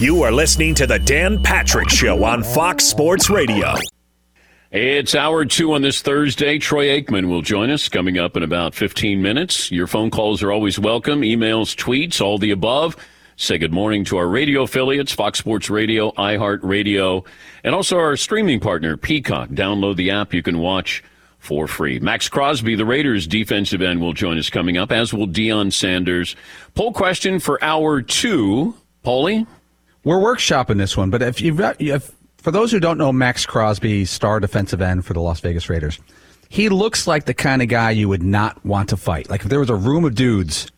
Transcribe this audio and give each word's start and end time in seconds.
You 0.00 0.22
are 0.22 0.32
listening 0.32 0.74
to 0.76 0.88
the 0.88 0.98
Dan 0.98 1.40
Patrick 1.40 1.88
Show 1.88 2.24
on 2.24 2.42
Fox 2.42 2.84
Sports 2.84 3.30
Radio. 3.30 3.74
It's 4.72 5.14
hour 5.14 5.44
two 5.44 5.72
on 5.72 5.82
this 5.82 6.02
Thursday. 6.02 6.58
Troy 6.58 6.88
Aikman 6.88 7.28
will 7.28 7.42
join 7.42 7.70
us 7.70 7.88
coming 7.88 8.18
up 8.18 8.36
in 8.36 8.42
about 8.42 8.74
15 8.74 9.22
minutes. 9.22 9.70
Your 9.70 9.86
phone 9.86 10.10
calls 10.10 10.42
are 10.42 10.50
always 10.50 10.80
welcome. 10.80 11.20
Emails, 11.20 11.76
tweets, 11.76 12.20
all 12.20 12.38
the 12.38 12.50
above. 12.50 12.96
Say 13.36 13.56
good 13.56 13.72
morning 13.72 14.04
to 14.06 14.16
our 14.16 14.26
radio 14.26 14.62
affiliates, 14.62 15.12
Fox 15.12 15.38
Sports 15.38 15.70
Radio, 15.70 16.10
iHeartRadio, 16.12 17.24
and 17.62 17.72
also 17.72 17.96
our 17.96 18.16
streaming 18.16 18.58
partner, 18.58 18.96
Peacock. 18.96 19.50
Download 19.50 19.94
the 19.94 20.10
app. 20.10 20.34
You 20.34 20.42
can 20.42 20.58
watch 20.58 21.04
for 21.38 21.68
free. 21.68 22.00
Maxx 22.00 22.28
Crosby, 22.28 22.74
the 22.74 22.84
Raiders 22.84 23.28
defensive 23.28 23.80
end, 23.80 24.00
will 24.00 24.12
join 24.12 24.38
us 24.38 24.50
coming 24.50 24.76
up, 24.76 24.90
as 24.90 25.14
will 25.14 25.28
Deion 25.28 25.72
Sanders. 25.72 26.34
Poll 26.74 26.92
question 26.92 27.38
for 27.38 27.62
hour 27.62 28.02
two. 28.02 28.74
Paulie? 29.04 29.46
We're 30.04 30.18
workshopping 30.18 30.76
this 30.78 30.96
one, 30.96 31.10
but 31.10 31.22
if 31.22 31.40
you've 31.40 31.56
got, 31.56 31.80
if, 31.80 32.12
for 32.38 32.50
those 32.50 32.70
who 32.70 32.78
don't 32.80 32.98
know 32.98 33.12
Maxx 33.12 33.46
Crosby, 33.46 34.04
star 34.04 34.38
defensive 34.40 34.82
end 34.82 35.04
for 35.06 35.14
the 35.14 35.20
Las 35.20 35.40
Vegas 35.40 35.68
Raiders, 35.70 35.98
he 36.50 36.68
looks 36.68 37.06
like 37.06 37.24
the 37.24 37.34
kind 37.34 37.62
of 37.62 37.68
guy 37.68 37.90
you 37.90 38.08
would 38.08 38.22
not 38.22 38.64
want 38.64 38.90
to 38.90 38.96
fight. 38.96 39.28
Like 39.30 39.42
if 39.42 39.48
there 39.48 39.60
was 39.60 39.70
a 39.70 39.74
room 39.74 40.04
of 40.04 40.14
dudes 40.14 40.70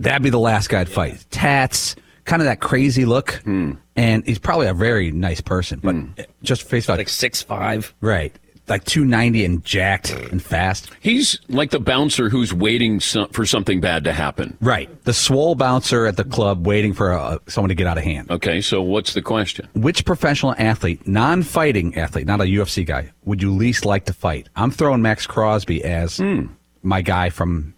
that'd 0.00 0.22
be 0.22 0.30
the 0.30 0.38
last 0.40 0.68
guy 0.70 0.80
I'd 0.80 0.88
fight. 0.88 1.24
Tats, 1.30 1.94
kind 2.24 2.40
of 2.42 2.46
that 2.46 2.60
crazy 2.60 3.04
look, 3.04 3.32
Hmm. 3.44 3.72
and 3.96 4.26
he's 4.26 4.38
probably 4.38 4.66
a 4.66 4.74
very 4.74 5.10
nice 5.12 5.40
person, 5.40 5.80
but 5.82 6.26
just 6.42 6.62
face 6.62 6.86
value, 6.86 7.00
like 7.00 7.08
six 7.10 7.42
five. 7.42 7.94
right? 8.00 8.34
Like 8.66 8.84
two 8.84 9.04
ninety 9.04 9.44
and 9.44 9.62
jacked 9.62 10.10
and 10.10 10.42
fast, 10.42 10.90
He's 11.00 11.38
like 11.48 11.70
the 11.70 11.78
bouncer 11.78 12.30
who's 12.30 12.54
waiting 12.54 12.98
so- 12.98 13.26
for 13.26 13.44
something 13.44 13.78
bad 13.80 14.04
to 14.04 14.12
happen. 14.14 14.56
right? 14.62 14.88
The 15.04 15.12
swole 15.12 15.54
bouncer 15.54 16.06
at 16.06 16.16
the 16.16 16.24
club 16.24 16.66
waiting 16.66 16.94
for 16.94 17.12
uh, 17.12 17.38
someone 17.46 17.68
to 17.68 17.74
get 17.74 17.86
out 17.86 17.98
of 17.98 18.04
hand. 18.04 18.30
Okay, 18.30 18.62
so 18.62 18.80
what's 18.80 19.12
the 19.12 19.20
question? 19.20 19.68
Which 19.74 20.06
professional 20.06 20.54
athlete, 20.56 21.06
non-fighting 21.06 21.96
athlete, 21.98 22.26
not 22.26 22.40
a 22.40 22.44
UFC 22.44 22.86
guy, 22.86 23.12
would 23.24 23.42
you 23.42 23.52
least 23.52 23.84
like 23.84 24.06
to 24.06 24.14
fight? 24.14 24.48
I'm 24.56 24.70
throwing 24.70 25.02
Maxx 25.02 25.26
Crosby 25.26 25.84
as 25.84 26.16
Hmm. 26.16 26.46
my 26.82 27.02
guy 27.02 27.28
from. 27.28 27.74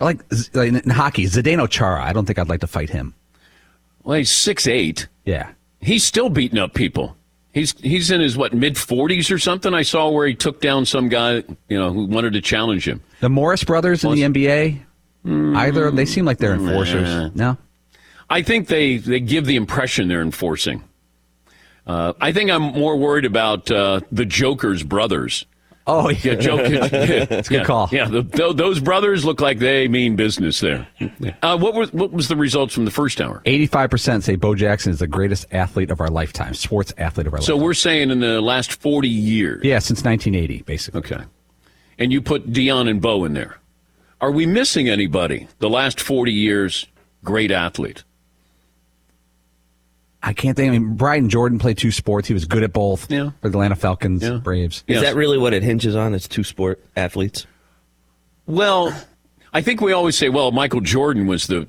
Like, 0.00 0.20
like 0.54 0.68
in 0.72 0.90
hockey, 0.90 1.26
Zdeno 1.26 1.68
Chara. 1.68 2.02
I 2.02 2.12
don't 2.14 2.24
think 2.24 2.38
I'd 2.38 2.48
like 2.48 2.60
to 2.60 2.66
fight 2.66 2.88
him. 2.90 3.14
Well, 4.02 4.16
he's 4.16 4.30
six 4.30 4.66
eight. 4.66 5.08
Yeah, 5.26 5.50
He's 5.80 6.04
still 6.04 6.30
beating 6.30 6.58
up 6.58 6.72
people. 6.74 7.16
He's 7.52 7.78
he's 7.80 8.10
in 8.10 8.20
his 8.20 8.36
what 8.36 8.54
mid 8.54 8.78
forties 8.78 9.30
or 9.30 9.38
something. 9.38 9.74
I 9.74 9.82
saw 9.82 10.08
where 10.08 10.26
he 10.26 10.34
took 10.34 10.60
down 10.60 10.86
some 10.86 11.08
guy, 11.08 11.44
you 11.68 11.78
know, 11.78 11.92
who 11.92 12.06
wanted 12.06 12.32
to 12.32 12.40
challenge 12.40 12.88
him. 12.88 13.02
The 13.20 13.28
Morris 13.28 13.62
brothers 13.62 14.04
in 14.04 14.12
the 14.12 14.22
NBA, 14.22 14.80
either 15.56 15.90
they 15.90 16.06
seem 16.06 16.24
like 16.24 16.38
they're 16.38 16.54
enforcers. 16.54 17.30
No, 17.34 17.58
I 18.30 18.42
think 18.42 18.68
they 18.68 18.96
they 18.96 19.20
give 19.20 19.44
the 19.44 19.56
impression 19.56 20.08
they're 20.08 20.22
enforcing. 20.22 20.82
Uh, 21.86 22.12
I 22.20 22.32
think 22.32 22.50
I'm 22.50 22.62
more 22.62 22.96
worried 22.96 23.24
about 23.24 23.70
uh, 23.70 24.00
the 24.10 24.24
Joker's 24.24 24.82
brothers. 24.82 25.44
Oh 25.86 26.08
Yeah, 26.10 26.34
Joker. 26.36 26.64
It's 26.66 27.48
a 27.48 27.52
good 27.52 27.66
call. 27.66 27.88
Yeah, 27.90 28.06
the, 28.08 28.22
th- 28.22 28.56
those 28.56 28.78
brothers 28.80 29.24
look 29.24 29.40
like 29.40 29.58
they 29.58 29.88
mean 29.88 30.14
business 30.16 30.60
there. 30.60 30.86
Uh, 31.42 31.58
what 31.58 31.74
was 31.74 31.92
what 31.92 32.12
was 32.12 32.28
the 32.28 32.36
results 32.36 32.72
from 32.74 32.84
the 32.84 32.90
first 32.90 33.20
hour? 33.20 33.42
eighty-five 33.46 33.90
percent 33.90 34.22
say 34.24 34.36
Bo 34.36 34.54
Jackson 34.54 34.92
is 34.92 35.00
the 35.00 35.06
greatest 35.08 35.46
athlete 35.50 35.90
of 35.90 36.00
our 36.00 36.08
lifetime, 36.08 36.54
sports 36.54 36.92
athlete 36.98 37.26
of 37.26 37.34
our 37.34 37.40
So 37.40 37.54
lifetime. 37.54 37.64
we're 37.64 37.74
saying 37.74 38.10
in 38.10 38.20
the 38.20 38.40
last 38.40 38.80
forty 38.80 39.08
years. 39.08 39.64
yeah, 39.64 39.80
since 39.80 40.04
nineteen 40.04 40.34
eighty, 40.34 40.62
basically. 40.62 41.00
Okay. 41.00 41.24
And 41.98 42.12
you 42.12 42.22
put 42.22 42.52
Deion 42.52 42.88
and 42.88 43.00
Bo 43.02 43.24
in 43.24 43.34
there. 43.34 43.58
Are 44.20 44.30
we 44.30 44.46
missing 44.46 44.88
anybody? 44.88 45.48
The 45.58 45.68
last 45.68 46.00
40 46.00 46.32
years, 46.32 46.86
great 47.24 47.50
athlete. 47.50 48.04
I 50.22 50.32
can't 50.32 50.56
think. 50.56 50.68
I 50.68 50.78
mean, 50.78 50.94
Brian 50.94 51.28
Jordan 51.28 51.58
played 51.58 51.78
two 51.78 51.90
sports. 51.90 52.28
He 52.28 52.34
was 52.34 52.44
good 52.44 52.62
at 52.62 52.72
both. 52.72 53.10
Yeah. 53.10 53.30
For 53.40 53.48
the 53.48 53.58
Atlanta 53.58 53.74
Falcons, 53.76 54.22
Yeah. 54.22 54.34
Braves. 54.42 54.84
Is 54.86 54.94
Yes. 54.96 55.02
that 55.02 55.16
really 55.16 55.36
what 55.38 55.52
it 55.52 55.62
hinges 55.62 55.96
on? 55.96 56.14
It's 56.14 56.28
two 56.28 56.44
sport 56.44 56.84
athletes. 56.96 57.46
Well, 58.46 58.94
I 59.52 59.62
think 59.62 59.80
we 59.80 59.92
always 59.92 60.16
say, 60.16 60.28
well, 60.28 60.50
Michael 60.52 60.80
Jordan 60.80 61.26
was 61.26 61.46
the 61.46 61.66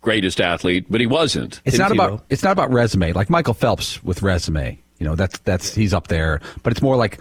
greatest 0.00 0.40
athlete, 0.40 0.86
but 0.90 1.00
he 1.00 1.06
wasn't. 1.06 1.60
It's 1.64 1.76
Tim 1.76 1.88
not 1.88 1.92
Tebow. 1.92 1.94
about. 2.14 2.24
It's 2.28 2.42
not 2.42 2.52
about 2.52 2.72
resume. 2.72 3.12
Like 3.12 3.30
Michael 3.30 3.54
Phelps 3.54 4.02
with 4.02 4.22
resume. 4.22 4.78
You 4.98 5.06
know, 5.06 5.14
that's 5.14 5.38
that's 5.40 5.74
he's 5.74 5.94
up 5.94 6.08
there. 6.08 6.40
But 6.62 6.72
it's 6.72 6.82
more 6.82 6.96
like 6.96 7.18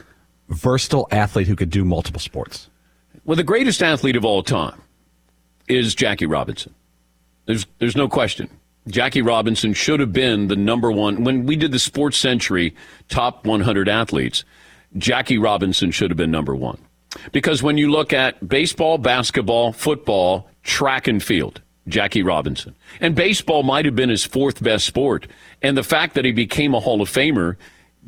versatile 0.49 1.07
athlete 1.11 1.47
who 1.47 1.55
could 1.55 1.69
do 1.69 1.85
multiple 1.85 2.19
sports. 2.19 2.69
Well, 3.25 3.35
the 3.35 3.43
greatest 3.43 3.81
athlete 3.83 4.15
of 4.15 4.25
all 4.25 4.41
time 4.43 4.81
is 5.67 5.93
Jackie 5.95 6.25
Robinson. 6.25 6.73
There's 7.45 7.65
there's 7.79 7.95
no 7.95 8.07
question. 8.07 8.49
Jackie 8.87 9.21
Robinson 9.21 9.73
should 9.73 9.99
have 9.99 10.11
been 10.11 10.47
the 10.47 10.55
number 10.55 10.91
one 10.91 11.23
when 11.23 11.45
we 11.45 11.55
did 11.55 11.71
the 11.71 11.79
Sports 11.79 12.17
Century 12.17 12.75
top 13.09 13.45
100 13.45 13.87
athletes. 13.87 14.43
Jackie 14.97 15.37
Robinson 15.37 15.91
should 15.91 16.09
have 16.09 16.17
been 16.17 16.31
number 16.31 16.55
one 16.55 16.77
because 17.31 17.61
when 17.61 17.77
you 17.77 17.89
look 17.89 18.11
at 18.11 18.47
baseball, 18.47 18.97
basketball, 18.97 19.71
football, 19.71 20.49
track 20.63 21.07
and 21.07 21.21
field, 21.21 21.61
Jackie 21.87 22.23
Robinson, 22.23 22.75
and 22.99 23.15
baseball 23.15 23.63
might 23.63 23.85
have 23.85 23.95
been 23.95 24.09
his 24.09 24.23
fourth 24.23 24.61
best 24.61 24.85
sport, 24.85 25.27
and 25.61 25.77
the 25.77 25.83
fact 25.83 26.15
that 26.15 26.25
he 26.25 26.31
became 26.31 26.73
a 26.73 26.79
Hall 26.79 27.01
of 27.01 27.09
Famer, 27.09 27.55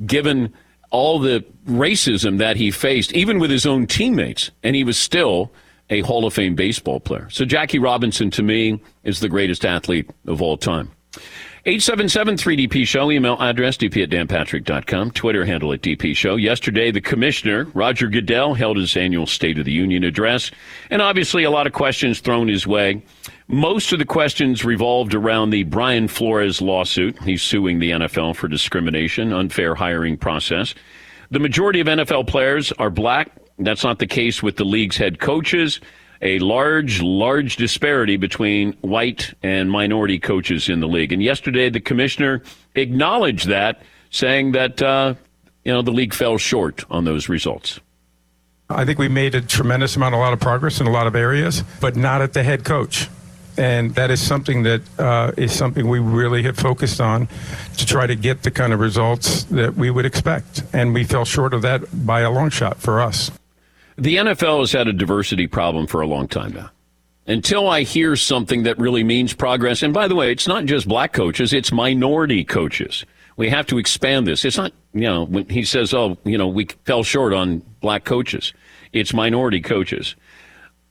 given 0.05 0.53
all 0.89 1.19
the 1.19 1.43
racism 1.67 2.37
that 2.37 2.55
he 2.55 2.69
faced, 2.69 3.13
even 3.13 3.39
with 3.39 3.49
his 3.49 3.65
own 3.65 3.87
teammates, 3.87 4.51
and 4.61 4.75
he 4.75 4.83
was 4.83 4.97
still 4.97 5.51
a 5.93 6.01
Hall 6.01 6.25
of 6.25 6.33
Fame 6.33 6.55
baseball 6.55 6.99
player. 6.99 7.29
So 7.29 7.45
Jackie 7.45 7.79
Robinson, 7.79 8.31
to 8.31 8.43
me, 8.43 8.81
is 9.03 9.19
the 9.19 9.29
greatest 9.29 9.63
athlete 9.63 10.09
of 10.27 10.41
all 10.41 10.57
time. 10.57 10.91
877-3DP 11.65 12.85
Show, 12.85 13.09
email 13.09 13.37
address 13.39 13.77
dp 13.77 14.03
at 14.03 14.09
danpatrick.com, 14.09 15.11
Twitter 15.11 15.45
handle 15.45 15.71
at 15.71 15.81
DP 15.81 16.13
Show. 16.13 16.35
Yesterday, 16.35 16.91
the 16.91 16.99
commissioner, 16.99 17.67
Roger 17.73 18.09
Goodell, 18.09 18.53
held 18.53 18.75
his 18.75 18.97
annual 18.97 19.25
State 19.25 19.57
of 19.57 19.63
the 19.63 19.71
Union 19.71 20.03
address, 20.03 20.51
and 20.89 21.01
obviously 21.01 21.45
a 21.45 21.51
lot 21.51 21.65
of 21.65 21.71
questions 21.71 22.19
thrown 22.19 22.49
his 22.49 22.67
way. 22.67 23.01
Most 23.47 23.93
of 23.93 23.99
the 23.99 24.05
questions 24.05 24.65
revolved 24.65 25.13
around 25.13 25.51
the 25.51 25.63
Brian 25.63 26.09
Flores 26.09 26.61
lawsuit. 26.61 27.21
He's 27.23 27.41
suing 27.41 27.79
the 27.79 27.91
NFL 27.91 28.35
for 28.35 28.49
discrimination, 28.49 29.31
unfair 29.31 29.73
hiring 29.75 30.17
process. 30.17 30.75
The 31.31 31.39
majority 31.39 31.79
of 31.79 31.87
NFL 31.87 32.27
players 32.27 32.73
are 32.73 32.89
black. 32.89 33.31
That's 33.59 33.83
not 33.83 33.99
the 33.99 34.07
case 34.07 34.41
with 34.41 34.57
the 34.57 34.65
league's 34.65 34.97
head 34.97 35.19
coaches. 35.19 35.79
A 36.21 36.39
large, 36.39 37.01
large 37.01 37.57
disparity 37.57 38.15
between 38.15 38.73
white 38.81 39.33
and 39.43 39.69
minority 39.69 40.19
coaches 40.19 40.69
in 40.69 40.79
the 40.79 40.87
league. 40.87 41.11
And 41.11 41.21
yesterday, 41.21 41.69
the 41.69 41.81
commissioner 41.81 42.41
acknowledged 42.75 43.47
that, 43.49 43.81
saying 44.09 44.53
that 44.53 44.81
uh, 44.81 45.15
you 45.65 45.73
know 45.73 45.81
the 45.81 45.91
league 45.91 46.13
fell 46.13 46.37
short 46.37 46.85
on 46.89 47.03
those 47.03 47.27
results. 47.27 47.79
I 48.69 48.85
think 48.85 48.99
we 48.99 49.09
made 49.09 49.35
a 49.35 49.41
tremendous 49.41 49.95
amount, 49.95 50.15
a 50.15 50.17
lot 50.17 50.33
of 50.33 50.39
progress 50.39 50.79
in 50.79 50.87
a 50.87 50.91
lot 50.91 51.07
of 51.07 51.15
areas, 51.15 51.63
but 51.81 51.95
not 51.95 52.21
at 52.21 52.33
the 52.33 52.43
head 52.43 52.63
coach. 52.63 53.09
And 53.57 53.93
that 53.95 54.09
is 54.09 54.19
something 54.19 54.63
that 54.63 54.81
uh, 54.97 55.31
is 55.37 55.53
something 55.53 55.87
we 55.87 55.99
really 55.99 56.41
have 56.43 56.57
focused 56.57 56.99
on 56.99 57.27
to 57.77 57.85
try 57.85 58.07
to 58.07 58.15
get 58.15 58.41
the 58.41 58.49
kind 58.49 58.73
of 58.73 58.79
results 58.79 59.43
that 59.45 59.75
we 59.75 59.91
would 59.91 60.05
expect. 60.05 60.63
And 60.73 60.93
we 60.93 61.03
fell 61.03 61.25
short 61.25 61.53
of 61.53 61.61
that 61.61 62.05
by 62.05 62.21
a 62.21 62.31
long 62.31 62.49
shot 62.49 62.77
for 62.77 62.99
us. 62.99 63.29
The 63.97 64.17
NFL 64.17 64.59
has 64.61 64.71
had 64.71 64.87
a 64.87 64.93
diversity 64.93 65.47
problem 65.47 65.87
for 65.87 66.01
a 66.01 66.07
long 66.07 66.27
time 66.27 66.53
now. 66.53 66.71
Until 67.25 67.69
I 67.69 67.83
hear 67.83 68.15
something 68.15 68.63
that 68.63 68.77
really 68.77 69.03
means 69.03 69.33
progress, 69.33 69.81
and 69.81 69.93
by 69.93 70.07
the 70.07 70.15
way, 70.15 70.31
it's 70.31 70.47
not 70.47 70.65
just 70.65 70.87
black 70.87 71.13
coaches, 71.13 71.53
it's 71.53 71.71
minority 71.71 72.43
coaches. 72.43 73.05
We 73.37 73.49
have 73.49 73.65
to 73.67 73.77
expand 73.77 74.27
this. 74.27 74.43
It's 74.43 74.57
not, 74.57 74.73
you 74.93 75.01
know, 75.01 75.25
when 75.25 75.47
he 75.47 75.63
says, 75.63 75.93
oh, 75.93 76.17
you 76.25 76.37
know, 76.37 76.47
we 76.47 76.67
fell 76.85 77.03
short 77.03 77.33
on 77.33 77.63
black 77.81 78.03
coaches, 78.03 78.53
it's 78.91 79.13
minority 79.13 79.61
coaches. 79.61 80.15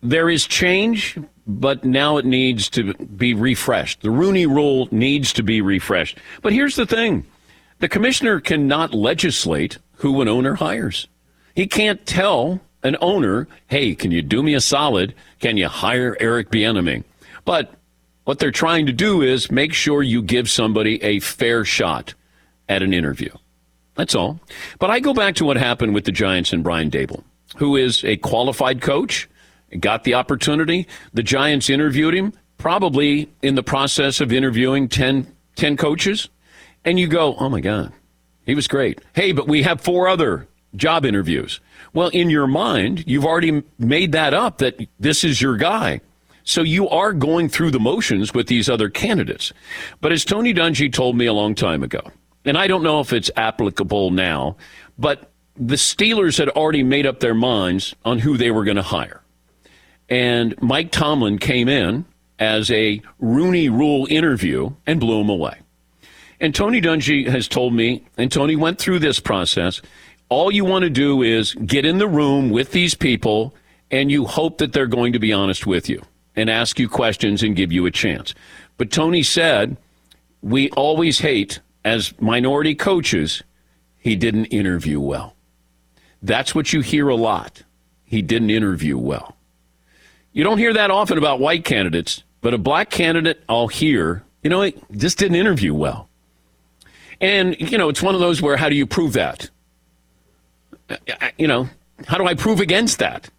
There 0.00 0.28
is 0.28 0.46
change, 0.46 1.18
but 1.46 1.84
now 1.84 2.16
it 2.16 2.24
needs 2.24 2.68
to 2.70 2.94
be 2.94 3.34
refreshed. 3.34 4.00
The 4.00 4.10
Rooney 4.10 4.46
rule 4.46 4.88
needs 4.90 5.32
to 5.34 5.42
be 5.42 5.60
refreshed. 5.60 6.18
But 6.40 6.52
here's 6.52 6.76
the 6.76 6.86
thing 6.86 7.26
the 7.78 7.88
commissioner 7.88 8.40
cannot 8.40 8.94
legislate 8.94 9.78
who 9.96 10.20
an 10.20 10.28
owner 10.28 10.54
hires. 10.54 11.08
He 11.54 11.66
can't 11.66 12.04
tell 12.06 12.60
an 12.82 12.96
owner, 13.00 13.48
hey, 13.68 13.94
can 13.94 14.10
you 14.10 14.22
do 14.22 14.42
me 14.42 14.54
a 14.54 14.60
solid? 14.60 15.14
Can 15.40 15.56
you 15.56 15.68
hire 15.68 16.16
Eric 16.20 16.50
Bieniemy? 16.50 17.04
But 17.44 17.74
what 18.24 18.38
they're 18.38 18.50
trying 18.50 18.86
to 18.86 18.92
do 18.92 19.22
is 19.22 19.50
make 19.50 19.72
sure 19.72 20.02
you 20.02 20.22
give 20.22 20.48
somebody 20.48 21.02
a 21.02 21.20
fair 21.20 21.64
shot 21.64 22.14
at 22.68 22.82
an 22.82 22.94
interview. 22.94 23.30
That's 23.94 24.14
all. 24.14 24.40
But 24.78 24.90
I 24.90 25.00
go 25.00 25.12
back 25.12 25.34
to 25.36 25.44
what 25.44 25.56
happened 25.56 25.94
with 25.94 26.04
the 26.04 26.12
Giants 26.12 26.52
and 26.52 26.64
Brian 26.64 26.90
Daboll, 26.90 27.24
who 27.56 27.76
is 27.76 28.04
a 28.04 28.16
qualified 28.16 28.80
coach, 28.80 29.28
got 29.80 30.04
the 30.04 30.14
opportunity. 30.14 30.86
The 31.12 31.22
Giants 31.22 31.68
interviewed 31.68 32.14
him, 32.14 32.32
probably 32.58 33.30
in 33.42 33.54
the 33.54 33.62
process 33.62 34.20
of 34.20 34.32
interviewing 34.32 34.88
10, 34.88 35.26
10 35.56 35.76
coaches. 35.76 36.28
And 36.84 36.98
you 36.98 37.06
go, 37.06 37.34
oh 37.36 37.48
my 37.48 37.60
God, 37.60 37.92
he 38.46 38.54
was 38.54 38.66
great. 38.66 39.00
Hey, 39.14 39.32
but 39.32 39.46
we 39.46 39.62
have 39.62 39.80
four 39.80 40.08
other 40.08 40.48
job 40.74 41.04
interviews. 41.04 41.60
Well, 41.94 42.08
in 42.08 42.30
your 42.30 42.46
mind, 42.46 43.04
you've 43.06 43.26
already 43.26 43.62
made 43.78 44.12
that 44.12 44.32
up 44.32 44.58
that 44.58 44.78
this 44.98 45.24
is 45.24 45.42
your 45.42 45.56
guy. 45.56 46.00
So 46.44 46.62
you 46.62 46.88
are 46.88 47.12
going 47.12 47.48
through 47.48 47.70
the 47.70 47.80
motions 47.80 48.34
with 48.34 48.48
these 48.48 48.68
other 48.68 48.88
candidates. 48.88 49.52
But 50.00 50.12
as 50.12 50.24
Tony 50.24 50.52
Dungy 50.52 50.92
told 50.92 51.16
me 51.16 51.26
a 51.26 51.32
long 51.32 51.54
time 51.54 51.82
ago, 51.82 52.00
and 52.44 52.58
I 52.58 52.66
don't 52.66 52.82
know 52.82 53.00
if 53.00 53.12
it's 53.12 53.30
applicable 53.36 54.10
now, 54.10 54.56
but 54.98 55.30
the 55.56 55.76
Steelers 55.76 56.38
had 56.38 56.48
already 56.48 56.82
made 56.82 57.06
up 57.06 57.20
their 57.20 57.34
minds 57.34 57.94
on 58.04 58.18
who 58.18 58.36
they 58.36 58.50
were 58.50 58.64
going 58.64 58.76
to 58.76 58.82
hire. 58.82 59.22
And 60.08 60.60
Mike 60.60 60.90
Tomlin 60.90 61.38
came 61.38 61.68
in 61.68 62.04
as 62.38 62.70
a 62.70 63.00
Rooney 63.20 63.68
Rule 63.68 64.06
interview 64.10 64.72
and 64.86 64.98
blew 64.98 65.20
him 65.20 65.28
away. 65.28 65.58
And 66.40 66.52
Tony 66.52 66.80
Dungy 66.80 67.28
has 67.28 67.46
told 67.46 67.72
me, 67.72 68.04
and 68.18 68.32
Tony 68.32 68.56
went 68.56 68.80
through 68.80 68.98
this 68.98 69.20
process. 69.20 69.80
All 70.32 70.50
you 70.50 70.64
want 70.64 70.84
to 70.84 70.88
do 70.88 71.20
is 71.20 71.52
get 71.56 71.84
in 71.84 71.98
the 71.98 72.08
room 72.08 72.48
with 72.48 72.72
these 72.72 72.94
people, 72.94 73.54
and 73.90 74.10
you 74.10 74.24
hope 74.24 74.56
that 74.58 74.72
they're 74.72 74.86
going 74.86 75.12
to 75.12 75.18
be 75.18 75.30
honest 75.30 75.66
with 75.66 75.90
you 75.90 76.00
and 76.34 76.48
ask 76.48 76.78
you 76.78 76.88
questions 76.88 77.42
and 77.42 77.54
give 77.54 77.70
you 77.70 77.84
a 77.84 77.90
chance. 77.90 78.34
But 78.78 78.90
Tony 78.90 79.22
said, 79.22 79.76
we 80.40 80.70
always 80.70 81.18
hate, 81.18 81.60
as 81.84 82.18
minority 82.18 82.74
coaches, 82.74 83.42
he 83.98 84.16
didn't 84.16 84.46
interview 84.46 85.00
well. 85.00 85.36
That's 86.22 86.54
what 86.54 86.72
you 86.72 86.80
hear 86.80 87.10
a 87.10 87.14
lot. 87.14 87.62
He 88.02 88.22
didn't 88.22 88.48
interview 88.48 88.96
well. 88.96 89.36
You 90.32 90.44
don't 90.44 90.56
hear 90.56 90.72
that 90.72 90.90
often 90.90 91.18
about 91.18 91.40
white 91.40 91.66
candidates, 91.66 92.24
but 92.40 92.54
a 92.54 92.58
black 92.58 92.88
candidate 92.88 93.44
I'll 93.50 93.68
hear, 93.68 94.24
you 94.42 94.48
know, 94.48 94.62
he 94.62 94.74
just 94.92 95.18
didn't 95.18 95.36
interview 95.36 95.74
well. 95.74 96.08
And, 97.20 97.54
you 97.60 97.76
know, 97.76 97.90
it's 97.90 98.02
one 98.02 98.14
of 98.14 98.22
those 98.22 98.40
where 98.40 98.56
how 98.56 98.70
do 98.70 98.74
you 98.74 98.86
prove 98.86 99.12
that? 99.12 99.50
You 101.38 101.46
know, 101.46 101.68
how 102.06 102.18
do 102.18 102.26
I 102.26 102.34
prove 102.34 102.60
against 102.60 102.98
that? 102.98 103.30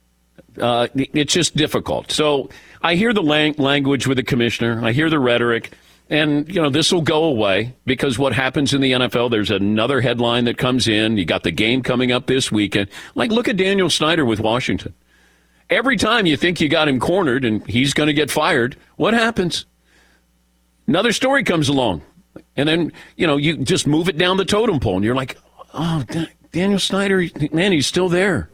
Uh, 0.59 0.87
it's 0.95 1.33
just 1.33 1.55
difficult. 1.55 2.11
So 2.11 2.49
I 2.81 2.95
hear 2.95 3.13
the 3.13 3.23
lang- 3.23 3.55
language 3.57 4.07
with 4.07 4.17
the 4.17 4.23
commissioner, 4.23 4.81
I 4.83 4.91
hear 4.91 5.09
the 5.09 5.19
rhetoric. 5.19 5.71
And, 6.09 6.53
you 6.53 6.61
know, 6.61 6.69
this 6.69 6.91
will 6.91 7.01
go 7.01 7.23
away 7.23 7.73
because 7.85 8.19
what 8.19 8.33
happens 8.33 8.73
in 8.73 8.81
the 8.81 8.91
NFL, 8.91 9.31
there's 9.31 9.49
another 9.49 10.01
headline 10.01 10.45
that 10.45 10.57
comes 10.57 10.87
in. 10.87 11.17
You 11.17 11.25
got 11.25 11.43
the 11.43 11.49
game 11.49 11.81
coming 11.81 12.11
up 12.11 12.27
this 12.27 12.51
weekend. 12.51 12.89
Like, 13.15 13.31
look 13.31 13.47
at 13.47 13.57
Daniel 13.57 13.89
Snyder 13.89 14.25
with 14.25 14.39
Washington. 14.39 14.93
Every 15.69 15.95
time 15.95 16.25
you 16.25 16.35
think 16.37 16.59
you 16.59 16.67
got 16.67 16.87
him 16.87 16.99
cornered 16.99 17.45
and 17.45 17.65
he's 17.67 17.93
going 17.93 18.07
to 18.07 18.13
get 18.13 18.29
fired, 18.29 18.75
what 18.97 19.13
happens? 19.13 19.65
Another 20.87 21.13
story 21.13 21.43
comes 21.43 21.69
along. 21.69 22.01
And 22.57 22.67
then, 22.67 22.91
you 23.15 23.25
know, 23.25 23.37
you 23.37 23.57
just 23.57 23.87
move 23.87 24.09
it 24.09 24.17
down 24.17 24.37
the 24.37 24.45
totem 24.45 24.79
pole 24.79 24.97
and 24.97 25.05
you're 25.05 25.15
like, 25.15 25.37
oh, 25.73 26.03
Daniel 26.53 26.79
Snyder, 26.79 27.25
man, 27.51 27.71
he's 27.71 27.87
still 27.87 28.07
there. 28.07 28.47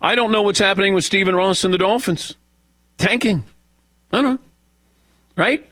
I 0.00 0.14
don't 0.14 0.30
know 0.30 0.42
what's 0.42 0.58
happening 0.58 0.94
with 0.94 1.04
Stephen 1.04 1.34
Ross 1.34 1.64
and 1.64 1.74
the 1.74 1.78
Dolphins. 1.78 2.36
Tanking. 2.98 3.44
I 4.12 4.20
don't 4.20 4.34
know. 4.34 4.38
Right? 5.36 5.66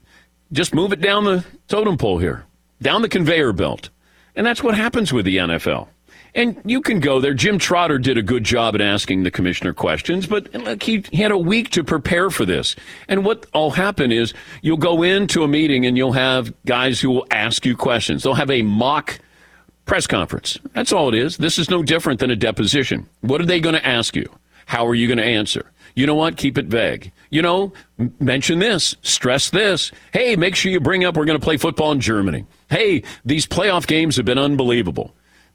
Just 0.50 0.74
move 0.74 0.92
it 0.92 1.02
down 1.02 1.24
the 1.24 1.44
totem 1.68 1.98
pole 1.98 2.18
here, 2.18 2.46
down 2.80 3.02
the 3.02 3.08
conveyor 3.08 3.52
belt. 3.52 3.90
And 4.34 4.46
that's 4.46 4.62
what 4.62 4.74
happens 4.74 5.12
with 5.12 5.26
the 5.26 5.36
NFL. 5.36 5.88
And 6.34 6.58
you 6.64 6.80
can 6.80 7.00
go 7.00 7.20
there. 7.20 7.34
Jim 7.34 7.58
Trotter 7.58 7.98
did 7.98 8.16
a 8.16 8.22
good 8.22 8.44
job 8.44 8.74
at 8.74 8.80
asking 8.80 9.24
the 9.24 9.30
commissioner 9.30 9.74
questions, 9.74 10.26
but 10.26 10.52
look, 10.54 10.82
he, 10.82 11.04
he 11.10 11.18
had 11.18 11.32
a 11.32 11.38
week 11.38 11.70
to 11.70 11.84
prepare 11.84 12.30
for 12.30 12.46
this. 12.46 12.76
And 13.08 13.24
what 13.24 13.46
will 13.52 13.70
happen 13.70 14.10
is 14.10 14.32
you'll 14.62 14.76
go 14.78 15.02
into 15.02 15.42
a 15.42 15.48
meeting 15.48 15.84
and 15.84 15.98
you'll 15.98 16.12
have 16.12 16.52
guys 16.64 17.00
who 17.00 17.10
will 17.10 17.26
ask 17.30 17.66
you 17.66 17.76
questions. 17.76 18.22
They'll 18.22 18.34
have 18.34 18.50
a 18.50 18.62
mock 18.62 19.18
press 19.88 20.06
conference. 20.06 20.58
That's 20.74 20.92
all 20.92 21.08
it 21.08 21.14
is. 21.14 21.38
This 21.38 21.58
is 21.58 21.68
no 21.68 21.82
different 21.82 22.20
than 22.20 22.30
a 22.30 22.36
deposition. 22.36 23.08
What 23.22 23.40
are 23.40 23.46
they 23.46 23.58
going 23.58 23.74
to 23.74 23.84
ask 23.84 24.14
you? 24.14 24.30
How 24.66 24.86
are 24.86 24.94
you 24.94 25.08
going 25.08 25.18
to 25.18 25.24
answer? 25.24 25.72
You 25.94 26.06
know 26.06 26.14
what? 26.14 26.36
Keep 26.36 26.58
it 26.58 26.66
vague. 26.66 27.10
You 27.30 27.42
know, 27.42 27.72
mention 28.20 28.60
this, 28.60 28.94
stress 29.02 29.50
this. 29.50 29.90
Hey, 30.12 30.36
make 30.36 30.54
sure 30.54 30.70
you 30.70 30.78
bring 30.78 31.04
up 31.04 31.16
we're 31.16 31.24
going 31.24 31.40
to 31.40 31.44
play 31.44 31.56
football 31.56 31.90
in 31.90 32.00
Germany. 32.00 32.44
Hey, 32.70 33.02
these 33.24 33.46
playoff 33.46 33.86
games 33.86 34.16
have 34.16 34.26
been 34.26 34.38
unbelievable. 34.38 35.14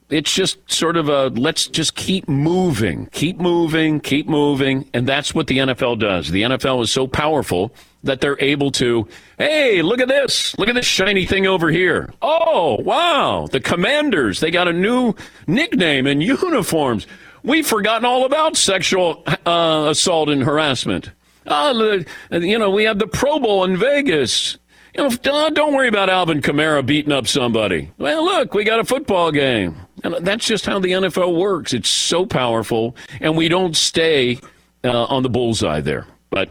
It's 0.10 0.34
just 0.34 0.70
sort 0.70 0.98
of 0.98 1.08
a 1.10 1.28
let's 1.28 1.68
just 1.68 1.96
keep 1.96 2.28
moving, 2.28 3.08
keep 3.12 3.38
moving, 3.38 4.00
keep 4.00 4.28
moving. 4.28 4.90
And 4.94 5.08
that's 5.08 5.34
what 5.34 5.48
the 5.48 5.60
NFL 5.60 6.00
does. 6.00 6.30
The 6.30 6.42
NFL 6.42 6.84
is 6.84 6.92
so 6.92 7.08
powerful 7.08 7.74
that 8.04 8.22
they're 8.22 8.38
able 8.40 8.72
to, 8.72 9.08
hey, 9.38 9.82
look 9.82 10.00
at 10.00 10.08
this. 10.08 10.58
Look 10.58 10.70
at 10.70 10.76
this 10.76 10.86
shiny 10.86 11.26
thing 11.26 11.48
over 11.48 11.70
here. 11.70 12.14
Oh, 12.22 12.78
wow. 12.82 13.48
The 13.52 13.60
commanders, 13.60 14.40
they 14.40 14.52
got 14.52 14.68
a 14.68 14.74
new 14.74 15.14
nickname 15.48 16.06
and 16.06 16.22
uniforms. 16.22 17.08
We've 17.44 17.68
forgotten 17.68 18.06
all 18.06 18.26
about 18.26 18.56
sexual 18.58 19.24
uh, 19.46 19.88
assault 19.90 20.30
and 20.30 20.44
harassment. 20.44 21.12
Uh, 21.46 22.00
you 22.32 22.58
know, 22.58 22.70
we 22.70 22.86
have 22.86 23.00
the 23.00 23.08
Pro 23.08 23.40
Bowl 23.40 23.64
in 23.64 23.76
Vegas. 23.78 24.58
You 24.96 25.10
know, 25.10 25.50
don't 25.50 25.74
worry 25.74 25.88
about 25.88 26.10
Alvin 26.10 26.42
Kamara 26.42 26.86
beating 26.86 27.12
up 27.12 27.28
somebody. 27.28 27.92
Well, 27.98 28.24
look, 28.24 28.54
we 28.54 28.64
got 28.64 28.80
a 28.80 28.86
football 28.86 29.32
game. 29.32 29.76
And 30.04 30.16
that's 30.26 30.46
just 30.46 30.66
how 30.66 30.80
the 30.80 30.90
NFL 30.90 31.36
works. 31.36 31.74
It's 31.74 31.90
so 31.90 32.26
powerful, 32.26 32.96
and 33.20 33.36
we 33.38 33.48
don't 33.48 33.76
stay 33.76 34.40
uh, 34.84 35.06
on 35.06 35.24
the 35.24 35.30
bullseye 35.30 35.82
there. 35.82 36.06
But, 36.30 36.50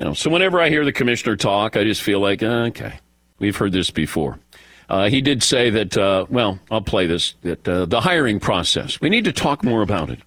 you 0.00 0.06
know, 0.06 0.14
so 0.14 0.30
whenever 0.30 0.60
I 0.60 0.68
hear 0.68 0.84
the 0.84 0.92
commissioner 0.92 1.36
talk, 1.36 1.76
I 1.76 1.84
just 1.84 2.02
feel 2.02 2.18
like, 2.18 2.42
uh, 2.42 2.66
okay, 2.68 2.94
we've 3.38 3.56
heard 3.56 3.72
this 3.72 3.90
before. 3.90 4.38
Uh, 4.88 5.08
he 5.08 5.20
did 5.20 5.42
say 5.42 5.70
that, 5.70 5.96
uh, 5.96 6.26
well, 6.28 6.58
I'll 6.70 6.80
play 6.80 7.06
this, 7.06 7.34
that 7.42 7.68
uh, 7.68 7.86
the 7.86 8.00
hiring 8.00 8.40
process, 8.40 9.00
we 9.00 9.08
need 9.08 9.24
to 9.24 9.32
talk 9.32 9.62
more 9.62 9.82
about 9.82 10.10
it 10.10 10.18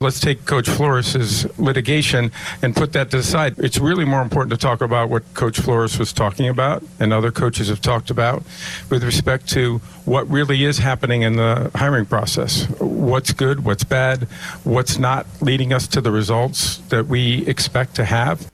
let's 0.00 0.20
take 0.20 0.44
Coach 0.44 0.68
Flores's 0.68 1.58
litigation 1.58 2.30
and 2.62 2.74
put 2.74 2.92
that 2.92 3.10
to 3.10 3.16
the 3.16 3.22
side. 3.22 3.58
It's 3.58 3.78
really 3.78 4.04
more 4.04 4.22
important 4.22 4.50
to 4.52 4.56
talk 4.56 4.80
about 4.80 5.10
what 5.10 5.22
Coach 5.34 5.58
Flores 5.58 5.98
was 5.98 6.12
talking 6.12 6.48
about 6.48 6.84
and 7.00 7.12
other 7.12 7.32
coaches 7.32 7.68
have 7.68 7.80
talked 7.80 8.10
about 8.10 8.44
with 8.90 9.02
respect 9.02 9.48
to 9.50 9.78
what 10.04 10.28
really 10.30 10.64
is 10.64 10.78
happening 10.78 11.22
in 11.22 11.34
the 11.34 11.70
hiring 11.74 12.06
process. 12.06 12.68
What's 12.78 13.32
good, 13.32 13.64
what's 13.64 13.82
bad, 13.82 14.28
what's 14.62 14.98
not 14.98 15.26
leading 15.40 15.72
us 15.72 15.88
to 15.88 16.00
the 16.00 16.12
results 16.12 16.78
that 16.90 17.06
we 17.06 17.44
expect 17.48 17.96
to 17.96 18.04
have. 18.04 18.48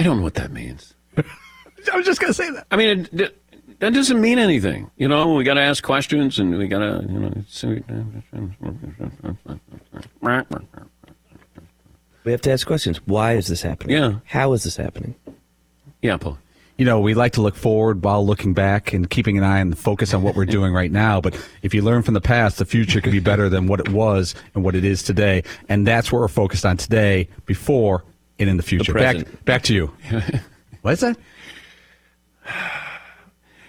I 0.00 0.02
don't 0.02 0.16
know 0.16 0.22
what 0.22 0.34
that 0.34 0.50
means. 0.50 0.94
I 1.92 1.96
was 1.96 2.06
just 2.06 2.22
going 2.22 2.30
to 2.30 2.34
say 2.34 2.50
that. 2.52 2.66
I 2.70 2.76
mean, 2.76 3.06
it, 3.12 3.36
that 3.80 3.92
doesn't 3.92 4.18
mean 4.18 4.38
anything. 4.38 4.90
You 4.96 5.08
know, 5.08 5.34
we 5.34 5.44
got 5.44 5.54
to 5.54 5.60
ask 5.60 5.84
questions 5.84 6.38
and 6.38 6.56
we 6.56 6.68
got 6.68 6.78
to, 6.78 7.06
you 7.06 7.18
know. 7.18 7.44
We 12.24 12.32
have 12.32 12.40
to 12.40 12.50
ask 12.50 12.66
questions. 12.66 13.06
Why 13.06 13.34
is 13.34 13.48
this 13.48 13.60
happening? 13.60 13.94
Yeah. 13.94 14.20
How 14.24 14.54
is 14.54 14.64
this 14.64 14.78
happening? 14.78 15.16
Yeah, 16.00 16.16
Paul. 16.16 16.38
You 16.78 16.86
know, 16.86 16.98
we 16.98 17.12
like 17.12 17.32
to 17.32 17.42
look 17.42 17.56
forward 17.56 18.02
while 18.02 18.24
looking 18.24 18.54
back 18.54 18.94
and 18.94 19.10
keeping 19.10 19.36
an 19.36 19.44
eye 19.44 19.60
on 19.60 19.68
the 19.68 19.76
focus 19.76 20.14
on 20.14 20.22
what 20.22 20.34
we're 20.34 20.46
doing 20.46 20.72
right 20.72 20.90
now. 20.90 21.20
But 21.20 21.38
if 21.60 21.74
you 21.74 21.82
learn 21.82 22.00
from 22.00 22.14
the 22.14 22.22
past, 22.22 22.56
the 22.56 22.64
future 22.64 23.02
could 23.02 23.12
be 23.12 23.20
better 23.20 23.50
than 23.50 23.66
what 23.66 23.80
it 23.80 23.90
was 23.90 24.34
and 24.54 24.64
what 24.64 24.74
it 24.74 24.82
is 24.82 25.02
today. 25.02 25.42
And 25.68 25.86
that's 25.86 26.10
what 26.10 26.20
we're 26.20 26.28
focused 26.28 26.64
on 26.64 26.78
today, 26.78 27.28
before 27.44 28.02
and 28.40 28.48
in 28.48 28.56
the 28.56 28.62
future. 28.62 28.92
The 28.92 28.98
back, 28.98 29.44
back 29.44 29.62
to 29.64 29.74
you. 29.74 29.92
what 30.82 30.94
is 30.94 31.00
that? 31.00 31.16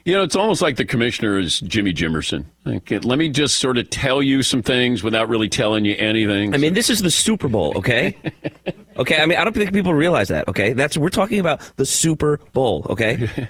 You 0.04 0.14
know, 0.14 0.24
it's 0.24 0.36
almost 0.36 0.64
like 0.64 0.78
the 0.78 0.86
commissioner 0.86 1.38
is 1.38 1.60
Jimmy 1.60 1.94
Jimerson. 1.94 2.46
Okay, 2.66 2.98
let 3.00 3.20
me 3.20 3.30
just 3.30 3.60
sort 3.60 3.78
of 3.78 3.88
tell 3.92 4.24
you 4.24 4.42
some 4.42 4.64
things 4.64 5.04
without 5.04 5.30
really 5.30 5.48
telling 5.48 5.86
you 5.86 5.96
anything. 5.96 6.56
I 6.56 6.58
mean, 6.58 6.74
this 6.74 6.90
is 6.90 7.02
the 7.04 7.12
Super 7.12 7.48
Bowl, 7.48 7.78
okay? 7.78 8.18
okay, 8.98 9.22
I 9.22 9.28
mean, 9.28 9.38
I 9.38 9.44
don't 9.44 9.54
think 9.54 9.74
people 9.74 9.94
realize 9.94 10.30
that, 10.30 10.48
okay? 10.48 10.74
That's 10.74 10.98
we're 10.98 11.10
talking 11.10 11.40
about 11.40 11.60
the 11.76 11.86
Super 11.86 12.40
Bowl, 12.54 12.88
okay? 12.90 13.48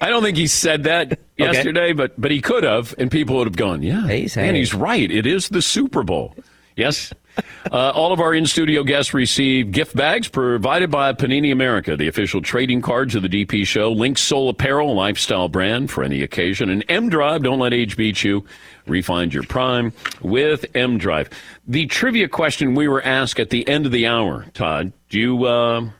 I 0.00 0.08
don't 0.08 0.22
think 0.22 0.36
he 0.36 0.48
said 0.48 0.82
that 0.84 1.20
yesterday, 1.36 1.86
okay. 1.86 1.92
but 1.92 2.20
but 2.20 2.30
he 2.32 2.40
could 2.40 2.64
have, 2.64 2.94
and 2.98 3.10
people 3.10 3.36
would 3.36 3.46
have 3.46 3.56
gone, 3.56 3.82
"Yeah, 3.82 4.08
he's, 4.08 4.36
and 4.36 4.56
he's 4.56 4.74
right. 4.74 5.10
It 5.10 5.26
is 5.26 5.48
the 5.48 5.62
Super 5.62 6.02
Bowl." 6.02 6.36
Yes, 6.76 7.12
uh, 7.72 7.90
all 7.90 8.12
of 8.12 8.20
our 8.20 8.34
in 8.34 8.46
studio 8.46 8.82
guests 8.82 9.14
receive 9.14 9.72
gift 9.72 9.94
bags 9.94 10.28
provided 10.28 10.90
by 10.90 11.12
Panini 11.12 11.52
America, 11.52 11.96
the 11.96 12.08
official 12.08 12.40
trading 12.40 12.82
cards 12.82 13.14
of 13.14 13.22
the 13.22 13.28
DP 13.28 13.66
show. 13.66 13.94
Linksoul 13.94 14.50
Apparel, 14.50 14.94
lifestyle 14.94 15.48
brand 15.48 15.90
for 15.90 16.04
any 16.04 16.22
occasion. 16.22 16.70
And 16.70 16.84
M 16.88 17.08
Drive, 17.08 17.42
don't 17.42 17.58
let 17.58 17.72
age 17.72 17.96
beat 17.96 18.22
you. 18.22 18.44
Refind 18.86 19.32
your 19.32 19.44
prime 19.44 19.92
with 20.20 20.64
M 20.74 20.98
Drive. 20.98 21.30
The 21.66 21.86
trivia 21.86 22.28
question 22.28 22.74
we 22.74 22.88
were 22.88 23.02
asked 23.02 23.38
at 23.38 23.50
the 23.50 23.66
end 23.68 23.86
of 23.86 23.92
the 23.92 24.06
hour, 24.06 24.46
Todd, 24.54 24.92
do 25.08 25.18
you. 25.18 25.44
Uh, 25.44 25.90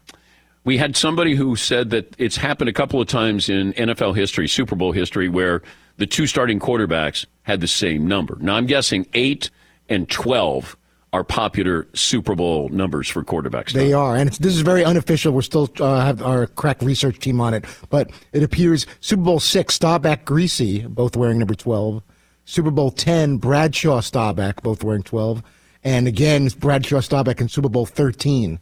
we 0.64 0.78
had 0.78 0.96
somebody 0.96 1.34
who 1.34 1.56
said 1.56 1.90
that 1.90 2.14
it's 2.18 2.36
happened 2.36 2.68
a 2.68 2.72
couple 2.72 3.00
of 3.00 3.08
times 3.08 3.48
in 3.48 3.72
NFL 3.72 4.14
history, 4.14 4.46
Super 4.46 4.76
Bowl 4.76 4.92
history, 4.92 5.28
where 5.28 5.62
the 5.96 6.06
two 6.06 6.26
starting 6.26 6.60
quarterbacks 6.60 7.26
had 7.42 7.60
the 7.60 7.66
same 7.66 8.06
number. 8.06 8.36
Now, 8.40 8.54
I'm 8.54 8.66
guessing 8.66 9.06
eight 9.14 9.50
and 9.88 10.08
12 10.08 10.76
are 11.12 11.24
popular 11.24 11.86
Super 11.94 12.34
Bowl 12.34 12.68
numbers 12.70 13.08
for 13.08 13.22
quarterbacks. 13.22 13.72
They 13.72 13.92
are, 13.92 14.16
and 14.16 14.30
this 14.30 14.54
is 14.54 14.62
very 14.62 14.84
unofficial. 14.84 15.32
We're 15.32 15.42
still 15.42 15.70
uh, 15.78 16.00
have 16.00 16.22
our 16.22 16.46
crack 16.46 16.80
research 16.80 17.18
team 17.18 17.40
on 17.40 17.52
it, 17.52 17.64
but 17.90 18.10
it 18.32 18.42
appears 18.42 18.86
Super 19.00 19.22
Bowl 19.22 19.40
six 19.40 19.74
Staubach 19.74 20.24
Griese, 20.24 20.88
both 20.88 21.16
wearing 21.16 21.38
number 21.38 21.54
twelve. 21.54 22.02
Super 22.44 22.70
Bowl 22.70 22.90
ten 22.90 23.36
Bradshaw 23.36 24.00
Staubach, 24.00 24.62
both 24.62 24.82
wearing 24.82 25.02
twelve, 25.02 25.42
and 25.84 26.08
again 26.08 26.48
Bradshaw 26.58 27.00
Staubach 27.00 27.40
in 27.40 27.48
Super 27.48 27.68
Bowl 27.68 27.86
13. 27.86 28.58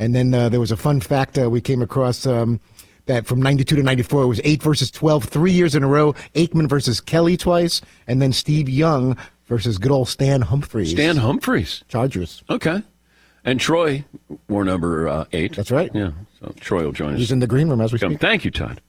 And 0.00 0.14
then 0.14 0.32
uh, 0.32 0.48
there 0.48 0.60
was 0.60 0.70
a 0.70 0.76
fun 0.76 1.00
fact 1.00 1.36
uh, 1.36 1.50
we 1.50 1.60
came 1.60 1.82
across 1.82 2.24
um, 2.24 2.60
that 3.06 3.26
from 3.26 3.42
92 3.42 3.76
to 3.76 3.82
94 3.82 4.22
it 4.22 4.26
was 4.26 4.40
8 4.44 4.62
versus 4.62 4.90
12 4.90 5.24
three 5.24 5.50
years 5.50 5.74
in 5.74 5.82
a 5.82 5.88
row 5.88 6.12
aikman 6.34 6.68
versus 6.68 7.00
kelly 7.00 7.38
twice 7.38 7.80
and 8.06 8.20
then 8.20 8.32
steve 8.32 8.68
young 8.68 9.16
versus 9.48 9.78
good 9.78 9.90
old 9.90 10.08
stan 10.08 10.42
humphries 10.42 10.90
Stan 10.92 11.16
Humphries. 11.16 11.82
chargers 11.88 12.42
Okay. 12.48 12.82
And 13.44 13.58
Troy 13.58 14.04
wore 14.48 14.64
number 14.64 15.08
uh, 15.08 15.24
eight. 15.32 15.56
That's 15.56 15.70
right. 15.70 15.90
Yeah. 15.94 16.10
So 16.40 16.52
Troy 16.60 16.84
will 16.84 16.92
join 16.92 17.14
us. 17.14 17.18
he's 17.18 17.32
in 17.32 17.38
the 17.38 17.46
green 17.46 17.68
room 17.68 17.80
as 17.80 17.92
we 17.92 17.98
Come. 17.98 18.12
speak 18.12 18.20
Thank 18.20 18.44
you, 18.44 18.50
Todd. 18.50 18.80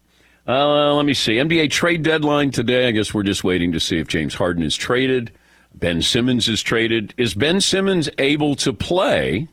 Uh, 0.47 0.93
let 0.95 1.05
me 1.05 1.13
see. 1.13 1.33
NBA 1.35 1.69
trade 1.69 2.03
deadline 2.03 2.51
today. 2.51 2.87
I 2.87 2.91
guess 2.91 3.13
we're 3.13 3.23
just 3.23 3.43
waiting 3.43 3.71
to 3.71 3.79
see 3.79 3.99
if 3.99 4.07
James 4.07 4.33
Harden 4.33 4.63
is 4.63 4.75
traded. 4.75 5.31
Ben 5.75 6.01
Simmons 6.01 6.49
is 6.49 6.61
traded. 6.61 7.13
Is 7.17 7.35
Ben 7.35 7.61
Simmons 7.61 8.09
able 8.17 8.55
to 8.57 8.73
play? 8.73 9.47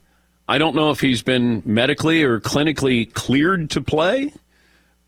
I 0.49 0.57
don't 0.57 0.75
know 0.75 0.89
if 0.89 0.99
he's 0.99 1.21
been 1.21 1.61
medically 1.65 2.23
or 2.23 2.39
clinically 2.39 3.13
cleared 3.13 3.69
to 3.71 3.81
play 3.81 4.33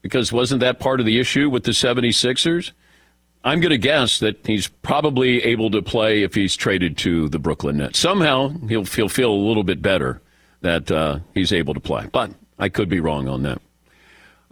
because 0.01 0.31
wasn't 0.31 0.59
that 0.61 0.79
part 0.79 0.99
of 0.99 1.05
the 1.05 1.19
issue 1.19 1.49
with 1.49 1.63
the 1.63 1.71
76ers? 1.71 2.71
I'm 3.43 3.61
going 3.61 3.71
to 3.71 3.77
guess 3.77 4.19
that 4.19 4.45
he's 4.45 4.67
probably 4.67 5.41
able 5.43 5.71
to 5.71 5.81
play 5.81 6.23
if 6.23 6.33
he's 6.35 6.55
traded 6.55 6.97
to 6.99 7.29
the 7.29 7.39
Brooklyn 7.39 7.77
Nets. 7.77 7.97
Somehow 7.97 8.49
he'll 8.67 8.85
feel, 8.85 9.07
feel 9.07 9.31
a 9.31 9.33
little 9.33 9.63
bit 9.63 9.81
better 9.81 10.21
that 10.61 10.91
uh, 10.91 11.19
he's 11.33 11.53
able 11.53 11.73
to 11.73 11.79
play, 11.79 12.07
but 12.11 12.31
I 12.57 12.67
could 12.69 12.89
be 12.89 12.99
wrong 12.99 13.29
on 13.29 13.43
that. 13.43 13.61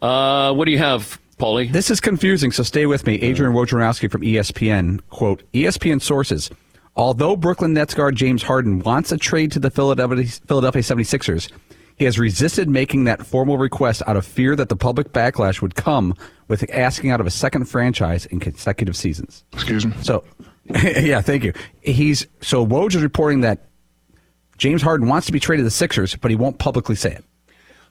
Uh, 0.02 0.54
what 0.54 0.66
do 0.66 0.72
you 0.72 0.78
have, 0.78 1.20
Paulie? 1.38 1.70
This 1.72 1.92
is 1.92 2.00
confusing, 2.00 2.52
so 2.52 2.64
stay 2.64 2.86
with 2.86 3.06
me. 3.06 3.16
Adrian 3.16 3.54
Wojnarowski 3.54 4.10
from 4.10 4.22
ESPN, 4.22 5.02
quote, 5.10 5.44
ESPN 5.54 6.02
sources, 6.02 6.50
although 6.96 7.36
Brooklyn 7.36 7.74
Nets 7.74 7.94
guard 7.94 8.16
James 8.16 8.44
Harden 8.44 8.80
wants 8.80 9.12
a 9.12 9.18
trade 9.18 9.52
to 9.52 9.60
the 9.60 9.70
Philadelphia, 9.70 10.26
Philadelphia 10.48 10.82
76ers, 10.82 11.52
he 11.98 12.06
has 12.06 12.20
resisted 12.20 12.70
making 12.70 13.06
that 13.06 13.26
formal 13.26 13.58
request 13.58 14.04
out 14.06 14.16
of 14.16 14.26
fear 14.26 14.56
that 14.56 14.70
the 14.70 14.76
public 14.76 15.12
backlash 15.12 15.62
would 15.62 15.76
come 15.76 16.14
with 16.48 16.64
asking 16.72 17.10
out 17.10 17.20
of 17.20 17.26
a 17.26 17.32
second 17.32 17.66
franchise 17.66 18.26
in 18.28 18.40
consecutive 18.40 18.96
seasons. 18.96 19.44
Excuse 19.54 19.86
me. 19.86 19.94
So, 20.04 20.24
yeah, 20.66 21.22
thank 21.22 21.44
you. 21.44 21.54
He's 21.82 22.28
so 22.42 22.66
Woj 22.66 22.96
is 22.96 23.02
reporting 23.02 23.42
that 23.42 23.66
James 24.58 24.82
Harden 24.82 25.08
wants 25.08 25.26
to 25.28 25.34
be 25.34 25.40
traded 25.40 25.62
to 25.62 25.66
the 25.66 25.72
Sixers, 25.72 26.16
but 26.16 26.30
he 26.30 26.38
won't 26.38 26.60
publicly 26.60 26.96
say 26.96 27.14
it. 27.14 27.26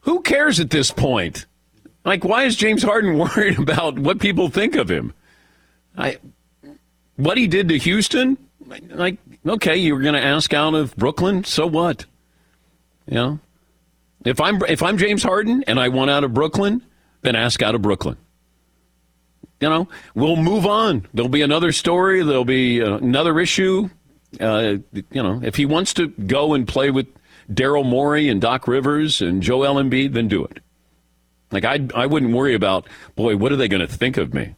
Who 0.03 0.21
cares 0.23 0.61
at 0.61 0.71
this 0.71 0.93
point? 0.93 1.47
Like, 2.05 2.25
why 2.25 2.45
is 2.45 2.55
James 2.55 2.85
Harden 2.85 3.19
worried 3.37 3.59
about 3.59 3.99
what 3.99 4.21
people 4.21 4.49
think 4.49 4.77
of 4.77 4.89
him? 4.89 5.15
I, 5.99 6.19
what 7.17 7.39
he 7.39 7.49
did 7.49 7.69
to 7.71 7.79
Houston, 7.79 8.39
like, 8.91 9.19
okay, 9.45 9.77
you 9.77 9.95
were 9.95 10.01
going 10.01 10.15
to 10.15 10.23
ask 10.23 10.55
out 10.55 10.75
of 10.75 10.95
Brooklyn, 10.97 11.43
so 11.43 11.67
what? 11.67 12.05
You 13.09 13.15
know, 13.15 13.39
if 14.27 14.41
I'm 14.41 14.63
if 14.69 14.83
I'm 14.83 14.99
James 14.99 15.23
Harden 15.23 15.65
and 15.67 15.79
I 15.79 15.89
want 15.89 16.11
out 16.11 16.25
of 16.25 16.35
Brooklyn, 16.35 16.83
then 17.23 17.37
ask 17.37 17.63
out 17.63 17.75
of 17.75 17.83
Brooklyn. 17.83 18.17
You 19.61 19.71
know, 19.71 19.89
we'll 20.15 20.37
move 20.37 20.67
on. 20.67 21.07
There'll 21.15 21.31
be 21.31 21.43
another 21.43 21.73
story. 21.73 22.23
There'll 22.23 22.45
be 22.45 22.83
uh, 22.83 22.97
another 22.97 23.41
issue. 23.41 23.89
Uh, 24.39 24.77
you 24.93 25.23
know, 25.23 25.41
if 25.43 25.57
he 25.57 25.65
wants 25.65 25.95
to 25.95 26.09
go 26.09 26.53
and 26.53 26.69
play 26.69 26.91
with 26.91 27.07
Daryl 27.51 27.85
Morey 27.85 28.29
and 28.29 28.41
Doc 28.41 28.69
Rivers 28.69 29.23
and 29.23 29.43
Joel 29.43 29.77
Embiid, 29.77 30.13
then 30.13 30.29
do 30.29 30.45
it. 30.45 30.59
Like 31.51 31.65
I, 31.65 31.87
I 31.95 32.07
wouldn't 32.07 32.33
worry 32.33 32.55
about, 32.55 32.87
boy, 33.15 33.37
what 33.37 33.53
are 33.53 33.57
they 33.57 33.69
going 33.69 33.87
to 33.87 33.93
think 33.93 34.17
of 34.17 34.35
me? 34.35 34.55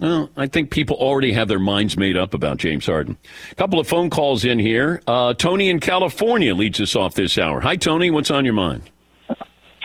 Well, 0.00 0.28
I 0.36 0.46
think 0.46 0.70
people 0.70 0.96
already 0.96 1.32
have 1.32 1.48
their 1.48 1.58
minds 1.58 1.96
made 1.96 2.18
up 2.18 2.34
about 2.34 2.58
James 2.58 2.84
Harden. 2.84 3.16
A 3.50 3.54
couple 3.54 3.80
of 3.80 3.88
phone 3.88 4.10
calls 4.10 4.44
in 4.44 4.58
here. 4.58 5.00
Uh, 5.06 5.32
Tony 5.32 5.70
in 5.70 5.80
California 5.80 6.54
leads 6.54 6.80
us 6.80 6.94
off 6.94 7.14
this 7.14 7.38
hour. 7.38 7.60
Hi, 7.60 7.76
Tony. 7.76 8.10
What's 8.10 8.30
on 8.30 8.44
your 8.44 8.52
mind? 8.52 8.82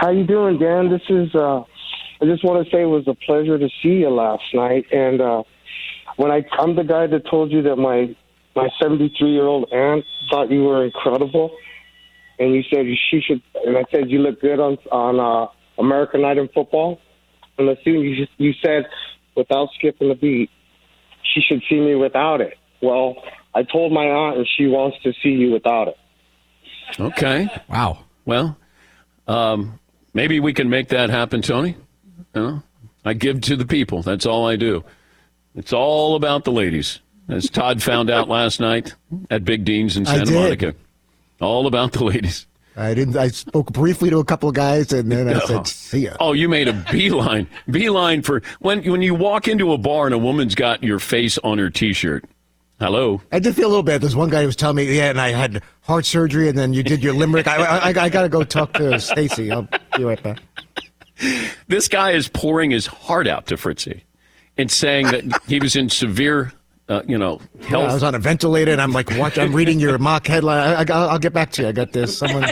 How 0.01 0.09
you 0.09 0.25
doing, 0.25 0.57
Dan? 0.57 0.89
This 0.89 1.03
is. 1.09 1.33
Uh, 1.35 1.59
I 1.59 2.25
just 2.25 2.43
want 2.43 2.65
to 2.65 2.71
say 2.71 2.81
it 2.81 2.85
was 2.85 3.07
a 3.07 3.13
pleasure 3.13 3.59
to 3.59 3.69
see 3.83 3.99
you 4.01 4.09
last 4.09 4.43
night. 4.51 4.85
And 4.91 5.21
uh, 5.21 5.43
when 6.17 6.31
I, 6.31 6.43
I'm 6.57 6.75
the 6.75 6.83
guy 6.83 7.05
that 7.05 7.29
told 7.29 7.51
you 7.51 7.61
that 7.61 7.75
my 7.75 8.15
my 8.55 8.67
73 8.81 9.29
year 9.29 9.45
old 9.45 9.71
aunt 9.71 10.03
thought 10.31 10.49
you 10.49 10.63
were 10.63 10.83
incredible, 10.83 11.55
and 12.39 12.55
you 12.55 12.63
said 12.63 12.87
she 13.11 13.21
should. 13.21 13.43
And 13.63 13.77
I 13.77 13.83
said 13.91 14.09
you 14.09 14.19
look 14.19 14.41
good 14.41 14.59
on 14.59 14.79
on 14.91 15.19
uh, 15.19 15.51
American 15.79 16.25
Idol 16.25 16.47
football. 16.51 16.99
And 17.59 17.69
as 17.69 17.77
soon 17.83 17.99
you 17.99 18.25
you 18.39 18.53
said 18.65 18.85
without 19.37 19.69
skipping 19.77 20.09
a 20.09 20.15
beat, 20.15 20.49
she 21.31 21.41
should 21.41 21.61
see 21.69 21.79
me 21.79 21.93
without 21.93 22.41
it. 22.41 22.57
Well, 22.81 23.17
I 23.53 23.61
told 23.61 23.93
my 23.93 24.05
aunt, 24.05 24.37
and 24.37 24.47
she 24.57 24.65
wants 24.65 24.97
to 25.03 25.13
see 25.21 25.29
you 25.29 25.51
without 25.51 25.89
it. 25.89 25.97
Okay. 26.99 27.47
Wow. 27.69 27.99
Well, 28.25 28.57
um, 29.27 29.79
maybe 30.13 30.39
we 30.39 30.53
can 30.53 30.69
make 30.69 30.89
that 30.89 31.09
happen, 31.09 31.41
Tony. 31.41 31.75
You 32.35 32.41
know, 32.41 32.63
I 33.03 33.13
give 33.13 33.41
to 33.41 33.55
the 33.55 33.65
people. 33.65 34.01
That's 34.03 34.25
all 34.25 34.47
I 34.47 34.55
do. 34.55 34.83
It's 35.55 35.73
all 35.73 36.15
about 36.15 36.45
the 36.45 36.51
ladies, 36.51 36.99
as 37.27 37.49
Todd 37.49 37.81
found 37.83 38.09
out 38.09 38.29
last 38.29 38.59
night 38.59 38.95
at 39.29 39.43
Big 39.43 39.65
Dean's 39.65 39.97
in 39.97 40.05
Santa. 40.05 40.31
Monica. 40.31 40.75
All 41.41 41.67
about 41.67 41.91
the 41.93 42.03
ladies. 42.05 42.47
I 42.77 42.93
didn't. 42.93 43.17
I 43.17 43.27
spoke 43.27 43.73
briefly 43.73 44.09
to 44.11 44.19
a 44.19 44.23
couple 44.23 44.47
of 44.47 44.55
guys, 44.55 44.93
and 44.93 45.11
then 45.11 45.27
I 45.27 45.39
said, 45.45 45.67
"See 45.67 45.99
ya." 46.05 46.15
Oh, 46.21 46.31
you 46.31 46.47
made 46.47 46.69
a 46.69 46.85
beeline, 46.91 47.47
beeline 47.69 48.21
for 48.21 48.41
when 48.59 48.83
when 48.89 49.01
you 49.01 49.13
walk 49.13 49.47
into 49.49 49.73
a 49.73 49.77
bar 49.77 50.05
and 50.05 50.15
a 50.15 50.17
woman's 50.17 50.55
got 50.55 50.81
your 50.81 50.99
face 50.99 51.37
on 51.39 51.57
her 51.57 51.69
T-shirt. 51.69 52.23
Hello. 52.81 53.21
I 53.31 53.37
did 53.37 53.55
feel 53.55 53.67
a 53.67 53.69
little 53.69 53.83
bad. 53.83 54.01
There's 54.01 54.15
one 54.15 54.31
guy 54.31 54.41
who 54.41 54.47
was 54.47 54.55
telling 54.55 54.77
me, 54.77 54.97
"Yeah, 54.97 55.11
and 55.11 55.21
I 55.21 55.29
had 55.29 55.61
heart 55.81 56.03
surgery, 56.03 56.49
and 56.49 56.57
then 56.57 56.73
you 56.73 56.81
did 56.81 57.03
your 57.03 57.13
limerick." 57.13 57.47
I, 57.47 57.57
I, 57.57 57.87
I 57.89 58.09
got 58.09 58.23
to 58.23 58.29
go 58.29 58.43
talk 58.43 58.73
to 58.73 58.99
Stacy. 58.99 59.51
I'll 59.51 59.67
be 59.95 60.03
right 60.03 60.21
back. 60.23 60.39
This 61.67 61.87
guy 61.87 62.13
is 62.13 62.27
pouring 62.27 62.71
his 62.71 62.87
heart 62.87 63.27
out 63.27 63.45
to 63.47 63.55
Fritzy 63.55 64.01
and 64.57 64.71
saying 64.71 65.11
that 65.11 65.43
he 65.45 65.59
was 65.59 65.75
in 65.75 65.89
severe, 65.89 66.53
uh, 66.89 67.03
you 67.07 67.19
know, 67.19 67.39
Yeah, 67.59 67.67
health. 67.67 67.91
I 67.91 67.93
was 67.93 68.01
on 68.01 68.15
a 68.15 68.19
ventilator, 68.19 68.71
and 68.71 68.81
I'm 68.81 68.93
like, 68.93 69.11
"Watch!" 69.11 69.37
I'm 69.37 69.53
reading 69.53 69.79
your 69.79 69.99
mock 69.99 70.25
headline. 70.25 70.57
I, 70.57 70.81
I, 70.81 71.05
I'll 71.05 71.19
get 71.19 71.33
back 71.33 71.51
to 71.51 71.61
you. 71.61 71.67
I 71.67 71.73
got 71.73 71.93
this. 71.93 72.17
Someone. 72.17 72.51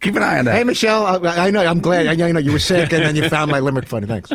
Keep 0.00 0.16
an 0.16 0.24
eye 0.24 0.40
on 0.40 0.46
that. 0.46 0.56
Hey, 0.56 0.64
Michelle. 0.64 1.06
I, 1.06 1.46
I 1.46 1.50
know. 1.52 1.64
I'm 1.64 1.78
glad. 1.78 2.08
I 2.08 2.16
know, 2.16 2.26
I 2.26 2.32
know 2.32 2.40
you 2.40 2.50
were 2.50 2.58
sick, 2.58 2.92
and 2.92 3.04
then 3.04 3.14
you 3.14 3.28
found 3.28 3.52
my 3.52 3.60
limerick 3.60 3.86
funny. 3.86 4.08
Thanks. 4.08 4.32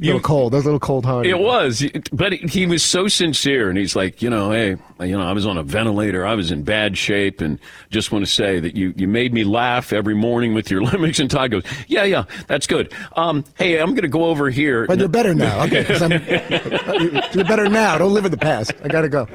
Little 0.00 0.20
cold. 0.20 0.52
That 0.52 0.58
was 0.58 0.64
a 0.64 0.68
little 0.68 0.80
cold 0.80 1.04
hard. 1.04 1.26
It 1.26 1.38
was, 1.38 1.84
but 2.12 2.32
he 2.32 2.66
was 2.66 2.82
so 2.82 3.08
sincere, 3.08 3.68
and 3.68 3.78
he's 3.78 3.96
like, 3.96 4.22
you 4.22 4.30
know, 4.30 4.50
hey, 4.50 4.76
you 5.00 5.16
know, 5.16 5.22
I 5.22 5.32
was 5.32 5.46
on 5.46 5.58
a 5.58 5.62
ventilator, 5.62 6.26
I 6.26 6.34
was 6.34 6.50
in 6.50 6.62
bad 6.62 6.96
shape, 6.96 7.40
and 7.40 7.58
just 7.90 8.12
want 8.12 8.24
to 8.24 8.30
say 8.30 8.60
that 8.60 8.76
you 8.76 8.94
you 8.96 9.08
made 9.08 9.32
me 9.32 9.44
laugh 9.44 9.92
every 9.92 10.14
morning 10.14 10.54
with 10.54 10.70
your 10.70 10.82
limericks. 10.84 11.18
And 11.18 11.30
Todd 11.30 11.50
goes, 11.50 11.64
yeah, 11.86 12.04
yeah, 12.04 12.24
that's 12.46 12.66
good. 12.66 12.92
Um, 13.16 13.44
hey, 13.56 13.78
I'm 13.78 13.90
going 13.90 14.02
to 14.02 14.08
go 14.08 14.24
over 14.26 14.50
here. 14.50 14.86
But 14.86 14.98
you're 14.98 15.08
better 15.08 15.34
now. 15.34 15.64
Okay. 15.64 15.86
you're 17.32 17.44
better 17.44 17.68
now. 17.68 17.98
Don't 17.98 18.12
live 18.12 18.24
in 18.24 18.30
the 18.30 18.38
past. 18.38 18.72
I 18.82 18.88
got 18.88 19.02
to 19.02 19.08
go. 19.08 19.26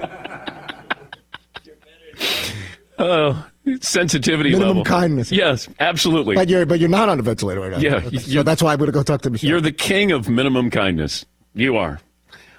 Sensitivity 3.81 4.49
Minimum 4.51 4.67
level, 4.77 4.83
kindness. 4.85 5.31
Yes, 5.31 5.67
absolutely. 5.79 6.35
But 6.35 6.49
you're 6.49 6.65
but 6.65 6.79
you're 6.79 6.89
not 6.89 7.09
on 7.09 7.19
a 7.19 7.21
ventilator 7.23 7.61
right 7.61 7.71
now. 7.71 7.77
Yeah, 7.79 7.95
Okay. 7.97 8.17
So 8.17 8.43
that's 8.43 8.61
why 8.63 8.73
I'm 8.73 8.79
going 8.79 8.87
to 8.87 8.91
go 8.93 9.03
talk 9.03 9.21
to 9.21 9.29
Michelle. 9.29 9.49
You're 9.49 9.61
the 9.61 9.71
king 9.71 10.11
of 10.11 10.27
minimum 10.29 10.69
kindness. 10.69 11.25
You 11.53 11.77
are. 11.77 11.99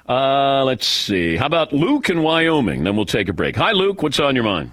Uh, 0.09 0.65
let's 0.65 0.87
see. 0.87 1.37
How 1.37 1.47
about 1.47 1.73
Luke 1.73 2.11
in 2.11 2.23
Wyoming? 2.23 2.85
Then 2.85 2.97
we'll 2.97 3.07
take 3.07 3.29
a 3.29 3.33
break. 3.33 3.57
Hi, 3.57 3.73
Luke. 3.73 4.03
What's 4.03 4.21
on 4.21 4.35
your 4.35 4.45
mind? 4.45 4.73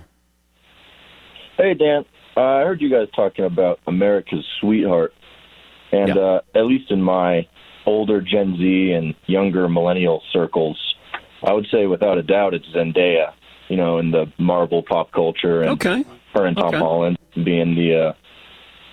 Hey, 1.58 1.74
Dan. 1.74 2.06
Uh, 2.38 2.42
I 2.42 2.64
heard 2.64 2.82
you 2.82 2.90
guys 2.90 3.08
talking 3.16 3.46
about 3.46 3.80
America's 3.88 4.46
sweetheart. 4.60 5.14
And 5.92 6.10
Yeah. 6.10 6.16
uh, 6.22 6.42
at 6.56 6.66
least 6.66 6.92
in 6.92 7.02
my 7.02 7.48
older 7.86 8.22
Gen 8.22 8.56
Z 8.58 8.92
and 8.92 9.16
younger 9.26 9.68
millennial 9.68 10.22
circles, 10.32 10.78
I 11.44 11.54
would 11.54 11.68
say 11.72 11.86
without 11.88 12.18
a 12.18 12.24
doubt 12.24 12.54
it's 12.54 12.66
Zendaya, 12.68 13.34
you 13.68 13.78
know, 13.78 13.98
in 13.98 14.12
the 14.12 14.32
Marvel 14.38 14.84
pop 14.84 15.12
culture. 15.12 15.62
And 15.62 15.72
Okay. 15.72 16.06
Her 16.40 16.46
and 16.48 16.58
Tom 16.58 16.68
Okay. 16.70 16.78
Holland 16.78 17.18
being 17.44 17.76
the, 17.76 17.96
uh, 18.10 18.14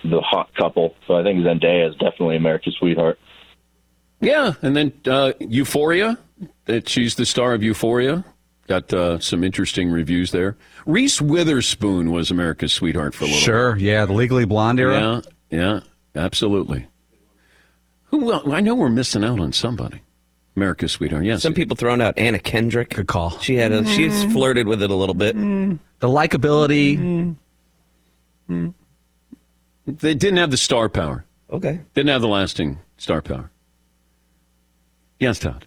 the 0.03 0.21
hot 0.21 0.53
couple. 0.55 0.95
So 1.07 1.15
I 1.15 1.23
think 1.23 1.39
Zendaya 1.43 1.89
is 1.89 1.95
definitely 1.95 2.35
America's 2.37 2.75
sweetheart. 2.77 3.19
Yeah, 4.21 4.53
and 4.61 4.75
then 4.75 4.93
uh, 5.05 5.33
Euphoria. 5.39 6.17
That 6.65 6.87
she's 6.87 7.15
the 7.15 7.25
star 7.25 7.53
of 7.53 7.63
Euphoria. 7.63 8.23
Got 8.67 8.93
uh, 8.93 9.19
some 9.19 9.43
interesting 9.43 9.89
reviews 9.89 10.31
there. 10.31 10.57
Reese 10.85 11.21
Witherspoon 11.21 12.11
was 12.11 12.29
America's 12.29 12.73
sweetheart 12.73 13.15
for 13.15 13.23
a 13.23 13.27
little. 13.27 13.39
Sure. 13.41 13.77
Yeah, 13.77 14.05
the 14.05 14.13
Legally 14.13 14.45
Blonde 14.45 14.79
era. 14.79 15.23
Yeah, 15.49 15.57
yeah, 15.57 15.79
absolutely. 16.15 16.85
Who? 18.05 18.25
Well, 18.25 18.51
I 18.53 18.59
know 18.61 18.75
we're 18.75 18.89
missing 18.89 19.23
out 19.23 19.39
on 19.39 19.51
somebody. 19.53 20.01
America's 20.55 20.91
sweetheart. 20.91 21.23
Yes. 21.25 21.41
Some 21.43 21.53
people 21.53 21.75
throwing 21.75 22.01
out 22.01 22.17
Anna 22.17 22.39
Kendrick. 22.39 22.89
Good 22.89 23.07
call. 23.07 23.37
She 23.39 23.55
had 23.55 23.71
a, 23.71 23.85
she's 23.85 24.13
Mm-hmm. 24.13 24.31
flirted 24.33 24.67
with 24.67 24.81
it 24.83 24.89
a 24.89 24.95
little 24.95 25.15
bit. 25.15 25.35
The 25.99 26.07
likability. 26.07 26.97
Mm-hmm. 26.97 28.53
Mm-hmm. 28.53 29.91
They 29.93 30.13
didn't 30.13 30.37
have 30.37 30.51
the 30.51 30.57
star 30.57 30.89
power. 30.89 31.25
Okay. 31.51 31.79
Didn't 31.93 32.09
have 32.09 32.21
the 32.21 32.27
lasting 32.27 32.79
star 32.97 33.21
power. 33.21 33.51
Yes, 35.19 35.39
Todd. 35.39 35.65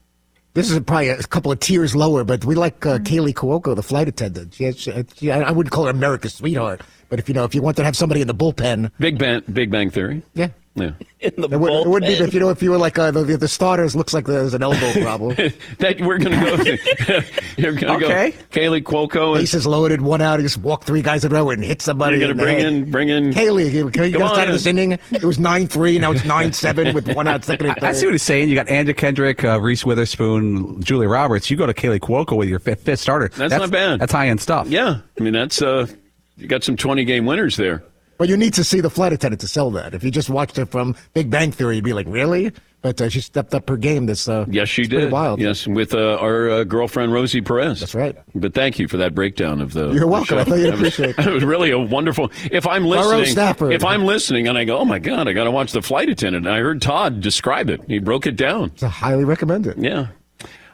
This 0.52 0.70
is 0.70 0.80
probably 0.80 1.08
a 1.10 1.22
couple 1.22 1.52
of 1.52 1.60
tiers 1.60 1.94
lower, 1.94 2.24
but 2.24 2.44
we 2.44 2.54
like 2.54 2.84
uh, 2.84 2.98
mm-hmm. 2.98 3.04
Kaley 3.04 3.32
Cuoco, 3.32 3.74
the 3.74 3.82
flight 3.82 4.08
attendant. 4.08 4.54
She 4.54 4.72
she, 4.72 4.92
she, 5.16 5.30
I 5.30 5.50
wouldn't 5.52 5.72
call 5.72 5.84
her 5.84 5.90
America's 5.90 6.34
sweetheart, 6.34 6.82
but 7.08 7.18
if 7.18 7.28
you 7.28 7.34
know, 7.34 7.44
if 7.44 7.54
you 7.54 7.62
want 7.62 7.76
to 7.76 7.84
have 7.84 7.96
somebody 7.96 8.20
in 8.20 8.26
the 8.26 8.34
bullpen, 8.34 8.90
Big 8.98 9.18
Bang, 9.18 9.42
Big 9.52 9.70
Bang 9.70 9.90
Theory. 9.90 10.22
yeah. 10.34 10.48
Yeah. 10.76 10.92
In 11.20 11.32
the 11.36 11.48
It 11.50 11.58
would, 11.58 11.72
it 11.72 11.88
would 11.88 12.02
be 12.04 12.12
if 12.14 12.32
you 12.32 12.38
know 12.40 12.48
if 12.50 12.62
you 12.62 12.70
were 12.70 12.78
like 12.78 12.96
uh, 12.98 13.10
the, 13.10 13.24
the 13.36 13.48
starters 13.48 13.96
looks 13.96 14.14
like 14.14 14.24
there's 14.26 14.54
an 14.54 14.62
elbow 14.62 14.92
problem. 15.02 15.34
that 15.78 16.00
we're 16.00 16.16
going 16.18 16.38
to 16.38 16.64
go. 17.04 17.20
you're 17.58 17.72
going 17.72 18.00
to 18.00 18.06
Okay. 18.06 18.30
go. 18.30 18.36
Kaley 18.60 18.80
Cuoco. 18.82 19.32
And 19.34 19.42
Bases 19.42 19.66
loaded, 19.66 20.00
one 20.00 20.22
out. 20.22 20.38
He 20.38 20.44
just 20.44 20.58
walked 20.58 20.84
three 20.84 21.02
guys 21.02 21.24
in 21.24 21.32
a 21.32 21.34
row 21.34 21.50
and 21.50 21.62
hit 21.62 21.82
somebody. 21.82 22.18
you're 22.18 22.28
going 22.28 22.38
to 22.38 22.42
bring 22.42 22.58
head. 22.58 22.66
in, 22.72 22.90
bring 22.90 23.08
in. 23.08 23.32
Kaley. 23.32 23.70
you, 23.72 23.86
you 23.86 23.90
Come 23.90 24.10
got 24.12 24.22
on 24.22 24.28
started 24.28 24.48
in. 24.50 24.52
this 24.52 24.66
inning. 24.66 24.92
It 25.10 25.24
was 25.24 25.38
nine 25.40 25.66
three. 25.66 25.98
Now 25.98 26.12
it's 26.12 26.24
nine 26.24 26.52
seven 26.52 26.94
with 26.94 27.12
one 27.14 27.26
out, 27.26 27.44
second 27.44 27.66
and 27.66 27.76
third. 27.76 27.84
I 27.88 27.92
see 27.92 28.06
what 28.06 28.12
he's 28.12 28.22
saying. 28.22 28.48
You 28.48 28.54
got 28.54 28.68
Andrew 28.68 28.94
Kendrick, 28.94 29.44
uh, 29.44 29.60
Reese 29.60 29.84
Witherspoon, 29.84 30.80
Julie 30.82 31.08
Roberts. 31.08 31.50
You 31.50 31.56
go 31.56 31.66
to 31.66 31.74
Kaley 31.74 31.98
Cuoco 31.98 32.36
with 32.36 32.48
your 32.48 32.60
fifth, 32.60 32.82
fifth 32.84 33.00
starter. 33.00 33.28
That's 33.36 33.52
not 33.52 33.70
bad. 33.72 34.00
That's 34.00 34.12
high 34.12 34.28
end 34.28 34.40
stuff. 34.40 34.68
Yeah, 34.68 35.00
I 35.18 35.22
mean 35.22 35.32
that's 35.32 35.60
uh, 35.60 35.88
you 36.36 36.46
got 36.46 36.62
some 36.64 36.76
20 36.76 37.04
game 37.04 37.26
winners 37.26 37.56
there. 37.56 37.82
But 38.20 38.28
you 38.28 38.36
need 38.36 38.52
to 38.52 38.64
see 38.64 38.82
the 38.82 38.90
flight 38.90 39.14
attendant 39.14 39.40
to 39.40 39.48
sell 39.48 39.70
that. 39.70 39.94
If 39.94 40.04
you 40.04 40.10
just 40.10 40.28
watched 40.28 40.58
it 40.58 40.66
from 40.66 40.94
Big 41.14 41.30
Bang 41.30 41.52
Theory, 41.52 41.76
you'd 41.76 41.84
be 41.86 41.94
like, 41.94 42.04
really? 42.06 42.52
But 42.82 43.00
uh, 43.00 43.08
she 43.08 43.22
stepped 43.22 43.54
up 43.54 43.66
her 43.70 43.78
game. 43.78 44.04
This 44.04 44.28
uh, 44.28 44.44
Yes, 44.46 44.68
she 44.68 44.82
did. 44.86 45.10
Wild. 45.10 45.40
Yes, 45.40 45.66
with 45.66 45.94
uh, 45.94 46.18
our 46.20 46.50
uh, 46.50 46.64
girlfriend 46.64 47.14
Rosie 47.14 47.40
Perez. 47.40 47.80
That's 47.80 47.94
right. 47.94 48.14
But 48.34 48.52
thank 48.52 48.78
you 48.78 48.88
for 48.88 48.98
that 48.98 49.14
breakdown 49.14 49.62
of 49.62 49.72
the. 49.72 49.92
You're 49.92 50.06
welcome. 50.06 50.36
the 50.36 50.42
I 50.42 50.44
thought 50.44 50.58
you'd 50.58 50.74
appreciate 50.74 51.14
it. 51.18 51.26
It 51.28 51.32
was 51.32 51.44
really 51.44 51.70
a 51.70 51.78
wonderful. 51.78 52.30
If 52.50 52.66
I'm 52.66 52.84
listening, 52.84 53.72
if 53.72 53.84
I'm 53.86 54.04
listening, 54.04 54.48
and 54.48 54.58
I 54.58 54.64
go, 54.64 54.76
oh 54.76 54.84
my 54.84 54.98
god, 54.98 55.26
I 55.26 55.32
got 55.32 55.44
to 55.44 55.50
watch 55.50 55.72
the 55.72 55.80
flight 55.80 56.10
attendant. 56.10 56.46
And 56.46 56.54
I 56.54 56.58
heard 56.58 56.82
Todd 56.82 57.22
describe 57.22 57.70
it. 57.70 57.80
He 57.88 58.00
broke 58.00 58.26
it 58.26 58.36
down. 58.36 58.70
I 58.82 58.88
highly 58.88 59.24
recommend 59.24 59.66
it. 59.66 59.78
Yeah. 59.78 60.08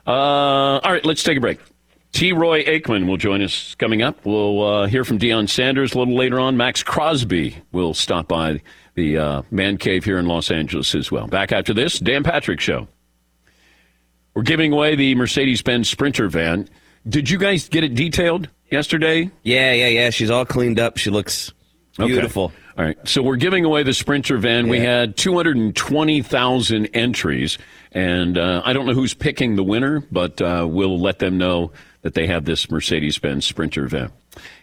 Uh, 0.04 0.80
all 0.82 0.92
right, 0.92 1.04
let's 1.04 1.22
take 1.22 1.38
a 1.38 1.40
break. 1.40 1.60
T. 2.16 2.32
Roy 2.32 2.64
Aikman 2.64 3.06
will 3.06 3.18
join 3.18 3.42
us 3.42 3.75
coming 3.75 4.00
up. 4.00 4.25
We'll 4.25 4.62
uh, 4.66 4.87
hear 4.87 5.04
from 5.04 5.18
Deion 5.18 5.50
Sanders 5.50 5.94
a 5.94 5.99
little 5.99 6.16
later 6.16 6.40
on. 6.40 6.56
Maxx 6.56 6.82
Crosby 6.82 7.58
will 7.73 7.92
stop 7.92 8.26
by 8.26 8.62
the 8.94 9.18
uh, 9.18 9.42
man 9.50 9.76
cave 9.76 10.02
here 10.02 10.16
in 10.16 10.25
Los 10.26 10.50
Angeles 10.50 10.94
as 10.94 11.12
well. 11.12 11.26
Back 11.26 11.52
after 11.52 11.75
this, 11.75 11.99
Dan 11.99 12.23
Patrick 12.25 12.58
Show. 12.58 12.88
We're 14.32 14.44
giving 14.44 14.73
away 14.73 14.96
the 14.96 15.14
Mercedes 15.14 15.61
Benz 15.61 15.90
Sprinter 15.90 16.30
van. 16.30 16.70
Did 17.06 17.28
you 17.28 17.37
guys 17.37 17.68
get 17.68 17.85
it 17.85 17.94
detailed 17.94 18.49
yesterday? 18.73 19.30
Yeah, 19.42 19.75
yeah, 19.75 19.88
yeah. 19.88 20.08
She's 20.08 20.30
all 20.30 20.46
cleaned 20.46 20.80
up. 20.80 20.96
She 20.96 21.11
looks 21.11 21.52
Okay. 22.00 22.08
beautiful. 22.12 22.50
All 22.78 22.85
right. 22.85 22.96
So 23.06 23.23
we're 23.23 23.37
giving 23.37 23.66
away 23.66 23.82
the 23.82 23.92
Sprinter 23.94 24.38
van. 24.38 24.68
We 24.68 24.80
had 24.80 25.18
220,000 25.18 26.87
entries, 26.94 27.58
and 27.92 28.37
uh, 28.38 28.62
I 28.64 28.73
don't 28.73 28.87
know 28.87 28.92
who's 28.94 29.12
picking 29.14 29.56
the 29.56 29.62
winner, 29.64 30.02
but 30.11 30.40
uh, 30.40 30.66
we'll 30.68 30.99
let 30.99 31.18
them 31.18 31.38
know 31.38 31.73
that 32.06 32.14
they 32.14 32.28
have 32.28 32.44
this 32.44 32.70
Mercedes 32.70 33.18
Benz 33.18 33.44
Sprinter 33.44 33.88
van. 33.88 34.12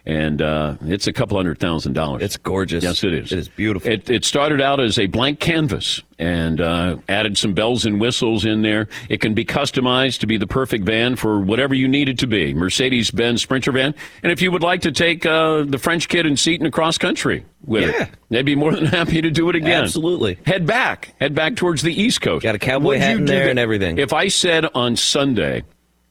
And 0.05 0.41
uh, 0.41 0.75
it's 0.83 1.07
a 1.07 1.13
couple 1.13 1.35
hundred 1.35 1.59
thousand 1.59 1.93
dollars. 1.93 2.21
It's 2.21 2.37
gorgeous. 2.37 2.83
Yes, 2.83 3.03
it 3.03 3.13
is. 3.13 3.31
It 3.33 3.39
is 3.39 3.49
beautiful. 3.49 3.91
It, 3.91 4.09
it 4.09 4.23
started 4.23 4.61
out 4.61 4.79
as 4.79 4.97
a 4.99 5.07
blank 5.07 5.39
canvas 5.41 6.01
and 6.19 6.61
uh, 6.61 6.97
added 7.09 7.37
some 7.37 7.53
bells 7.53 7.85
and 7.85 7.99
whistles 7.99 8.45
in 8.45 8.61
there. 8.61 8.87
It 9.09 9.19
can 9.19 9.33
be 9.33 9.43
customized 9.43 10.19
to 10.19 10.27
be 10.27 10.37
the 10.37 10.45
perfect 10.47 10.85
van 10.85 11.15
for 11.17 11.39
whatever 11.41 11.73
you 11.73 11.87
need 11.89 12.07
it 12.07 12.19
to 12.19 12.27
be. 12.27 12.53
Mercedes 12.53 13.11
Benz 13.11 13.41
Sprinter 13.41 13.71
van. 13.71 13.93
And 14.21 14.31
if 14.31 14.41
you 14.41 14.51
would 14.51 14.61
like 14.61 14.81
to 14.81 14.91
take 14.91 15.25
uh, 15.25 15.63
the 15.63 15.79
French 15.79 16.07
kid 16.07 16.25
and 16.27 16.39
Seaton 16.39 16.65
across 16.67 16.97
country 16.97 17.43
with 17.65 17.83
Yeah. 17.89 18.03
it, 18.03 18.09
they'd 18.29 18.45
be 18.45 18.55
more 18.55 18.73
than 18.75 18.85
happy 18.99 19.21
to 19.21 19.31
do 19.31 19.49
it 19.49 19.55
again. 19.55 19.83
Absolutely. 19.83 20.37
Head 20.45 20.67
back. 20.67 21.13
Head 21.19 21.33
back 21.33 21.55
towards 21.55 21.81
the 21.81 21.99
East 21.99 22.21
Coast. 22.21 22.43
Got 22.43 22.53
a 22.55 22.59
cowboy 22.59 22.89
Would 22.89 22.99
hat 22.99 23.11
you 23.13 23.17
in 23.19 23.25
do 23.25 23.31
there 23.33 23.49
and 23.49 23.57
everything. 23.57 23.97
If 23.97 24.13
I 24.13 24.27
said 24.27 24.67
on 24.75 24.95
Sunday, 24.97 25.63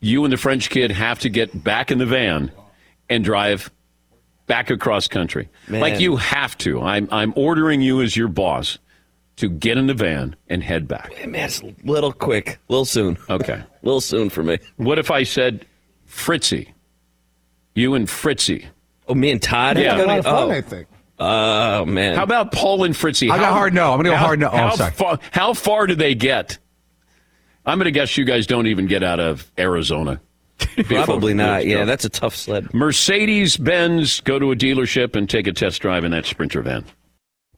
you 0.03 0.25
and 0.25 0.33
the 0.33 0.37
French 0.37 0.69
kid 0.69 0.91
have 0.91 1.21
to 1.21 1.31
get 1.31 1.65
back 1.65 1.91
in 1.91 1.97
the 1.97 2.05
van 2.05 2.53
and 3.09 3.25
drive 3.25 3.71
back 4.47 4.69
across 4.69 5.09
country. 5.09 5.49
Man. 5.69 5.81
Like 5.81 6.01
you 6.01 6.17
have 6.17 6.59
to. 6.59 6.83
I'm 6.83 7.09
I'm 7.11 7.33
ordering 7.37 7.81
you 7.81 8.03
as 8.03 8.15
your 8.17 8.29
boss 8.29 8.79
to 9.37 9.49
get 9.49 9.79
in 9.79 9.87
the 9.87 9.95
van 9.95 10.37
and 10.49 10.63
head 10.63 10.87
back. 10.87 11.13
Man, 11.27 11.47
it's 11.47 11.63
a 11.63 11.75
little 11.85 12.13
quick, 12.13 12.59
a 12.69 12.73
little 12.73 12.85
soon. 12.85 13.17
Okay. 13.31 13.55
A 13.83 13.87
little 13.87 14.01
soon 14.01 14.31
for 14.31 14.45
me. 14.45 14.59
What 14.77 15.01
if 15.01 15.11
I 15.11 15.25
said 15.25 15.67
Fritzy? 16.07 16.73
You 17.75 17.95
and 17.95 18.09
Fritzy. 18.09 18.67
Oh, 19.09 19.15
me 19.17 19.33
and 19.33 19.43
Todd? 19.43 19.77
Yeah. 19.77 19.97
have 19.97 20.05
A 20.05 20.07
lot 20.07 20.19
of 20.21 20.25
fun, 20.25 20.35
oh. 20.35 20.51
I 20.53 20.61
think. 20.61 20.87
Oh, 21.19 21.85
man. 21.85 22.15
How 22.15 22.23
about 22.23 22.53
Paul 22.53 22.85
and 22.85 22.95
Fritzy? 22.97 23.29
I 23.29 23.39
got 23.39 23.47
How- 23.47 23.53
hard 23.55 23.75
no. 23.75 23.91
I'm 23.93 23.99
gonna 23.99 24.11
go 24.11 24.15
how- 24.17 24.27
hard 24.27 24.39
no. 24.39 24.51
Oh, 24.53 24.57
How 24.57 24.77
sorry. 24.77 24.93
far, 24.93 25.19
how 25.33 25.53
far 25.55 25.89
do 25.89 25.97
they 25.97 26.15
get? 26.15 26.59
I'm 27.65 27.79
going 27.79 27.85
to 27.85 27.93
guess 27.93 28.17
you 28.17 28.25
guys 28.25 28.47
don't 28.47 28.67
even 28.67 28.87
get 28.87 29.03
out 29.03 29.21
of 29.21 29.51
Arizona. 29.59 30.21
Probably 30.87 31.35
not. 31.35 31.67
Yeah, 31.67 31.79
go. 31.79 31.87
that's 31.87 32.05
a 32.05 32.09
tough 32.09 32.37
sled. 32.37 32.73
Mercedes 32.75 33.57
Benz, 33.57 34.21
go 34.21 34.39
to 34.39 34.53
a 34.53 34.57
dealership 34.57 35.17
and 35.17 35.29
take 35.29 35.47
a 35.47 35.53
test 35.53 35.81
drive 35.81 36.05
in 36.05 36.11
that 36.13 36.27
Sprinter 36.27 36.63
van. 36.63 36.85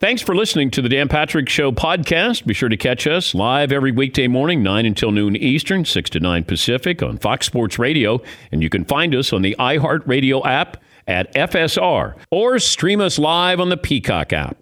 Thanks 0.00 0.20
for 0.20 0.34
listening 0.34 0.70
to 0.72 0.82
the 0.82 0.88
Dan 0.88 1.08
Patrick 1.08 1.48
Show 1.48 1.70
podcast. 1.72 2.44
Be 2.44 2.52
sure 2.52 2.68
to 2.68 2.76
catch 2.76 3.06
us 3.06 3.34
live 3.34 3.72
every 3.72 3.92
weekday 3.92 4.26
morning, 4.26 4.62
9 4.62 4.84
until 4.84 5.12
noon 5.12 5.36
Eastern, 5.36 5.84
6 5.84 6.10
to 6.10 6.20
9 6.20 6.44
Pacific 6.44 7.02
on 7.02 7.16
Fox 7.16 7.46
Sports 7.46 7.78
Radio. 7.78 8.20
And 8.50 8.62
you 8.62 8.68
can 8.68 8.84
find 8.84 9.14
us 9.14 9.32
on 9.32 9.42
the 9.42 9.56
iHeartRadio 9.58 10.44
app 10.44 10.82
at 11.06 11.32
FSR 11.34 12.16
or 12.30 12.58
stream 12.58 13.00
us 13.00 13.18
live 13.18 13.60
on 13.60 13.68
the 13.68 13.76
Peacock 13.76 14.32
app. 14.32 14.58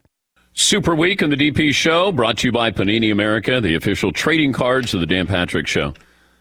Super 0.55 0.95
Week 0.95 1.23
on 1.23 1.31
the 1.31 1.37
DP 1.37 1.73
Show, 1.75 2.13
brought 2.13 2.39
to 2.39 2.49
you 2.49 2.53
by 2.53 2.71
Panini 2.71 3.11
America, 3.11 3.61
the 3.61 3.75
official 3.75 4.13
trading 4.13 4.53
cards 4.53 4.93
of 4.93 5.01
the 5.01 5.07
Dan 5.07 5.27
Patrick 5.27 5.67
Show. 5.67 5.95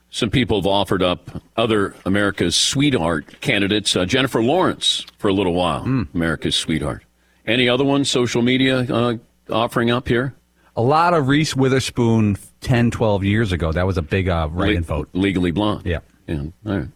Some 0.10 0.30
people 0.30 0.60
have 0.60 0.68
offered 0.68 1.02
up 1.02 1.42
other 1.56 1.96
America's 2.06 2.56
sweetheart 2.56 3.40
candidates. 3.40 3.96
Uh, 3.96 4.06
Jennifer 4.06 4.44
Lawrence 4.44 5.06
for 5.18 5.30
a 5.30 5.34
little 5.34 5.54
while, 5.54 5.84
America's 6.14 6.56
sweetheart. 6.58 7.06
Any 7.48 7.70
other 7.70 7.86
ones 7.86 8.10
social 8.10 8.42
media 8.42 8.80
uh, 8.82 9.16
offering 9.50 9.90
up 9.90 10.10
here? 10.10 10.36
A 10.76 10.82
lot 10.82 11.14
of 11.14 11.30
Reese 11.30 11.56
Witherspoon 11.56 12.38
10, 12.60 12.92
12 12.92 13.24
years 13.24 13.52
ago. 13.54 13.72
That 13.72 13.88
was 13.88 13.98
a 13.98 14.02
big 14.02 14.28
uh, 14.28 14.50
write-in 14.52 14.76
Le- 14.78 14.82
vote. 14.82 15.10
Legally 15.14 15.52
blonde. 15.52 15.86
Yeah. 15.86 16.00
Yeah. 16.28 16.44
All 16.66 16.78
right. 16.78 16.88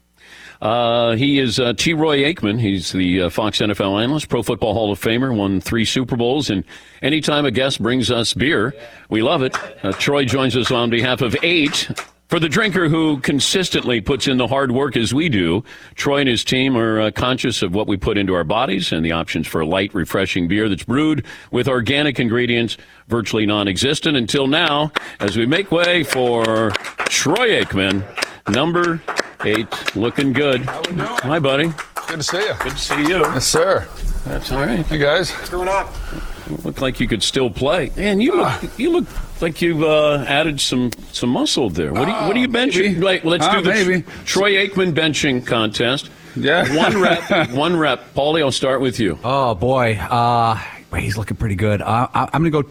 Uh, 0.66 1.16
he 1.16 1.38
is 1.38 1.60
uh, 1.60 1.74
T. 1.74 1.94
Roy 1.94 2.24
Aikman. 2.24 2.60
He's 2.60 2.92
the 2.92 3.22
uh, 3.22 3.30
Fox 3.30 3.60
NFL 3.60 4.02
analyst, 4.02 4.30
Pro 4.30 4.42
Football 4.42 4.74
Hall 4.74 4.92
of 4.92 5.00
Famer, 5.00 5.32
won 5.32 5.62
three 5.62 5.86
Super 5.86 6.16
Bowls. 6.16 6.50
And 6.50 6.64
anytime 7.04 7.46
a 7.46 7.52
guest 7.52 7.80
brings 7.80 8.10
us 8.10 8.34
beer, 8.34 8.74
we 9.08 9.22
love 9.22 9.44
it. 9.44 9.56
Uh, 9.86 9.92
Troy 9.92 10.26
joins 10.26 10.58
us 10.58 10.72
on 10.72 10.90
behalf 10.90 11.22
of 11.22 11.36
eight. 11.44 11.88
For 12.30 12.40
the 12.40 12.50
drinker 12.50 12.90
who 12.90 13.20
consistently 13.20 14.02
puts 14.02 14.28
in 14.28 14.38
the 14.38 14.48
hard 14.48 14.72
work 14.72 14.98
as 14.98 15.14
we 15.14 15.30
do, 15.30 15.64
Troy 15.94 16.22
and 16.22 16.30
his 16.30 16.44
team 16.44 16.76
are 16.76 17.00
uh, 17.00 17.12
conscious 17.12 17.62
of 17.62 17.76
what 17.76 17.86
we 17.86 17.96
put 17.96 18.18
into 18.18 18.34
our 18.34 18.44
bodies 18.44 18.92
and 18.92 19.06
the 19.06 19.12
options 19.12 19.46
for 19.46 19.64
light, 19.64 19.94
refreshing 19.94 20.48
beer 20.48 20.68
that's 20.68 20.84
brewed 20.84 21.24
with 21.52 21.68
organic 21.68 22.20
ingredients 22.20 22.76
virtually 23.08 23.46
non 23.46 23.68
existent 23.68 24.18
until 24.18 24.48
now, 24.48 24.92
as 25.20 25.38
we 25.38 25.46
make 25.46 25.72
way 25.72 26.04
for 26.04 26.72
Troy 27.06 27.64
Aikman, 27.64 28.04
number 28.50 29.02
eight, 29.44 29.68
looking 29.96 30.34
good. 30.34 30.64
Hi, 30.66 31.40
buddy. 31.40 31.72
Good 32.08 32.18
to 32.18 32.24
see 32.24 32.38
you. 32.38 32.54
Good 32.60 32.72
to 32.74 32.78
see 32.78 33.02
you. 33.02 33.20
Yes, 33.20 33.48
sir. 33.48 33.88
That's 34.26 34.52
all 34.52 34.60
right. 34.60 34.86
Hey, 34.86 34.98
guys. 34.98 35.32
Going 35.50 35.68
off. 35.68 36.64
Look 36.64 36.80
like 36.82 37.00
you 37.00 37.08
could 37.08 37.24
still 37.24 37.50
play. 37.50 37.92
Man, 37.96 38.22
you 38.22 38.36
look 38.38 38.80
you 38.80 38.92
look 38.92 39.08
like 39.42 39.62
you've 39.64 39.82
uh, 39.84 40.24
added 40.28 40.62
some 40.62 40.92
some 41.12 41.30
muscle 41.32 41.72
there. 41.72 41.92
What 41.92 42.06
do 42.06 42.12
you, 42.12 42.18
what 42.18 42.34
do 42.34 42.40
you 42.40 42.48
bench? 42.48 42.76
maybe. 42.78 42.96
Like, 43.02 43.24
let's 43.24 43.46
Ah, 43.46 43.56
do 43.56 43.62
the 43.64 43.70
maybe. 43.70 44.02
Troy 44.26 44.52
Aikman 44.54 44.94
benching 44.94 45.46
contest. 45.46 46.12
Yeah. 46.36 46.72
One 46.78 47.02
rep. 47.02 47.50
one 47.52 47.78
rep. 47.78 48.14
Paulie, 48.14 48.42
I'll 48.42 48.52
start 48.52 48.82
with 48.82 49.00
you. 49.00 49.18
Oh, 49.24 49.56
boy. 49.56 49.96
Uh, 49.96 50.62
he's 50.98 51.18
looking 51.18 51.38
pretty 51.38 51.56
good. 51.56 51.82
Uh, 51.82 52.08
I, 52.14 52.30
I'm 52.34 52.44
going 52.44 52.52
to 52.52 52.62
go 52.64 52.70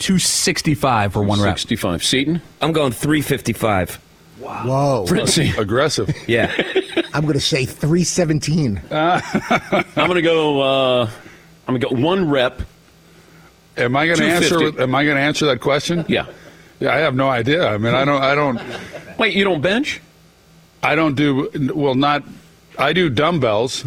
265 0.00 1.12
for 1.12 1.22
one 1.22 1.40
rep. 1.40 1.54
65. 1.56 2.04
Seaton? 2.04 2.42
I'm 2.60 2.72
going 2.72 2.90
355. 2.92 4.00
Whoa. 4.38 5.06
Fritzy. 5.06 5.50
Aggressive. 5.58 6.14
Yeah. 6.28 6.52
I'm 7.14 7.22
going 7.22 7.34
to 7.34 7.40
say 7.40 7.64
317. 7.64 8.80
I'm 8.90 9.82
going 9.94 10.14
to 10.14 10.22
go, 10.22 10.60
uh, 10.60 11.10
I'm 11.66 11.76
going 11.76 11.80
to 11.80 11.88
go 11.96 12.02
one 12.02 12.28
rep. 12.28 12.62
Am 13.76 13.94
I 13.96 14.06
going 14.06 14.18
to 14.18 14.24
answer? 14.26 14.80
Am 14.80 14.94
I 14.94 15.04
going 15.04 15.16
to 15.16 15.22
answer 15.22 15.46
that 15.46 15.60
question? 15.60 16.04
Yeah. 16.08 16.26
Yeah, 16.80 16.94
I 16.94 16.98
have 16.98 17.14
no 17.14 17.28
idea. 17.28 17.66
I 17.68 17.78
mean, 17.78 17.94
I 17.94 18.04
don't. 18.04 18.22
I 18.22 18.34
don't. 18.34 18.60
Wait, 19.18 19.34
you 19.34 19.44
don't 19.44 19.60
bench? 19.62 20.00
I 20.82 20.94
don't 20.94 21.14
do. 21.14 21.50
Well, 21.74 21.94
not. 21.94 22.22
I 22.78 22.92
do 22.92 23.08
dumbbells. 23.08 23.84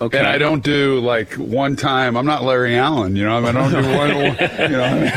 Okay. 0.00 0.18
And 0.18 0.26
I 0.26 0.38
don't 0.38 0.62
do 0.62 1.00
like 1.00 1.34
one 1.34 1.76
time. 1.76 2.16
I'm 2.16 2.26
not 2.26 2.42
Larry 2.44 2.76
Allen, 2.76 3.16
you 3.16 3.24
know. 3.24 3.36
I, 3.36 3.40
mean, 3.40 3.56
I 3.56 3.70
don't 3.70 3.82
do 3.82 3.96
one. 3.96 4.08
You 4.70 4.76
know, 4.76 5.10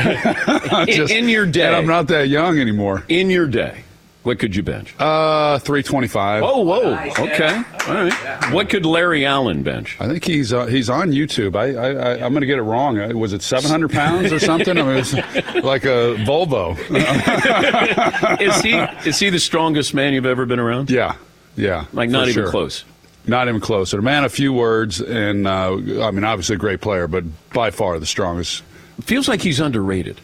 I'm 0.78 0.88
In- 0.88 1.10
in 1.10 1.28
your 1.28 1.46
day. 1.46 1.66
and 1.66 1.76
I'm 1.76 1.86
not 1.86 2.06
that 2.08 2.28
young 2.28 2.58
anymore. 2.58 3.04
In 3.08 3.30
your 3.30 3.46
day, 3.46 3.82
what 4.24 4.38
could 4.38 4.54
you 4.54 4.62
bench? 4.62 4.94
Uh, 4.98 5.58
325. 5.60 6.42
Oh, 6.42 6.60
whoa. 6.62 6.98
Okay. 7.18 7.62
All 7.86 7.94
right. 7.94 8.52
What 8.52 8.68
could 8.68 8.84
Larry 8.84 9.24
Allen 9.24 9.62
bench? 9.62 9.96
I 10.00 10.06
think 10.08 10.24
he's 10.24 10.52
uh, 10.52 10.66
he's 10.66 10.90
on 10.90 11.12
YouTube. 11.12 11.56
I, 11.56 11.74
I, 11.74 11.90
I 11.92 12.12
I'm 12.24 12.32
going 12.32 12.40
to 12.42 12.46
get 12.46 12.58
it 12.58 12.62
wrong. 12.62 12.98
Uh, 12.98 13.14
Was 13.16 13.32
it 13.32 13.42
700 13.42 13.90
pounds 13.90 14.32
or 14.32 14.38
something? 14.38 14.76
I 14.76 14.82
mean, 14.82 14.96
it 14.96 14.98
was 14.98 15.14
like 15.64 15.84
a 15.84 16.16
Volvo. 16.26 16.76
is 18.40 18.60
he 18.60 18.72
is 19.08 19.18
he 19.18 19.30
the 19.30 19.38
strongest 19.38 19.94
man 19.94 20.12
you've 20.12 20.26
ever 20.26 20.44
been 20.46 20.58
around? 20.58 20.90
Yeah, 20.90 21.16
yeah. 21.56 21.86
Like 21.92 22.10
not 22.10 22.28
even 22.28 22.34
sure. 22.44 22.50
close. 22.50 22.84
Not 23.26 23.48
even 23.48 23.60
close. 23.60 23.92
A 23.92 24.00
man 24.02 24.24
of 24.24 24.32
few 24.32 24.52
words, 24.52 25.00
and 25.00 25.46
uh, 25.46 25.72
I 25.74 26.10
mean, 26.10 26.24
obviously 26.24 26.56
a 26.56 26.58
great 26.58 26.80
player, 26.80 27.06
but 27.06 27.24
by 27.52 27.70
far 27.70 27.98
the 27.98 28.06
strongest. 28.06 28.62
Feels 29.02 29.28
like 29.28 29.42
he's 29.42 29.60
underrated. 29.60 30.20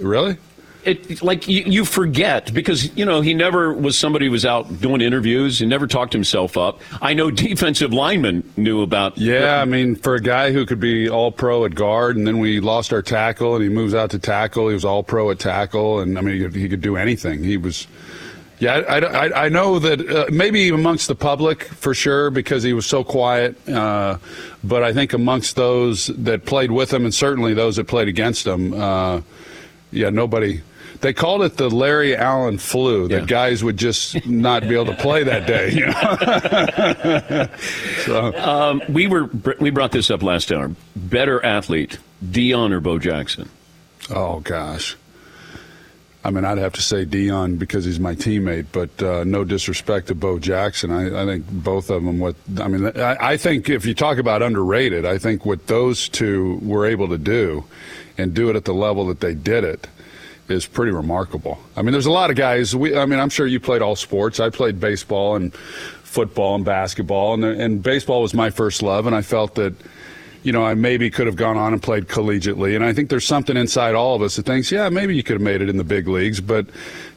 Really? 0.00 0.36
It 0.84 1.22
like 1.22 1.46
you, 1.46 1.62
you 1.64 1.84
forget 1.84 2.52
because 2.52 2.94
you 2.96 3.04
know 3.04 3.20
he 3.20 3.34
never 3.34 3.72
was 3.72 3.96
somebody 3.96 4.26
who 4.26 4.32
was 4.32 4.44
out 4.44 4.80
doing 4.80 5.00
interviews. 5.00 5.60
He 5.60 5.66
never 5.66 5.86
talked 5.86 6.12
himself 6.12 6.56
up. 6.56 6.80
I 7.00 7.14
know 7.14 7.30
defensive 7.30 7.92
linemen 7.92 8.50
knew 8.56 8.82
about. 8.82 9.16
Yeah, 9.16 9.60
I 9.60 9.64
mean, 9.64 9.94
for 9.94 10.16
a 10.16 10.20
guy 10.20 10.50
who 10.52 10.66
could 10.66 10.80
be 10.80 11.08
all 11.08 11.30
pro 11.30 11.64
at 11.64 11.74
guard, 11.74 12.16
and 12.16 12.26
then 12.26 12.38
we 12.38 12.58
lost 12.60 12.92
our 12.92 13.02
tackle, 13.02 13.54
and 13.54 13.62
he 13.62 13.70
moves 13.70 13.94
out 13.94 14.10
to 14.10 14.18
tackle. 14.18 14.68
He 14.68 14.74
was 14.74 14.84
all 14.84 15.02
pro 15.02 15.30
at 15.30 15.38
tackle, 15.38 16.00
and 16.00 16.18
I 16.18 16.20
mean, 16.20 16.36
he 16.36 16.42
could, 16.42 16.54
he 16.54 16.68
could 16.68 16.80
do 16.80 16.96
anything. 16.96 17.44
He 17.44 17.56
was. 17.56 17.86
Yeah, 18.58 18.74
I, 18.88 19.00
I, 19.00 19.46
I 19.46 19.48
know 19.48 19.80
that 19.80 20.08
uh, 20.08 20.26
maybe 20.30 20.68
amongst 20.68 21.08
the 21.08 21.16
public 21.16 21.64
for 21.64 21.94
sure 21.94 22.30
because 22.30 22.62
he 22.62 22.72
was 22.72 22.86
so 22.86 23.02
quiet. 23.02 23.68
Uh, 23.68 24.18
but 24.62 24.84
I 24.84 24.92
think 24.92 25.14
amongst 25.14 25.56
those 25.56 26.06
that 26.06 26.44
played 26.44 26.70
with 26.70 26.92
him 26.92 27.04
and 27.04 27.12
certainly 27.12 27.54
those 27.54 27.74
that 27.74 27.88
played 27.88 28.06
against 28.06 28.46
him, 28.46 28.72
uh, 28.72 29.20
yeah, 29.90 30.10
nobody. 30.10 30.60
They 31.02 31.12
called 31.12 31.42
it 31.42 31.56
the 31.56 31.68
Larry 31.68 32.16
Allen 32.16 32.58
flu. 32.58 33.08
That 33.08 33.20
Yeah. 33.22 33.26
guys 33.26 33.62
would 33.64 33.76
just 33.76 34.24
not 34.26 34.62
be 34.62 34.74
able 34.74 34.86
to 34.86 34.94
play 34.94 35.24
that 35.24 35.46
day. 35.46 35.70
You 35.72 35.86
know? 35.86 37.48
so 38.06 38.34
Um, 38.36 38.82
we 38.88 39.06
were 39.08 39.28
we 39.60 39.70
brought 39.70 39.92
this 39.92 40.10
up 40.10 40.22
last 40.22 40.50
hour. 40.52 40.70
Better 40.96 41.44
athlete, 41.44 41.98
Deion 42.24 42.72
or 42.72 42.80
Bo 42.80 42.98
Jackson? 42.98 43.48
Oh 44.10 44.40
gosh. 44.40 44.96
I 46.24 46.30
mean, 46.30 46.44
I'd 46.44 46.58
have 46.58 46.74
to 46.74 46.82
say 46.82 47.04
Deion 47.04 47.58
because 47.58 47.84
he's 47.84 47.98
my 47.98 48.14
teammate, 48.14 48.66
but 48.70 49.02
uh, 49.02 49.24
no 49.24 49.42
disrespect 49.42 50.06
to 50.06 50.14
Bo 50.14 50.38
Jackson. 50.38 50.92
I, 50.92 51.22
I 51.22 51.26
think 51.26 51.46
both 51.50 51.90
of 51.90 52.04
them. 52.04 52.20
What 52.20 52.36
I 52.60 52.68
mean, 52.68 52.86
I, 52.96 53.32
I 53.32 53.36
think 53.36 53.68
if 53.68 53.84
you 53.84 53.92
talk 53.94 54.18
about 54.18 54.40
underrated, 54.40 55.04
I 55.04 55.18
think 55.18 55.44
what 55.44 55.66
those 55.66 56.08
two 56.08 56.60
were 56.62 56.86
able 56.86 57.08
to 57.08 57.18
do, 57.18 57.64
and 58.18 58.32
do 58.34 58.48
it 58.50 58.54
at 58.56 58.66
the 58.66 58.72
level 58.74 59.04
that 59.08 59.18
they 59.18 59.34
did 59.34 59.64
it, 59.64 59.88
is 60.48 60.66
pretty 60.66 60.92
remarkable. 60.92 61.58
I 61.76 61.82
mean, 61.82 61.92
there's 61.92 62.06
a 62.06 62.12
lot 62.12 62.30
of 62.30 62.36
guys. 62.36 62.74
We, 62.74 62.96
I 62.96 63.06
mean, 63.06 63.18
I'm 63.18 63.30
sure 63.30 63.46
you 63.46 63.60
played 63.60 63.82
all 63.82 63.96
sports. 63.96 64.40
I 64.40 64.50
played 64.50 64.80
baseball 64.80 65.36
and 65.36 65.54
football 65.54 66.54
and 66.54 66.64
basketball, 66.64 67.34
and 67.34 67.44
and 67.44 67.82
baseball 67.82 68.22
was 68.22 68.34
my 68.34 68.50
first 68.50 68.82
love, 68.82 69.06
and 69.06 69.14
I 69.14 69.22
felt 69.22 69.54
that 69.54 69.74
you 70.42 70.52
know, 70.52 70.64
I 70.64 70.74
maybe 70.74 71.08
could 71.10 71.26
have 71.26 71.36
gone 71.36 71.56
on 71.56 71.72
and 71.72 71.82
played 71.82 72.08
collegiately. 72.08 72.74
And 72.74 72.84
I 72.84 72.92
think 72.92 73.10
there's 73.10 73.26
something 73.26 73.56
inside 73.56 73.94
all 73.94 74.16
of 74.16 74.22
us 74.22 74.36
that 74.36 74.46
thinks, 74.46 74.72
yeah, 74.72 74.88
maybe 74.88 75.14
you 75.14 75.22
could 75.22 75.34
have 75.34 75.42
made 75.42 75.62
it 75.62 75.68
in 75.68 75.76
the 75.76 75.84
big 75.84 76.08
leagues. 76.08 76.40
But 76.40 76.66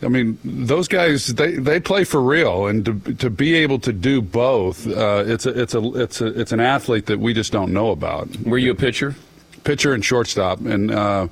I 0.04 0.08
mean, 0.08 0.38
those 0.44 0.88
guys, 0.88 1.28
they, 1.28 1.54
they 1.54 1.80
play 1.80 2.04
for 2.04 2.22
real, 2.22 2.68
and 2.68 2.86
to, 2.86 3.14
to 3.16 3.30
be 3.30 3.56
able 3.56 3.80
to 3.80 3.92
do 3.92 4.22
both, 4.22 4.88
uh, 4.88 5.24
it's 5.26 5.46
a, 5.46 5.60
it's 5.60 5.74
a, 5.74 6.02
it's 6.02 6.22
a, 6.22 6.40
it's 6.40 6.52
an 6.52 6.60
athlete 6.60 7.08
that 7.08 7.20
we 7.20 7.34
just 7.34 7.52
don't 7.52 7.74
know 7.74 7.92
about. 7.92 8.30
Were 8.42 8.58
you 8.58 8.72
a 8.72 8.76
pitcher? 8.76 9.16
Pitcher 9.66 9.94
and 9.94 10.06
shortstop, 10.06 10.62
and 10.62 10.92
uh, 10.92 11.28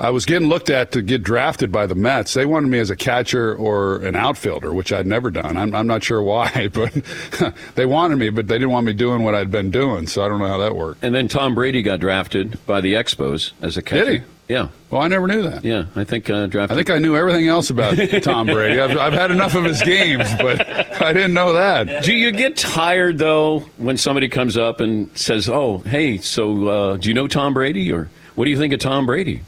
I 0.00 0.10
was 0.10 0.26
getting 0.26 0.48
looked 0.48 0.68
at 0.68 0.92
to 0.92 1.02
get 1.02 1.22
drafted 1.22 1.72
by 1.72 1.86
the 1.86 1.94
Mets. 1.94 2.34
They 2.34 2.44
wanted 2.44 2.68
me 2.68 2.78
as 2.78 2.90
a 2.90 2.96
catcher 2.96 3.54
or 3.54 3.96
an 4.04 4.16
outfielder, 4.16 4.74
which 4.74 4.92
I'd 4.92 5.06
never 5.06 5.30
done. 5.30 5.56
I'm, 5.56 5.74
I'm 5.74 5.86
not 5.86 6.02
sure 6.04 6.22
why, 6.22 6.68
but 6.72 6.92
they 7.76 7.86
wanted 7.86 8.16
me, 8.16 8.30
but 8.30 8.48
they 8.48 8.56
didn't 8.56 8.70
want 8.70 8.84
me 8.84 8.92
doing 8.92 9.22
what 9.22 9.34
I'd 9.34 9.50
been 9.50 9.70
doing. 9.70 10.06
So 10.06 10.24
I 10.24 10.28
don't 10.28 10.40
know 10.40 10.48
how 10.48 10.58
that 10.58 10.76
worked. 10.76 11.02
And 11.02 11.14
then 11.14 11.28
Tom 11.28 11.54
Brady 11.54 11.82
got 11.82 12.00
drafted 12.00 12.64
by 12.66 12.80
the 12.80 12.94
Expos 12.94 13.52
as 13.62 13.76
a 13.76 13.82
catcher. 13.82 14.04
Did 14.04 14.20
he? 14.20 14.26
Yeah, 14.48 14.68
Well, 14.90 15.02
I 15.02 15.08
never 15.08 15.26
knew 15.26 15.42
that. 15.42 15.62
yeah. 15.64 15.84
I 15.94 16.04
think 16.04 16.30
uh, 16.30 16.46
drafted. 16.46 16.74
I 16.74 16.76
think 16.78 16.88
I 16.88 16.98
knew 16.98 17.14
everything 17.16 17.48
else 17.48 17.68
about 17.68 17.96
Tom 18.22 18.46
Brady. 18.46 18.80
I've, 18.80 18.96
I've 18.96 19.12
had 19.12 19.30
enough 19.30 19.54
of 19.54 19.64
his 19.64 19.82
games, 19.82 20.26
but 20.38 20.66
I 21.02 21.12
didn't 21.12 21.34
know 21.34 21.52
that. 21.52 22.02
Do 22.02 22.14
you 22.14 22.32
get 22.32 22.56
tired 22.56 23.18
though 23.18 23.60
when 23.76 23.98
somebody 23.98 24.28
comes 24.28 24.56
up 24.56 24.80
and 24.80 25.10
says, 25.18 25.48
"Oh, 25.50 25.78
hey, 25.78 26.16
so 26.18 26.66
uh, 26.68 26.96
do 26.96 27.08
you 27.08 27.14
know 27.14 27.28
Tom 27.28 27.52
Brady?" 27.52 27.92
or 27.92 28.08
"What 28.36 28.46
do 28.46 28.50
you 28.50 28.56
think 28.56 28.72
of 28.72 28.80
Tom 28.80 29.04
Brady?" 29.04 29.42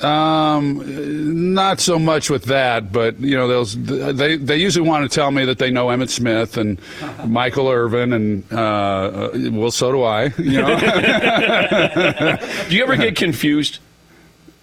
Um, 0.00 1.44
not 1.54 1.80
so 1.80 1.98
much 1.98 2.28
with 2.28 2.44
that, 2.44 2.92
but 2.92 3.18
you 3.20 3.34
know, 3.36 3.48
those 3.48 3.76
they 3.82 4.36
they 4.36 4.56
usually 4.58 4.86
want 4.86 5.10
to 5.10 5.14
tell 5.14 5.30
me 5.30 5.44
that 5.46 5.58
they 5.58 5.70
know 5.70 5.86
Emmitt 5.88 6.10
Smith 6.10 6.56
and 6.58 6.78
Michael 7.26 7.68
Irvin, 7.70 8.12
and 8.12 8.44
uh, 8.52 8.56
uh, 8.56 9.30
well, 9.52 9.70
so 9.70 9.92
do 9.92 10.02
I. 10.02 10.24
You 10.38 10.60
know, 10.62 10.76
Do 12.68 12.76
you 12.76 12.82
ever 12.82 12.96
get 12.96 13.16
confused 13.16 13.78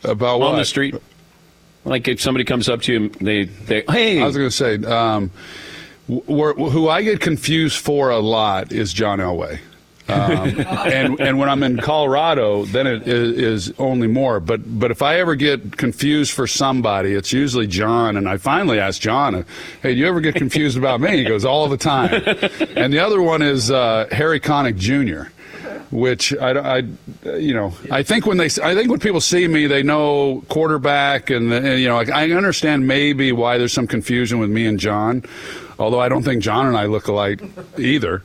about 0.04 0.40
what 0.40 0.52
on 0.52 0.58
the 0.58 0.66
street? 0.66 0.96
Like 1.86 2.08
if 2.08 2.22
somebody 2.22 2.46
comes 2.46 2.70
up 2.70 2.82
to 2.84 2.94
you, 2.94 3.00
and 3.00 3.14
they 3.16 3.44
they 3.46 3.84
hey, 3.90 4.22
I 4.22 4.26
was 4.26 4.38
going 4.38 4.50
to 4.50 4.56
say, 4.56 4.76
um, 4.86 5.32
wh- 6.08 6.24
wh- 6.28 6.72
who 6.72 6.88
I 6.88 7.02
get 7.04 7.20
confused 7.20 7.78
for 7.78 8.10
a 8.10 8.20
lot 8.20 8.72
is 8.72 8.94
John 8.94 9.20
Elway. 9.20 9.60
um, 10.08 10.60
and 10.88 11.20
and 11.20 11.40
when 11.40 11.50
I'm 11.50 11.62
in 11.64 11.78
Colorado, 11.78 12.64
then 12.66 12.88
it 12.88 13.06
is, 13.08 13.68
is 13.70 13.74
only 13.80 14.08
more. 14.08 14.40
But 14.40 14.80
but 14.80 14.92
if 14.92 15.02
I 15.02 15.20
ever 15.20 15.36
get 15.36 15.76
confused 15.76 16.32
for 16.32 16.48
somebody, 16.48 17.14
it's 17.14 17.34
usually 17.34 17.68
John. 17.68 18.16
And 18.16 18.30
I 18.30 18.38
finally 18.38 18.80
asked 18.80 19.02
John, 19.02 19.36
uh, 19.36 19.44
"Hey, 19.82 19.94
do 19.94 20.00
you 20.00 20.08
ever 20.08 20.22
get 20.22 20.36
confused 20.36 20.78
about 20.78 21.02
me?" 21.02 21.18
He 21.18 21.24
goes, 21.26 21.44
"All 21.44 21.68
the 21.68 21.78
time." 21.78 22.24
And 22.76 22.92
the 22.92 23.00
other 23.00 23.22
one 23.22 23.42
is 23.42 23.72
uh, 23.72 24.08
Harry 24.12 24.40
Connick 24.40 24.78
Jr 24.78 25.30
which 25.94 26.34
I, 26.38 26.78
I, 26.78 26.78
you 27.38 27.54
know, 27.54 27.74
I 27.92 28.04
think 28.04 28.26
when 28.26 28.38
they, 28.38 28.46
I 28.46 28.74
think 28.74 28.90
when 28.90 29.00
people 29.00 29.22
see 29.22 29.48
me, 29.48 29.68
they 29.68 29.84
know 29.84 30.44
quarterback, 30.50 31.30
and, 31.30 31.54
and 31.54 31.80
you 31.80 31.88
know, 31.88 31.96
like, 31.96 32.10
I 32.10 32.32
understand 32.32 32.88
maybe 32.88 33.32
why 33.32 33.58
there's 33.58 33.74
some 33.74 33.88
confusion 33.88 34.40
with 34.40 34.50
me 34.50 34.66
and 34.66 34.80
John, 34.80 35.24
although 35.78 36.00
I 36.00 36.10
don't 36.10 36.24
think 36.24 36.42
John 36.42 36.66
and 36.66 36.76
I 36.76 36.86
look 36.86 37.08
alike 37.08 37.42
either. 37.78 38.24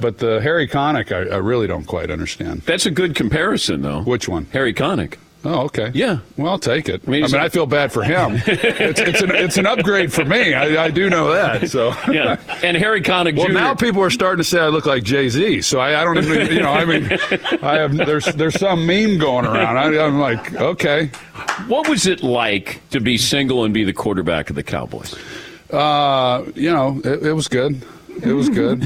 But 0.00 0.18
the 0.18 0.40
Harry 0.40 0.66
Connick, 0.66 1.12
I, 1.12 1.34
I 1.34 1.38
really 1.38 1.66
don't 1.66 1.84
quite 1.84 2.10
understand. 2.10 2.62
that's 2.62 2.86
a 2.86 2.90
good 2.90 3.14
comparison 3.14 3.82
though. 3.82 4.02
Which 4.02 4.28
one? 4.28 4.46
Harry 4.52 4.72
Connick. 4.72 5.16
Oh, 5.42 5.60
okay. 5.62 5.90
Yeah. 5.94 6.18
Well, 6.36 6.52
I'll 6.52 6.58
take 6.58 6.86
it. 6.90 7.02
I 7.06 7.10
mean, 7.10 7.20
mean, 7.20 7.24
it's 7.24 7.32
a- 7.32 7.40
I 7.40 7.48
feel 7.48 7.64
bad 7.64 7.92
for 7.92 8.02
him. 8.02 8.34
it's, 8.46 9.00
it's, 9.00 9.22
an, 9.22 9.30
it's 9.34 9.56
an 9.56 9.64
upgrade 9.66 10.12
for 10.12 10.22
me. 10.24 10.52
I, 10.52 10.84
I 10.84 10.90
do 10.90 11.08
know 11.08 11.32
that. 11.32 11.70
So. 11.70 11.94
Yeah, 12.10 12.38
and 12.62 12.76
Harry 12.76 13.00
Connick 13.00 13.36
Well, 13.36 13.46
Jr. 13.46 13.52
now 13.52 13.74
people 13.74 14.02
are 14.02 14.10
starting 14.10 14.38
to 14.42 14.48
say 14.48 14.58
I 14.60 14.66
look 14.68 14.84
like 14.84 15.02
Jay 15.04 15.28
Z. 15.28 15.62
So 15.62 15.78
I, 15.78 16.00
I 16.00 16.04
don't 16.04 16.18
even, 16.18 16.48
you 16.52 16.60
know, 16.60 16.70
I 16.72 16.84
mean, 16.84 17.04
I 17.62 17.76
have 17.76 17.96
there's 17.96 18.24
there's 18.34 18.58
some 18.58 18.84
meme 18.84 19.16
going 19.18 19.46
around. 19.46 19.76
I, 19.78 20.04
I'm 20.04 20.18
like, 20.18 20.52
okay, 20.54 21.06
what 21.68 21.88
was 21.88 22.06
it 22.06 22.22
like 22.22 22.80
to 22.90 23.00
be 23.00 23.16
single 23.16 23.64
and 23.64 23.72
be 23.72 23.84
the 23.84 23.92
quarterback 23.92 24.50
of 24.50 24.56
the 24.56 24.62
Cowboys? 24.64 25.14
uh, 25.72 26.44
you 26.54 26.70
know, 26.70 27.00
it, 27.04 27.26
it 27.28 27.32
was 27.32 27.46
good. 27.48 27.80
It 28.22 28.32
was 28.32 28.48
good. 28.50 28.82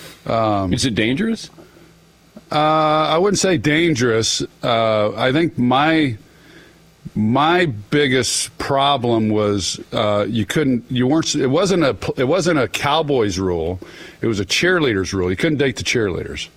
Is 0.72 0.84
it 0.84 0.94
dangerous? 0.94 1.48
Uh, 2.50 2.54
I 2.54 3.18
wouldn't 3.18 3.38
say 3.38 3.58
dangerous. 3.58 4.42
Uh, 4.62 5.14
I 5.14 5.32
think 5.32 5.58
my 5.58 6.16
my 7.14 7.66
biggest 7.66 8.56
problem 8.58 9.28
was 9.28 9.80
uh, 9.92 10.24
you 10.28 10.46
couldn't 10.46 10.84
you 10.90 11.06
weren't 11.06 11.34
it 11.34 11.48
wasn't 11.48 11.82
a 11.82 11.96
it 12.16 12.24
wasn't 12.24 12.58
a 12.58 12.68
Cowboys 12.68 13.38
rule. 13.38 13.80
It 14.20 14.26
was 14.26 14.40
a 14.40 14.46
cheerleaders 14.46 15.12
rule. 15.12 15.30
You 15.30 15.36
couldn't 15.36 15.58
date 15.58 15.76
the 15.76 15.84
cheerleaders. 15.84 16.48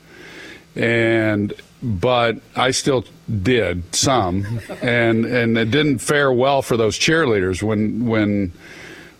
And 0.75 1.53
but 1.83 2.37
I 2.55 2.71
still 2.71 3.03
did 3.43 3.93
some, 3.93 4.61
and 4.81 5.25
and 5.25 5.57
it 5.57 5.71
didn't 5.71 5.97
fare 5.97 6.31
well 6.31 6.61
for 6.61 6.77
those 6.77 6.97
cheerleaders 6.97 7.61
when 7.61 8.05
when 8.05 8.53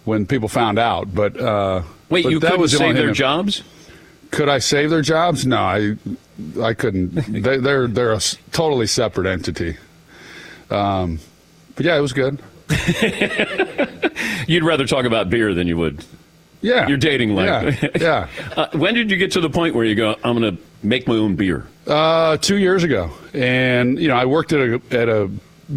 when 0.06 0.26
people 0.26 0.48
found 0.48 0.80
out. 0.80 1.14
But 1.14 1.40
uh, 1.40 1.82
Wait, 2.10 2.24
but 2.24 2.32
you 2.32 2.40
that 2.40 2.52
couldn't 2.52 2.62
was 2.62 2.78
save 2.78 2.96
their 2.96 3.12
jobs? 3.12 3.64
Could 4.32 4.48
I 4.48 4.60
save 4.60 4.90
their 4.90 5.02
jobs? 5.02 5.46
No, 5.46 5.58
I, 5.58 5.98
I 6.62 6.74
couldn't. 6.74 7.12
They, 7.12 7.58
they're 7.58 7.88
they're 7.88 8.14
a 8.14 8.22
totally 8.52 8.88
separate 8.88 9.28
entity. 9.28 9.78
Um, 10.70 11.20
but 11.76 11.86
yeah, 11.86 11.98
it 11.98 12.02
was 12.02 12.14
good. 12.14 12.40
You'd 14.48 14.64
rather 14.64 14.86
talk 14.86 15.06
about 15.06 15.30
beer 15.30 15.54
than 15.54 15.68
you 15.68 15.78
would 15.78 16.04
Yeah, 16.62 16.88
your 16.88 16.98
dating 16.98 17.36
life. 17.36 17.82
Yeah, 17.82 17.90
yeah. 18.00 18.28
Uh, 18.56 18.68
when 18.78 18.94
did 18.94 19.12
you 19.12 19.18
get 19.18 19.32
to 19.34 19.42
the 19.42 19.50
point 19.50 19.76
where 19.76 19.86
you 19.86 19.96
go, 19.96 20.16
I'm 20.24 20.38
going 20.40 20.56
to 20.56 20.62
make 20.84 21.08
my 21.08 21.16
own 21.16 21.36
beer? 21.36 21.68
Uh, 21.88 22.38
two 22.38 22.58
years 22.58 22.84
ago, 22.84 23.12
and 23.34 24.00
you 24.00 24.08
know, 24.08 24.16
I 24.16 24.26
worked 24.26 24.54
at 24.54 24.60
a 24.60 24.82
at 24.92 25.10
a 25.10 25.30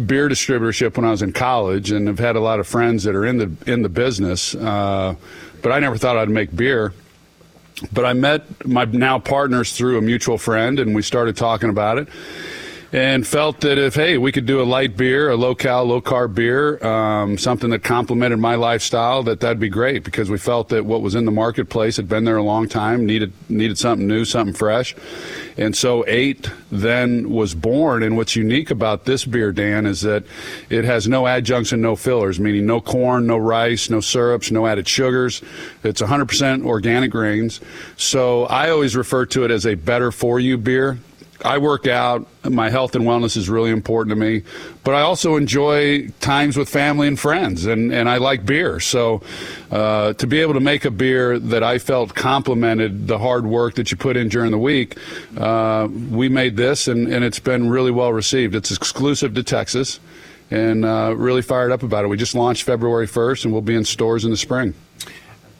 beer 0.05 0.29
distributorship 0.29 0.95
when 0.97 1.05
I 1.05 1.11
was 1.11 1.21
in 1.21 1.33
college, 1.33 1.91
and 1.91 2.07
have 2.07 2.19
had 2.19 2.35
a 2.35 2.39
lot 2.41 2.59
of 2.59 2.67
friends 2.67 3.03
that 3.03 3.15
are 3.15 3.25
in 3.25 3.37
the 3.37 3.71
in 3.71 3.81
the 3.81 3.89
business. 3.89 4.55
Uh, 4.55 5.15
but 5.61 5.71
I 5.71 5.79
never 5.79 5.97
thought 5.97 6.17
I'd 6.17 6.29
make 6.29 6.55
beer. 6.55 6.93
But 7.91 8.05
I 8.05 8.13
met 8.13 8.65
my 8.65 8.85
now 8.85 9.19
partners 9.19 9.73
through 9.73 9.97
a 9.97 10.01
mutual 10.01 10.37
friend, 10.37 10.79
and 10.79 10.95
we 10.95 11.01
started 11.01 11.35
talking 11.35 11.69
about 11.69 11.97
it. 11.97 12.07
And 12.91 13.25
felt 13.25 13.61
that 13.61 13.77
if 13.77 13.95
hey 13.95 14.17
we 14.17 14.31
could 14.31 14.45
do 14.45 14.61
a 14.61 14.63
light 14.63 14.95
beer, 14.95 15.29
a 15.29 15.35
low 15.35 15.55
cal, 15.55 15.85
low 15.85 16.01
carb 16.01 16.35
beer, 16.35 16.83
um, 16.85 17.37
something 17.37 17.69
that 17.71 17.83
complemented 17.83 18.39
my 18.39 18.55
lifestyle, 18.55 19.23
that 19.23 19.39
that'd 19.39 19.59
be 19.59 19.69
great 19.69 20.03
because 20.03 20.29
we 20.29 20.37
felt 20.37 20.69
that 20.69 20.85
what 20.85 21.01
was 21.01 21.15
in 21.15 21.25
the 21.25 21.31
marketplace 21.31 21.97
had 21.97 22.07
been 22.07 22.23
there 22.23 22.37
a 22.37 22.43
long 22.43 22.67
time, 22.67 23.05
needed 23.05 23.33
needed 23.49 23.77
something 23.77 24.07
new, 24.07 24.25
something 24.25 24.53
fresh, 24.53 24.95
and 25.57 25.75
so 25.75 26.05
eight 26.07 26.49
then 26.71 27.29
was 27.29 27.55
born. 27.55 28.03
And 28.03 28.17
what's 28.17 28.35
unique 28.35 28.71
about 28.71 29.05
this 29.05 29.25
beer, 29.25 29.51
Dan, 29.51 29.85
is 29.85 30.01
that 30.01 30.23
it 30.69 30.85
has 30.85 31.07
no 31.07 31.27
adjuncts 31.27 31.71
and 31.71 31.81
no 31.81 31.95
fillers, 31.95 32.39
meaning 32.39 32.65
no 32.65 32.81
corn, 32.81 33.27
no 33.27 33.37
rice, 33.37 33.89
no 33.89 33.99
syrups, 33.99 34.51
no 34.51 34.67
added 34.67 34.87
sugars. 34.87 35.41
It's 35.83 36.01
100% 36.01 36.65
organic 36.65 37.11
grains. 37.11 37.61
So 37.97 38.45
I 38.45 38.69
always 38.69 38.95
refer 38.95 39.25
to 39.27 39.43
it 39.43 39.51
as 39.51 39.65
a 39.65 39.75
better 39.75 40.11
for 40.11 40.39
you 40.39 40.57
beer. 40.57 40.97
I 41.43 41.57
work 41.57 41.87
out. 41.87 42.27
My 42.43 42.69
health 42.69 42.95
and 42.95 43.05
wellness 43.05 43.35
is 43.35 43.49
really 43.49 43.71
important 43.71 44.11
to 44.11 44.15
me, 44.15 44.43
but 44.83 44.95
I 44.95 45.01
also 45.01 45.35
enjoy 45.35 46.07
times 46.21 46.55
with 46.55 46.69
family 46.69 47.07
and 47.07 47.19
friends, 47.19 47.65
and, 47.65 47.93
and 47.93 48.09
I 48.09 48.17
like 48.17 48.45
beer. 48.45 48.79
So 48.79 49.21
uh, 49.71 50.13
to 50.13 50.27
be 50.27 50.39
able 50.39 50.53
to 50.53 50.59
make 50.59 50.85
a 50.85 50.91
beer 50.91 51.37
that 51.37 51.63
I 51.63 51.79
felt 51.79 52.15
complemented 52.15 53.07
the 53.07 53.17
hard 53.17 53.45
work 53.45 53.75
that 53.75 53.91
you 53.91 53.97
put 53.97 54.15
in 54.15 54.29
during 54.29 54.51
the 54.51 54.57
week, 54.57 54.97
uh, 55.37 55.87
we 56.11 56.29
made 56.29 56.55
this, 56.55 56.87
and, 56.87 57.11
and 57.11 57.23
it's 57.25 57.39
been 57.39 57.69
really 57.69 57.91
well 57.91 58.13
received. 58.13 58.55
It's 58.55 58.71
exclusive 58.71 59.33
to 59.33 59.43
Texas, 59.43 59.99
and 60.51 60.85
uh, 60.85 61.13
really 61.17 61.41
fired 61.41 61.71
up 61.71 61.83
about 61.83 62.05
it. 62.05 62.07
We 62.07 62.17
just 62.17 62.35
launched 62.35 62.63
February 62.63 63.07
1st, 63.07 63.45
and 63.45 63.53
we'll 63.53 63.61
be 63.61 63.75
in 63.75 63.83
stores 63.83 64.23
in 64.23 64.31
the 64.31 64.37
spring. 64.37 64.73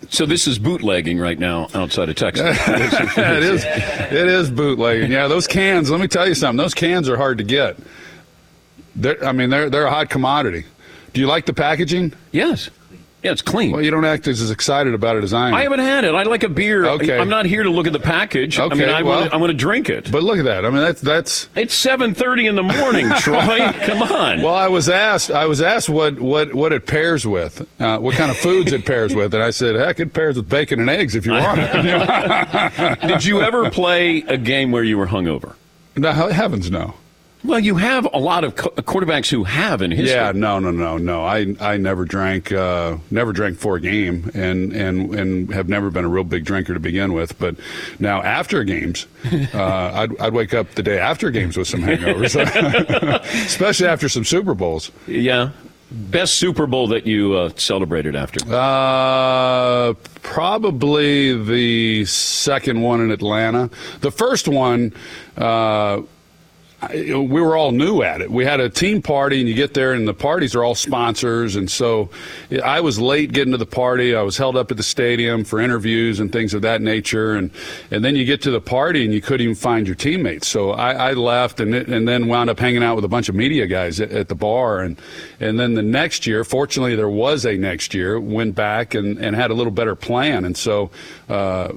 So 0.09 0.25
this 0.25 0.47
is 0.47 0.59
bootlegging 0.59 1.19
right 1.19 1.37
now 1.37 1.67
outside 1.73 2.09
of 2.09 2.15
Texas. 2.15 2.57
it 2.67 3.43
is. 3.43 3.63
It 3.65 4.27
is 4.27 4.49
bootlegging. 4.49 5.11
Yeah, 5.11 5.27
those 5.27 5.47
cans. 5.47 5.89
Let 5.89 5.99
me 5.99 6.07
tell 6.07 6.27
you 6.27 6.35
something. 6.35 6.57
Those 6.57 6.73
cans 6.73 7.09
are 7.09 7.17
hard 7.17 7.37
to 7.39 7.43
get. 7.43 7.77
They're, 8.95 9.23
I 9.25 9.31
mean, 9.31 9.49
they're 9.49 9.69
they're 9.69 9.85
a 9.85 9.91
hot 9.91 10.09
commodity. 10.09 10.65
Do 11.13 11.21
you 11.21 11.27
like 11.27 11.45
the 11.45 11.53
packaging? 11.53 12.13
yes. 12.31 12.69
Yeah, 13.25 13.31
it's 13.31 13.41
clean. 13.41 13.71
Well, 13.71 13.81
you 13.81 13.89
don't 13.89 14.05
act 14.05 14.27
as 14.27 14.51
excited 14.51 14.93
about 14.93 15.15
it 15.15 15.23
as 15.23 15.33
I 15.33 15.47
am. 15.47 15.55
I 15.55 15.63
haven't 15.63 15.79
had 15.79 16.03
it. 16.03 16.13
I 16.13 16.21
like 16.21 16.43
a 16.43 16.47
beer. 16.47 16.85
Okay. 16.85 17.17
I'm 17.17 17.27
not 17.27 17.47
here 17.47 17.63
to 17.63 17.71
look 17.71 17.87
at 17.87 17.93
the 17.93 17.99
package. 17.99 18.59
Okay, 18.59 18.71
I 18.71 18.77
mean, 18.77 18.87
I 18.87 19.01
well- 19.01 19.21
want 19.21 19.29
to, 19.31 19.33
I 19.33 19.37
want 19.39 19.49
to 19.49 19.57
drink 19.57 19.89
it. 19.89 20.11
But 20.11 20.21
look 20.21 20.37
at 20.37 20.45
that. 20.45 20.63
I 20.63 20.69
mean, 20.69 20.81
that's 20.81 21.01
that's. 21.01 21.49
it's 21.55 21.73
7:30 21.83 22.47
in 22.47 22.55
the 22.55 22.61
morning, 22.61 23.09
Troy. 23.17 23.71
Come 23.81 24.03
on. 24.03 24.43
Well, 24.43 24.53
I 24.53 24.67
was 24.67 24.89
asked. 24.89 25.31
I 25.31 25.47
was 25.47 25.59
asked 25.59 25.89
what 25.89 26.19
what 26.19 26.53
what 26.53 26.71
it 26.71 26.85
pairs 26.85 27.25
with, 27.25 27.67
uh, 27.81 27.97
what 27.97 28.13
kind 28.13 28.29
of 28.29 28.37
foods 28.37 28.71
it 28.71 28.85
pairs 28.85 29.15
with, 29.15 29.33
and 29.33 29.41
I 29.41 29.49
said, 29.49 29.73
heck, 29.73 29.99
it 29.99 30.13
pairs 30.13 30.35
with 30.35 30.47
bacon 30.47 30.79
and 30.79 30.87
eggs 30.87 31.15
if 31.15 31.25
you 31.25 31.31
want 31.31 31.61
it. 31.63 33.01
Did 33.07 33.25
you 33.25 33.41
ever 33.41 33.71
play 33.71 34.21
a 34.27 34.37
game 34.37 34.71
where 34.71 34.83
you 34.83 34.99
were 34.99 35.07
hungover? 35.07 35.55
no, 35.95 36.11
heavens 36.11 36.69
no. 36.69 36.93
Well, 37.45 37.59
you 37.59 37.75
have 37.75 38.07
a 38.11 38.17
lot 38.17 38.43
of 38.43 38.55
co- 38.55 38.69
quarterbacks 38.71 39.29
who 39.29 39.43
have 39.43 39.81
in 39.81 39.91
history. 39.91 40.09
Yeah, 40.15 40.31
no, 40.33 40.59
no, 40.59 40.71
no, 40.71 40.97
no. 40.97 41.23
I 41.23 41.55
I 41.59 41.77
never 41.77 42.03
drank 42.05 42.51
uh, 42.51 42.97
never 43.11 43.33
drank 43.33 43.57
for 43.57 43.75
a 43.75 43.79
game, 43.81 44.31
and 44.33 44.73
and 44.73 45.13
and 45.13 45.53
have 45.53 45.69
never 45.69 45.89
been 45.91 46.05
a 46.05 46.09
real 46.09 46.23
big 46.23 46.43
drinker 46.45 46.73
to 46.73 46.79
begin 46.79 47.13
with. 47.13 47.37
But 47.37 47.55
now 47.99 48.21
after 48.23 48.63
games, 48.63 49.05
uh, 49.53 49.91
I'd 49.93 50.19
I'd 50.19 50.33
wake 50.33 50.53
up 50.53 50.71
the 50.71 50.83
day 50.83 50.97
after 50.99 51.29
games 51.29 51.55
with 51.55 51.67
some 51.67 51.81
hangovers, 51.81 52.35
especially 53.45 53.87
after 53.87 54.09
some 54.09 54.25
Super 54.25 54.53
Bowls. 54.55 54.91
Yeah. 55.07 55.51
Best 55.91 56.35
Super 56.35 56.65
Bowl 56.65 56.87
that 56.87 57.05
you 57.05 57.35
uh, 57.35 57.49
celebrated 57.55 58.15
after? 58.15 58.39
Uh, 58.51 59.93
probably 60.23 61.41
the 61.41 62.03
second 62.05 62.81
one 62.81 63.01
in 63.01 63.11
Atlanta. 63.11 63.69
The 64.01 64.11
first 64.11 64.47
one, 64.47 64.93
uh, 65.37 66.01
we 66.93 67.25
were 67.41 67.55
all 67.55 67.71
new 67.71 68.01
at 68.01 68.21
it. 68.21 68.29
We 68.31 68.45
had 68.45 68.59
a 68.59 68.69
team 68.69 69.01
party, 69.01 69.39
and 69.39 69.47
you 69.49 69.55
get 69.55 69.73
there, 69.73 69.93
and 69.93 70.07
the 70.07 70.13
parties 70.13 70.55
are 70.55 70.63
all 70.63 70.75
sponsors. 70.75 71.55
And 71.55 71.69
so 71.69 72.09
I 72.63 72.81
was 72.81 72.99
late 72.99 73.31
getting 73.33 73.51
to 73.51 73.57
the 73.57 73.65
party. 73.65 74.15
I 74.15 74.21
was 74.21 74.37
held 74.37 74.55
up 74.57 74.71
at 74.71 74.77
the 74.77 74.83
stadium 74.83 75.43
for 75.43 75.59
interviews 75.59 76.19
and 76.19 76.31
things 76.31 76.53
of 76.53 76.61
that 76.63 76.81
nature. 76.81 77.35
And, 77.35 77.51
and 77.91 78.03
then 78.03 78.15
you 78.15 78.25
get 78.25 78.41
to 78.43 78.51
the 78.51 78.61
party, 78.61 79.03
and 79.05 79.13
you 79.13 79.21
couldn't 79.21 79.43
even 79.43 79.55
find 79.55 79.87
your 79.87 79.95
teammates. 79.95 80.47
So 80.47 80.71
I, 80.71 81.09
I 81.09 81.13
left 81.13 81.59
and, 81.59 81.73
it- 81.75 81.87
and 81.87 82.07
then 82.07 82.27
wound 82.27 82.49
up 82.49 82.59
hanging 82.59 82.83
out 82.83 82.95
with 82.95 83.05
a 83.05 83.09
bunch 83.09 83.29
of 83.29 83.35
media 83.35 83.67
guys 83.67 83.99
at, 83.99 84.11
at 84.11 84.27
the 84.29 84.35
bar. 84.35 84.81
And, 84.81 84.97
and 85.39 85.59
then 85.59 85.73
the 85.73 85.81
next 85.83 86.25
year, 86.27 86.43
fortunately, 86.43 86.95
there 86.95 87.09
was 87.09 87.45
a 87.45 87.57
next 87.57 87.93
year, 87.93 88.19
went 88.19 88.55
back 88.55 88.93
and, 88.93 89.17
and 89.17 89.35
had 89.35 89.51
a 89.51 89.53
little 89.53 89.71
better 89.71 89.95
plan. 89.95 90.45
And 90.45 90.55
so 90.55 90.91
uh, 91.29 91.71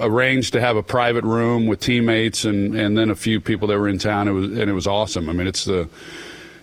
arranged 0.00 0.52
to 0.52 0.60
have 0.60 0.76
a 0.76 0.82
private 0.82 1.24
room 1.24 1.66
with 1.66 1.80
teammates 1.80 2.44
and, 2.44 2.74
and 2.74 2.96
then 2.96 3.10
a 3.10 3.14
few 3.14 3.40
people 3.40 3.68
that 3.68 3.78
were 3.78 3.88
in 3.88 3.98
town. 3.98 4.28
It 4.28 4.32
was 4.32 4.51
and 4.58 4.70
it 4.70 4.74
was 4.74 4.86
awesome. 4.86 5.28
I 5.28 5.32
mean, 5.32 5.46
it's 5.46 5.64
the 5.64 5.88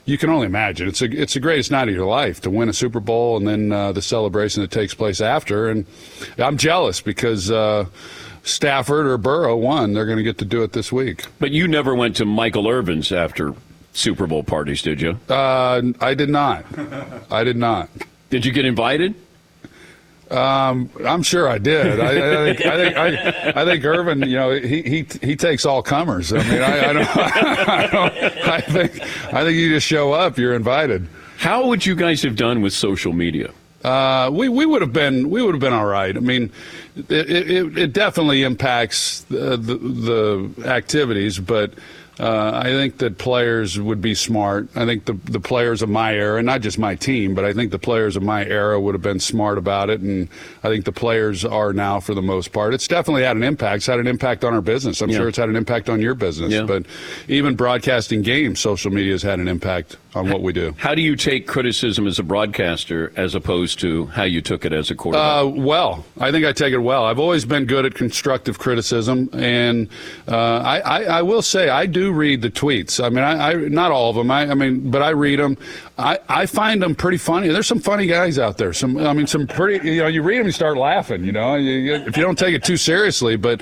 you 0.06 0.18
can 0.18 0.30
only 0.30 0.48
imagine. 0.48 0.88
It's 0.88 1.02
a 1.02 1.06
it's 1.06 1.36
the 1.36 1.40
greatest 1.40 1.72
night 1.72 1.88
of 1.88 1.94
your 1.94 2.08
life 2.08 2.42
to 2.42 2.50
win 2.50 2.68
a 2.70 2.74
Super 2.74 3.00
Bowl 3.00 3.38
and 3.38 3.48
then 3.48 3.72
uh, 3.72 3.92
the 3.92 4.02
celebration 4.02 4.62
that 4.62 4.72
takes 4.72 4.94
place 4.94 5.22
after. 5.22 5.70
And 5.70 5.86
I'm 6.38 6.58
jealous 6.58 7.00
because 7.00 7.52
uh, 7.52 7.86
Stafford 8.44 9.06
or 9.06 9.18
Burrow 9.18 9.56
won. 9.56 9.94
They're 9.94 10.06
going 10.06 10.18
to 10.18 10.24
get 10.24 10.40
to 10.40 10.46
do 10.46 10.64
it 10.64 10.74
this 10.74 10.92
week. 10.92 11.26
But 11.40 11.52
you 11.52 11.68
never 11.68 11.94
went 11.94 12.16
to 12.18 12.26
Michael 12.26 12.68
Irvin's 12.68 13.12
after 13.12 13.54
Super 13.94 14.28
Bowl 14.28 14.44
parties, 14.44 14.82
did 14.82 15.00
you? 15.02 15.20
Uh, 15.30 15.82
I 16.02 16.14
did 16.16 16.30
not. 16.30 16.66
I 17.32 17.44
did 17.44 17.58
not. 17.58 17.90
Did 18.30 18.46
you 18.46 18.52
get 18.52 18.66
invited? 18.66 19.16
Um, 20.32 20.92
I'm 21.06 21.24
sure 21.24 21.50
I 21.50 21.58
did. 21.58 22.00
I, 22.00 22.10
I 22.10 22.54
think 22.54 22.66
I 22.66 22.78
think 22.78 22.98
I, 22.98 23.62
I 23.62 23.66
think 23.66 23.84
Irvin, 23.84 24.22
you 24.22 24.38
know, 24.38 24.52
he 24.52 24.82
he 24.84 25.08
he 25.22 25.36
takes 25.36 25.66
all 25.66 25.82
comers. 25.82 26.32
I 26.32 26.38
mean, 26.50 26.62
I, 26.62 26.90
I 26.90 26.94
don't, 26.94 27.18
I 27.18 27.88
don't. 27.88 28.14
I 28.48 28.62
think 28.62 29.02
I 29.34 29.44
think 29.44 29.58
you 29.58 29.70
just 29.70 29.88
show 29.88 30.14
up, 30.14 30.38
you're 30.38 30.54
invited. 30.54 31.08
How 31.38 31.68
would 31.68 31.86
you 31.86 31.96
guys 31.96 32.22
have 32.22 32.36
done 32.36 32.62
with 32.62 32.74
social 32.74 33.14
media? 33.14 33.52
Uh, 33.84 34.30
we 34.32 34.50
we 34.50 34.66
would 34.66 34.82
have 34.82 34.94
been 34.94 35.30
we 35.30 35.42
would 35.42 35.56
have 35.56 35.62
been 35.62 35.74
all 35.74 35.86
right. 35.86 36.16
I 36.16 36.20
mean, 36.20 36.52
it 36.96 37.30
it, 37.30 37.78
it 37.78 37.94
definitely 37.94 38.44
impacts 38.44 39.22
the, 39.30 39.58
the 39.58 39.76
the 39.76 40.68
activities, 40.68 41.40
but. 41.40 41.74
Uh, 42.20 42.52
I 42.64 42.66
think 42.72 42.98
that 42.98 43.18
players 43.18 43.80
would 43.80 44.02
be 44.02 44.14
smart. 44.14 44.68
I 44.76 44.86
think 44.86 45.06
the 45.06 45.14
the 45.26 45.40
players 45.40 45.82
of 45.82 45.90
my 45.90 46.14
era, 46.14 46.44
not 46.44 46.62
just 46.62 46.78
my 46.78 46.96
team, 46.96 47.34
but 47.34 47.46
I 47.46 47.54
think 47.54 47.72
the 47.72 47.80
players 47.80 48.16
of 48.18 48.24
my 48.24 48.44
era 48.46 48.80
would 48.80 48.94
have 48.94 49.02
been 49.02 49.20
smart 49.22 49.58
about 49.58 49.90
it, 49.90 50.02
and 50.02 50.28
I 50.64 50.68
think 50.68 50.86
the 50.86 50.92
players 50.92 51.46
are 51.46 51.72
now 51.72 52.00
for 52.00 52.14
the 52.14 52.22
most 52.22 52.52
part. 52.52 52.74
It's 52.74 52.88
definitely 52.88 53.24
had 53.24 53.38
an 53.38 53.44
impact. 53.44 53.78
It's 53.78 53.86
had 53.86 54.00
an 54.00 54.08
impact 54.08 54.44
on 54.44 54.54
our 54.54 54.62
business. 54.62 55.02
I'm 55.02 55.10
Yeah. 55.10 55.18
sure 55.18 55.28
it's 55.30 55.38
had 55.38 55.50
an 55.50 55.56
impact 55.56 55.90
on 55.90 56.02
your 56.02 56.14
business. 56.14 56.52
Yeah. 56.52 56.64
But 56.64 56.86
even 57.28 57.56
broadcasting 57.56 58.22
games, 58.22 58.60
social 58.60 58.92
media 58.92 59.14
has 59.14 59.24
had 59.24 59.40
an 59.40 59.48
impact 59.48 59.96
on 60.16 60.30
what 60.30 60.42
we 60.42 60.52
do. 60.52 60.74
How 60.78 60.96
do 60.96 61.02
you 61.04 61.16
take 61.16 61.46
criticism 61.48 62.08
as 62.08 62.18
a 62.20 62.24
broadcaster 62.24 63.14
as 63.16 63.36
opposed 63.36 63.80
to 63.82 64.08
how 64.08 64.24
you 64.24 64.42
took 64.42 64.66
it 64.66 64.74
as 64.74 64.90
a 64.90 64.96
quarterback? 64.96 65.44
Uh, 65.44 65.48
well, 65.48 66.04
I 66.20 66.32
think 66.32 66.46
I 66.46 66.52
take 66.52 66.74
it 66.74 66.80
well. 66.80 67.06
I've 67.06 67.20
always 67.20 67.46
been 67.46 67.66
good 67.66 67.86
at 67.86 67.94
constructive 67.94 68.58
criticism, 68.60 69.30
and 69.34 69.88
uh, 70.28 70.36
I, 70.36 70.80
I, 70.80 71.04
I 71.04 71.22
will 71.22 71.44
say 71.44 71.70
I 71.70 71.86
do 71.86 72.09
read 72.12 72.42
the 72.42 72.50
tweets. 72.50 73.04
I 73.04 73.10
mean, 73.10 73.24
I, 73.24 73.52
I 73.52 73.54
not 73.54 73.92
all 73.92 74.10
of 74.10 74.16
them. 74.16 74.32
I, 74.32 74.50
I 74.50 74.54
mean, 74.54 74.92
but 74.92 75.02
I 75.02 75.10
read 75.10 75.40
them. 75.40 75.58
I, 75.98 76.20
I 76.30 76.46
find 76.46 76.82
them 76.82 76.96
pretty 76.96 77.18
funny. 77.18 77.50
There's 77.50 77.68
some 77.68 77.80
funny 77.80 78.08
guys 78.08 78.40
out 78.40 78.58
there. 78.58 78.74
Some, 78.74 78.98
I 78.98 79.14
mean, 79.14 79.28
some 79.28 79.48
pretty. 79.48 79.90
You 79.90 80.02
know, 80.04 80.08
you 80.08 80.22
read 80.22 80.40
them, 80.40 80.48
you 80.48 80.52
start 80.52 80.78
laughing. 80.78 81.24
You 81.24 81.32
know, 81.32 81.56
you, 81.56 81.96
if 81.96 82.18
you 82.18 82.24
don't 82.24 82.38
take 82.38 82.56
it 82.56 82.64
too 82.64 82.78
seriously. 82.78 83.36
But 83.36 83.62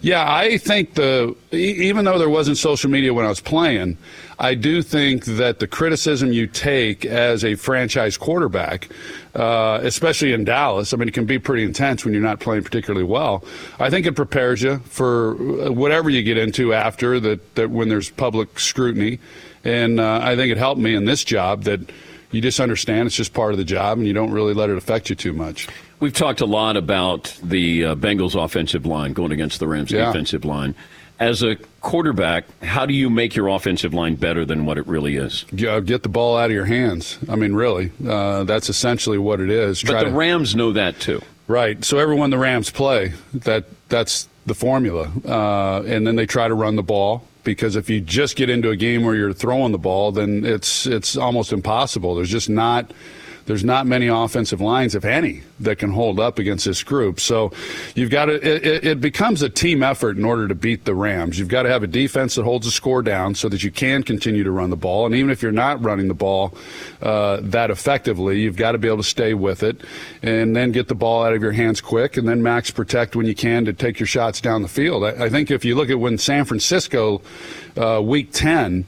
yeah, 0.00 0.32
I 0.32 0.58
think 0.58 0.94
the 0.94 1.34
even 1.50 2.04
though 2.04 2.18
there 2.18 2.28
wasn't 2.28 2.58
social 2.58 2.90
media 2.90 3.12
when 3.14 3.24
I 3.24 3.28
was 3.28 3.40
playing. 3.40 3.98
I 4.40 4.54
do 4.54 4.82
think 4.82 5.24
that 5.24 5.58
the 5.58 5.66
criticism 5.66 6.32
you 6.32 6.46
take 6.46 7.04
as 7.04 7.44
a 7.44 7.56
franchise 7.56 8.16
quarterback, 8.16 8.88
uh, 9.34 9.80
especially 9.82 10.32
in 10.32 10.44
Dallas, 10.44 10.92
I 10.92 10.96
mean, 10.96 11.08
it 11.08 11.14
can 11.14 11.26
be 11.26 11.40
pretty 11.40 11.64
intense 11.64 12.04
when 12.04 12.14
you're 12.14 12.22
not 12.22 12.38
playing 12.38 12.62
particularly 12.62 13.04
well. 13.04 13.44
I 13.80 13.90
think 13.90 14.06
it 14.06 14.14
prepares 14.14 14.62
you 14.62 14.78
for 14.80 15.34
whatever 15.72 16.08
you 16.08 16.22
get 16.22 16.38
into 16.38 16.72
after 16.72 17.18
that, 17.18 17.56
that 17.56 17.70
when 17.70 17.88
there's 17.88 18.10
public 18.10 18.60
scrutiny. 18.60 19.18
And 19.64 19.98
uh, 19.98 20.20
I 20.22 20.36
think 20.36 20.52
it 20.52 20.58
helped 20.58 20.80
me 20.80 20.94
in 20.94 21.04
this 21.04 21.24
job 21.24 21.64
that 21.64 21.80
you 22.30 22.40
just 22.40 22.60
understand 22.60 23.06
it's 23.06 23.16
just 23.16 23.34
part 23.34 23.52
of 23.52 23.58
the 23.58 23.64
job 23.64 23.98
and 23.98 24.06
you 24.06 24.12
don't 24.12 24.30
really 24.30 24.54
let 24.54 24.70
it 24.70 24.76
affect 24.76 25.10
you 25.10 25.16
too 25.16 25.32
much. 25.32 25.66
We've 26.00 26.12
talked 26.12 26.40
a 26.40 26.46
lot 26.46 26.76
about 26.76 27.36
the 27.42 27.86
uh, 27.86 27.94
Bengals 27.96 28.40
offensive 28.40 28.86
line 28.86 29.12
going 29.14 29.32
against 29.32 29.58
the 29.58 29.66
Rams 29.66 29.90
Yeah. 29.90 30.06
defensive 30.06 30.44
line. 30.44 30.74
As 31.18 31.42
a 31.42 31.56
quarterback, 31.80 32.44
how 32.62 32.86
do 32.86 32.94
you 32.94 33.10
make 33.10 33.34
your 33.34 33.48
offensive 33.48 33.92
line 33.92 34.14
better 34.14 34.44
than 34.44 34.64
what 34.66 34.78
it 34.78 34.86
really 34.86 35.16
is? 35.16 35.44
Yeah, 35.50 35.80
Get 35.80 36.04
the 36.04 36.08
ball 36.08 36.36
out 36.36 36.46
of 36.46 36.52
your 36.52 36.66
hands. 36.66 37.18
I 37.28 37.34
mean, 37.34 37.54
really, 37.54 37.90
uh, 38.06 38.44
that's 38.44 38.68
essentially 38.68 39.18
what 39.18 39.40
it 39.40 39.50
is. 39.50 39.82
But 39.82 39.90
Try 39.92 40.04
the 40.04 40.10
to- 40.10 40.16
Rams 40.16 40.54
know 40.54 40.70
that 40.72 41.00
too. 41.00 41.20
Right. 41.48 41.84
So 41.84 41.98
everyone 41.98 42.30
the 42.30 42.38
Rams 42.38 42.70
play, 42.70 43.14
that 43.34 43.64
that's 43.88 44.28
the 44.46 44.54
formula, 44.54 45.10
uh, 45.26 45.82
and 45.86 46.06
then 46.06 46.14
they 46.14 46.26
try 46.26 46.46
to 46.46 46.54
run 46.54 46.76
the 46.76 46.82
ball 46.82 47.24
because 47.42 47.74
if 47.74 47.90
you 47.90 48.00
just 48.00 48.36
get 48.36 48.48
into 48.50 48.70
a 48.70 48.76
game 48.76 49.02
where 49.02 49.14
you're 49.16 49.32
throwing 49.32 49.72
the 49.72 49.78
ball, 49.78 50.12
then 50.12 50.44
it's 50.44 50.86
it's 50.86 51.16
almost 51.16 51.52
impossible. 51.52 52.14
There's 52.14 52.30
just 52.30 52.48
not 52.50 52.92
there's 53.48 53.64
not 53.64 53.86
many 53.86 54.08
offensive 54.08 54.60
lines, 54.60 54.94
if 54.94 55.06
any, 55.06 55.40
that 55.60 55.78
can 55.78 55.90
hold 55.90 56.20
up 56.20 56.38
against 56.38 56.66
this 56.66 56.82
group. 56.82 57.18
So 57.18 57.50
you've 57.94 58.10
got 58.10 58.26
to, 58.26 58.34
it, 58.34 58.86
it 58.86 59.00
becomes 59.00 59.40
a 59.40 59.48
team 59.48 59.82
effort 59.82 60.18
in 60.18 60.24
order 60.26 60.46
to 60.48 60.54
beat 60.54 60.84
the 60.84 60.94
Rams. 60.94 61.38
You've 61.38 61.48
got 61.48 61.62
to 61.62 61.70
have 61.70 61.82
a 61.82 61.86
defense 61.86 62.34
that 62.34 62.44
holds 62.44 62.66
the 62.66 62.70
score 62.70 63.00
down 63.00 63.34
so 63.34 63.48
that 63.48 63.64
you 63.64 63.70
can 63.70 64.02
continue 64.02 64.44
to 64.44 64.50
run 64.50 64.68
the 64.68 64.76
ball. 64.76 65.06
And 65.06 65.14
even 65.14 65.30
if 65.30 65.40
you're 65.40 65.50
not 65.50 65.82
running 65.82 66.08
the 66.08 66.14
ball 66.14 66.52
uh, 67.00 67.38
that 67.40 67.70
effectively, 67.70 68.38
you've 68.42 68.56
got 68.56 68.72
to 68.72 68.78
be 68.78 68.86
able 68.86 68.98
to 68.98 69.02
stay 69.02 69.32
with 69.32 69.62
it 69.62 69.80
and 70.22 70.54
then 70.54 70.70
get 70.70 70.88
the 70.88 70.94
ball 70.94 71.24
out 71.24 71.32
of 71.32 71.40
your 71.40 71.52
hands 71.52 71.80
quick 71.80 72.18
and 72.18 72.28
then 72.28 72.42
max 72.42 72.70
protect 72.70 73.16
when 73.16 73.24
you 73.24 73.34
can 73.34 73.64
to 73.64 73.72
take 73.72 73.98
your 73.98 74.06
shots 74.06 74.42
down 74.42 74.60
the 74.60 74.68
field. 74.68 75.04
I, 75.04 75.24
I 75.24 75.28
think 75.30 75.50
if 75.50 75.64
you 75.64 75.74
look 75.74 75.88
at 75.88 75.98
when 75.98 76.18
San 76.18 76.44
Francisco, 76.44 77.22
uh, 77.78 78.02
week 78.04 78.30
10, 78.30 78.84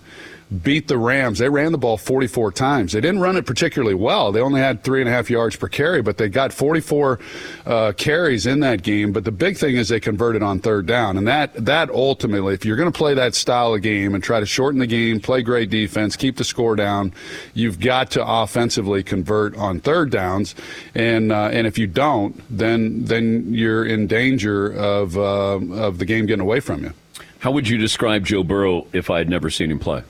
beat 0.63 0.89
the 0.89 0.99
Rams. 0.99 1.39
They 1.39 1.49
ran 1.49 1.73
the 1.73 1.79
ball 1.79 1.97
44 1.97 2.53
times. 2.53 2.93
They 2.93 3.01
didn't 3.01 3.21
run 3.21 3.37
it 3.37 3.47
particularly 3.47 3.95
well. 3.95 4.33
They 4.33 4.41
only 4.41 4.61
had 4.61 4.83
three 4.83 5.01
and 5.01 5.09
a 5.09 5.13
half 5.13 5.31
yards 5.31 5.57
per 5.57 5.69
carry, 5.69 6.03
but 6.03 6.17
they 6.17 6.29
got 6.29 6.53
44 6.53 7.21
uh, 7.67 7.93
carries 7.97 8.47
in 8.47 8.61
that 8.61 8.83
game. 8.83 9.13
But 9.13 9.25
the 9.25 9.33
big 9.33 9.57
thing 9.57 9.77
is 9.77 9.89
they 9.89 10.01
converted 10.01 10.43
on 10.43 10.59
third 10.59 10.87
down, 10.87 11.17
and 11.17 11.27
that 11.29 11.55
that 11.65 11.91
ultimately, 11.91 12.55
if 12.55 12.65
you're 12.65 12.77
going 12.77 12.91
to 12.91 12.97
play 12.97 13.15
that 13.15 13.35
style 13.35 13.75
of 13.75 13.83
game 13.83 14.15
and 14.15 14.23
try 14.23 14.41
to 14.41 14.47
shorten 14.47 14.81
the 14.81 14.87
game, 14.87 15.21
play 15.21 15.43
great 15.43 15.71
defense, 15.71 16.17
keep 16.17 16.37
the 16.37 16.45
score 16.45 16.75
down, 16.75 17.13
you've 17.55 17.79
got 17.81 18.11
to 18.13 18.27
offensively 18.27 19.03
convert 19.03 19.57
on 19.57 19.81
third 19.81 20.11
downs, 20.11 20.55
and 20.95 21.31
uh, 21.33 21.49
and 21.53 21.67
if 21.67 21.79
you 21.79 21.87
don't, 21.87 22.41
then 22.51 23.05
then 23.05 23.53
you're 23.53 23.85
in 23.85 24.07
danger 24.07 24.73
of 24.73 25.17
uh, 25.17 25.61
of 25.75 25.99
the 25.99 26.05
game 26.05 26.27
getting 26.27 26.41
away 26.41 26.61
from 26.61 26.83
you. 26.83 26.93
How 27.39 27.53
would 27.53 27.69
you 27.69 27.79
describe 27.79 28.27
Joe 28.27 28.45
Burrow 28.45 28.87
if 28.93 29.09
I 29.09 29.19
had 29.19 29.31
never 29.31 29.49
seen 29.49 29.71
him 29.71 29.79
play? 29.79 30.03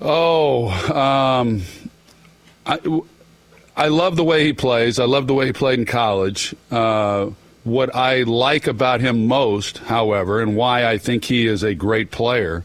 Oh, 0.00 0.68
um, 0.92 1.62
I, 2.66 3.00
I 3.76 3.88
love 3.88 4.16
the 4.16 4.24
way 4.24 4.44
he 4.44 4.52
plays. 4.52 4.98
I 4.98 5.04
love 5.04 5.26
the 5.26 5.34
way 5.34 5.46
he 5.46 5.52
played 5.52 5.78
in 5.78 5.86
college. 5.86 6.54
Uh, 6.70 7.30
what 7.64 7.94
I 7.94 8.22
like 8.22 8.66
about 8.66 9.00
him 9.00 9.26
most, 9.26 9.78
however, 9.78 10.40
and 10.40 10.56
why 10.56 10.86
I 10.86 10.98
think 10.98 11.24
he 11.24 11.46
is 11.46 11.62
a 11.62 11.74
great 11.74 12.10
player, 12.10 12.62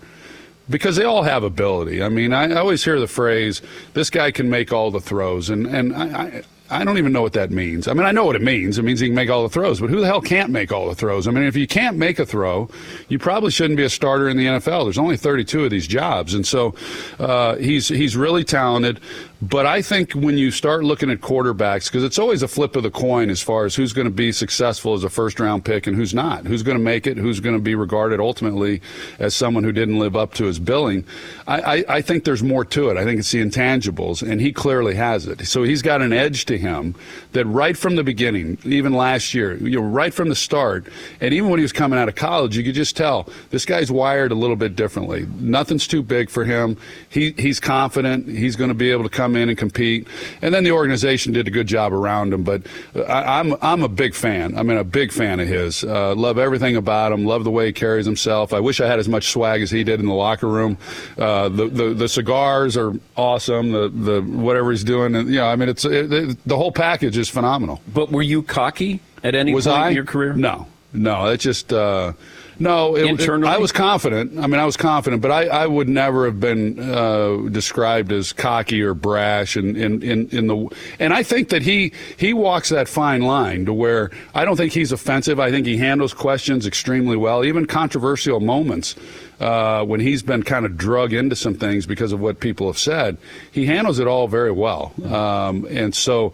because 0.69 0.95
they 0.95 1.03
all 1.03 1.23
have 1.23 1.43
ability. 1.43 2.03
I 2.03 2.09
mean, 2.09 2.33
I, 2.33 2.51
I 2.51 2.55
always 2.55 2.83
hear 2.83 2.99
the 2.99 3.07
phrase, 3.07 3.61
"This 3.93 4.09
guy 4.09 4.31
can 4.31 4.49
make 4.49 4.71
all 4.71 4.91
the 4.91 5.01
throws," 5.01 5.49
and 5.49 5.65
and 5.65 5.95
I, 5.95 6.43
I 6.71 6.85
don't 6.85 6.97
even 6.97 7.11
know 7.11 7.21
what 7.21 7.33
that 7.33 7.51
means. 7.51 7.87
I 7.87 7.93
mean, 7.93 8.05
I 8.05 8.11
know 8.11 8.25
what 8.25 8.37
it 8.37 8.41
means. 8.41 8.77
It 8.77 8.83
means 8.83 9.01
he 9.01 9.07
can 9.07 9.15
make 9.15 9.29
all 9.29 9.43
the 9.43 9.49
throws, 9.49 9.81
but 9.81 9.89
who 9.89 9.99
the 9.99 10.05
hell 10.05 10.21
can't 10.21 10.51
make 10.51 10.71
all 10.71 10.87
the 10.87 10.95
throws? 10.95 11.27
I 11.27 11.31
mean, 11.31 11.43
if 11.43 11.57
you 11.57 11.67
can't 11.67 11.97
make 11.97 12.17
a 12.17 12.25
throw, 12.25 12.69
you 13.09 13.19
probably 13.19 13.51
shouldn't 13.51 13.75
be 13.75 13.83
a 13.83 13.89
starter 13.89 14.29
in 14.29 14.37
the 14.37 14.45
NFL. 14.45 14.85
There's 14.85 14.97
only 14.97 15.17
32 15.17 15.65
of 15.65 15.69
these 15.69 15.85
jobs, 15.85 16.33
and 16.33 16.47
so 16.47 16.73
uh, 17.19 17.57
he's 17.57 17.89
he's 17.89 18.15
really 18.15 18.45
talented. 18.45 19.01
But 19.41 19.65
I 19.65 19.81
think 19.81 20.11
when 20.11 20.37
you 20.37 20.51
start 20.51 20.83
looking 20.83 21.09
at 21.09 21.19
quarterbacks, 21.19 21.85
because 21.85 22.03
it's 22.03 22.19
always 22.19 22.43
a 22.43 22.47
flip 22.47 22.75
of 22.75 22.83
the 22.83 22.91
coin 22.91 23.31
as 23.31 23.41
far 23.41 23.65
as 23.65 23.73
who's 23.73 23.91
going 23.91 24.05
to 24.05 24.11
be 24.11 24.31
successful 24.31 24.93
as 24.93 25.03
a 25.03 25.09
first 25.09 25.39
round 25.39 25.65
pick 25.65 25.87
and 25.87 25.95
who's 25.95 26.13
not, 26.13 26.45
who's 26.45 26.61
going 26.61 26.77
to 26.77 26.83
make 26.83 27.07
it, 27.07 27.17
who's 27.17 27.39
going 27.39 27.55
to 27.55 27.61
be 27.61 27.73
regarded 27.73 28.19
ultimately 28.19 28.81
as 29.17 29.33
someone 29.33 29.63
who 29.63 29.71
didn't 29.71 29.97
live 29.97 30.15
up 30.15 30.35
to 30.35 30.45
his 30.45 30.59
billing. 30.59 31.05
I, 31.47 31.61
I, 31.61 31.85
I 31.89 32.01
think 32.01 32.23
there's 32.23 32.43
more 32.43 32.63
to 32.65 32.91
it. 32.91 32.97
I 32.97 33.03
think 33.03 33.19
it's 33.19 33.31
the 33.31 33.43
intangibles, 33.43 34.21
and 34.21 34.39
he 34.39 34.53
clearly 34.53 34.93
has 34.93 35.25
it. 35.25 35.47
So 35.47 35.63
he's 35.63 35.81
got 35.81 36.03
an 36.03 36.13
edge 36.13 36.45
to 36.45 36.57
him 36.57 36.93
that 37.31 37.45
right 37.45 37.75
from 37.75 37.95
the 37.95 38.03
beginning, 38.03 38.59
even 38.63 38.93
last 38.93 39.33
year, 39.33 39.55
you 39.55 39.79
know, 39.81 39.87
right 39.87 40.13
from 40.13 40.29
the 40.29 40.35
start, 40.35 40.85
and 41.19 41.33
even 41.33 41.49
when 41.49 41.57
he 41.57 41.63
was 41.63 41.73
coming 41.73 41.97
out 41.97 42.07
of 42.07 42.13
college, 42.13 42.55
you 42.55 42.63
could 42.63 42.75
just 42.75 42.95
tell 42.95 43.27
this 43.49 43.65
guy's 43.65 43.91
wired 43.91 44.31
a 44.31 44.35
little 44.35 44.55
bit 44.55 44.75
differently. 44.75 45.25
Nothing's 45.39 45.87
too 45.87 46.03
big 46.03 46.29
for 46.29 46.45
him. 46.45 46.77
He, 47.09 47.31
he's 47.39 47.59
confident. 47.59 48.27
He's 48.27 48.55
going 48.55 48.69
to 48.69 48.75
be 48.75 48.91
able 48.91 49.03
to 49.03 49.09
come 49.09 49.30
in 49.35 49.49
and 49.49 49.57
compete. 49.57 50.07
And 50.41 50.53
then 50.53 50.63
the 50.63 50.71
organization 50.71 51.33
did 51.33 51.47
a 51.47 51.51
good 51.51 51.67
job 51.67 51.93
around 51.93 52.33
him. 52.33 52.43
But 52.43 52.63
I, 52.95 53.39
am 53.39 53.53
I'm, 53.53 53.59
I'm 53.61 53.83
a 53.83 53.89
big 53.89 54.13
fan. 54.13 54.57
I 54.57 54.63
mean, 54.63 54.77
a 54.77 54.83
big 54.83 55.11
fan 55.11 55.39
of 55.39 55.47
his. 55.47 55.83
Uh, 55.83 56.15
love 56.15 56.37
everything 56.37 56.75
about 56.75 57.11
him. 57.11 57.25
Love 57.25 57.43
the 57.43 57.51
way 57.51 57.67
he 57.67 57.73
carries 57.73 58.05
himself. 58.05 58.53
I 58.53 58.59
wish 58.59 58.81
I 58.81 58.87
had 58.87 58.99
as 58.99 59.07
much 59.07 59.29
swag 59.29 59.61
as 59.61 59.71
he 59.71 59.83
did 59.83 59.99
in 59.99 60.05
the 60.05 60.13
locker 60.13 60.47
room. 60.47 60.77
Uh, 61.17 61.49
the, 61.49 61.67
the 61.67 61.93
the 61.93 62.09
cigars 62.09 62.77
are 62.77 62.93
awesome. 63.15 63.71
The 63.71 63.89
the 63.89 64.21
whatever 64.21 64.71
he's 64.71 64.83
doing, 64.83 65.15
and, 65.15 65.29
you 65.29 65.35
know, 65.35 65.47
I 65.47 65.55
mean, 65.55 65.69
it's 65.69 65.85
it, 65.85 66.11
it, 66.11 66.37
the 66.45 66.57
whole 66.57 66.71
package 66.71 67.17
is 67.17 67.29
phenomenal. 67.29 67.81
But 67.93 68.11
were 68.11 68.21
you 68.21 68.43
cocky 68.43 68.99
at 69.23 69.35
any 69.35 69.53
Was 69.53 69.65
point 69.65 69.77
I? 69.77 69.89
in 69.89 69.95
your 69.95 70.05
career? 70.05 70.33
No, 70.33 70.67
no. 70.93 71.27
It's 71.27 71.43
just. 71.43 71.71
Uh, 71.73 72.13
no, 72.61 72.95
it, 72.95 73.03
it- 73.03 73.09
Internally? 73.09 73.49
I 73.53 73.57
was 73.57 73.71
confident. 73.71 74.37
I 74.37 74.47
mean, 74.47 74.59
I 74.59 74.65
was 74.65 74.77
confident, 74.77 75.21
but 75.21 75.31
I, 75.31 75.47
I 75.47 75.67
would 75.67 75.89
never 75.89 76.25
have 76.25 76.39
been 76.39 76.79
uh, 76.79 77.49
described 77.49 78.11
as 78.11 78.31
cocky 78.33 78.81
or 78.81 78.93
brash. 78.93 79.55
And 79.55 79.75
in, 79.75 80.01
in, 80.03 80.29
in 80.29 80.47
the 80.47 80.69
and 80.99 81.13
I 81.13 81.23
think 81.23 81.49
that 81.49 81.61
he 81.63 81.91
he 82.17 82.33
walks 82.33 82.69
that 82.69 82.87
fine 82.87 83.21
line 83.21 83.65
to 83.65 83.73
where 83.73 84.11
I 84.33 84.45
don't 84.45 84.55
think 84.55 84.73
he's 84.73 84.91
offensive. 84.91 85.39
I 85.39 85.51
think 85.51 85.65
he 85.65 85.77
handles 85.77 86.13
questions 86.13 86.65
extremely 86.65 87.17
well, 87.17 87.43
even 87.43 87.65
controversial 87.65 88.39
moments. 88.39 88.95
Uh, 89.39 89.83
when 89.83 89.99
he's 89.99 90.21
been 90.21 90.43
kind 90.43 90.67
of 90.67 90.77
drug 90.77 91.13
into 91.13 91.35
some 91.35 91.55
things 91.55 91.87
because 91.87 92.11
of 92.11 92.19
what 92.19 92.39
people 92.39 92.67
have 92.67 92.77
said, 92.77 93.17
he 93.51 93.65
handles 93.65 93.97
it 93.97 94.05
all 94.05 94.27
very 94.27 94.51
well. 94.51 94.93
Um, 95.03 95.65
and 95.67 95.95
so, 95.95 96.31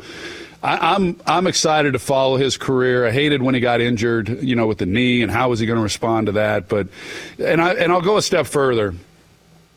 I, 0.67 0.95
I'm 0.95 1.17
I'm 1.25 1.47
excited 1.47 1.93
to 1.93 1.99
follow 1.99 2.35
his 2.35 2.57
career. 2.57 3.07
I 3.07 3.11
hated 3.11 3.41
when 3.41 3.55
he 3.55 3.61
got 3.61 3.79
injured, 3.79 4.43
you 4.43 4.53
know, 4.53 4.67
with 4.67 4.79
the 4.79 4.85
knee, 4.85 5.21
and 5.21 5.31
how 5.31 5.49
was 5.49 5.61
he 5.61 5.65
going 5.65 5.77
to 5.77 5.83
respond 5.83 6.25
to 6.25 6.33
that? 6.33 6.67
But 6.67 6.89
and 7.39 7.61
I 7.61 7.73
and 7.75 7.89
I'll 7.89 8.01
go 8.01 8.17
a 8.17 8.21
step 8.21 8.45
further. 8.45 8.93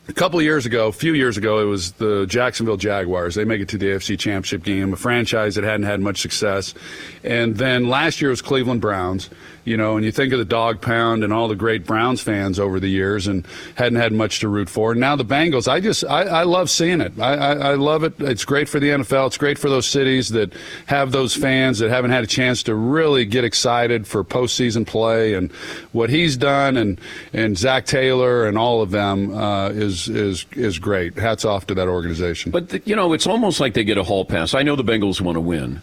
A 0.09 0.13
couple 0.13 0.43
years 0.43 0.67
ago, 0.67 0.89
a 0.89 0.93
few 0.93 1.15
years 1.15 1.37
ago, 1.37 1.61
it 1.61 1.67
was 1.67 1.93
the 1.93 2.27
Jacksonville 2.27 2.77
Jaguars. 2.77 3.37
They 3.37 3.45
make 3.45 3.61
it 3.61 3.69
to 3.69 3.79
the 3.79 3.87
AFC 3.87 4.19
Championship 4.19 4.65
game, 4.65 4.93
a 4.93 4.97
franchise 4.97 5.55
that 5.55 5.63
hadn't 5.63 5.87
had 5.87 6.01
much 6.01 6.21
success. 6.21 6.75
And 7.23 7.57
then 7.57 7.89
last 7.89 8.21
year 8.21 8.31
was 8.31 8.43
Cleveland 8.43 8.81
Browns, 8.81 9.31
you 9.65 9.77
know, 9.77 9.97
and 9.97 10.05
you 10.05 10.13
think 10.13 10.33
of 10.33 10.39
the 10.39 10.45
dog 10.45 10.81
pound 10.81 11.23
and 11.23 11.33
all 11.33 11.49
the 11.49 11.55
great 11.55 11.85
Browns 11.85 12.21
fans 12.21 12.59
over 12.59 12.81
the 12.81 12.89
years 12.89 13.27
and 13.27 13.47
hadn't 13.75 13.99
had 13.99 14.13
much 14.13 14.41
to 14.41 14.49
root 14.49 14.69
for. 14.69 14.93
And 14.93 15.01
now 15.01 15.17
the 15.17 15.25
Bengals, 15.25 15.69
I 15.69 15.81
just, 15.81 16.05
I, 16.05 16.23
I 16.23 16.43
love 16.45 16.71
seeing 16.71 17.01
it. 17.01 17.13
I, 17.19 17.35
I, 17.35 17.53
I 17.53 17.75
love 17.75 18.05
it. 18.05 18.15
It's 18.19 18.45
great 18.45 18.69
for 18.69 18.81
the 18.81 18.89
NFL. 18.89 19.29
It's 19.29 19.39
great 19.39 19.59
for 19.59 19.69
those 19.69 19.87
cities 19.87 20.31
that 20.31 20.53
have 20.87 21.13
those 21.13 21.35
fans 21.35 21.79
that 21.81 21.91
haven't 21.91 22.11
had 22.11 22.25
a 22.25 22.27
chance 22.27 22.63
to 22.65 22.75
really 22.75 23.25
get 23.25 23.45
excited 23.45 24.07
for 24.07 24.25
postseason 24.25 24.87
play. 24.87 25.35
And 25.35 25.53
what 25.93 26.11
he's 26.11 26.37
done 26.37 26.77
and, 26.77 27.01
and 27.33 27.57
Zac 27.57 27.87
Taylor 27.87 28.47
and 28.47 28.57
all 28.57 28.83
of 28.83 28.91
them 28.91 29.35
uh, 29.35 29.69
is, 29.71 30.09
is, 30.09 30.47
is 30.53 30.79
great. 30.79 31.19
Hats 31.19 31.45
off 31.45 31.67
to 31.67 31.75
that 31.75 31.89
organization. 31.89 32.51
But 32.51 32.71
the, 32.71 32.83
you 32.85 32.97
know, 32.97 33.13
it's 33.13 33.27
almost 33.27 33.61
like 33.61 33.75
they 33.75 33.85
get 33.85 33.99
a 33.99 34.05
hall 34.05 34.25
pass. 34.25 34.55
I 34.55 34.63
know 34.63 34.77
the 34.77 34.85
Bengals 34.85 35.21
want 35.21 35.37
to 35.37 35.41
win. 35.41 35.83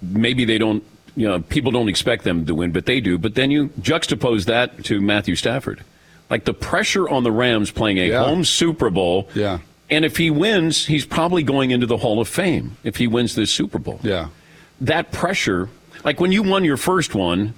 Maybe 0.00 0.44
they 0.44 0.58
don't. 0.58 0.82
You 1.16 1.28
know, 1.28 1.40
people 1.40 1.70
don't 1.72 1.88
expect 1.88 2.24
them 2.24 2.46
to 2.46 2.54
win, 2.54 2.72
but 2.72 2.86
they 2.86 3.00
do. 3.00 3.18
But 3.18 3.34
then 3.34 3.50
you 3.50 3.68
juxtapose 3.80 4.46
that 4.46 4.84
to 4.84 5.00
Matthew 5.00 5.36
Stafford, 5.36 5.82
like 6.30 6.44
the 6.44 6.54
pressure 6.54 7.08
on 7.08 7.22
the 7.22 7.32
Rams 7.32 7.70
playing 7.70 7.98
a 7.98 8.08
Yeah. 8.08 8.24
home 8.24 8.44
Super 8.44 8.88
Bowl. 8.90 9.28
Yeah. 9.34 9.58
And 9.90 10.04
if 10.06 10.16
he 10.16 10.30
wins, 10.30 10.86
he's 10.86 11.04
probably 11.04 11.42
going 11.42 11.70
into 11.70 11.86
the 11.86 11.98
Hall 11.98 12.18
of 12.20 12.28
Fame 12.28 12.76
if 12.82 12.96
he 12.96 13.06
wins 13.06 13.34
this 13.34 13.50
Super 13.50 13.78
Bowl. 13.78 14.00
yeah. 14.02 14.28
That 14.80 15.12
pressure, 15.12 15.68
like 16.02 16.18
when 16.18 16.32
you 16.32 16.42
won 16.42 16.64
your 16.64 16.76
first 16.78 17.14
one, 17.14 17.52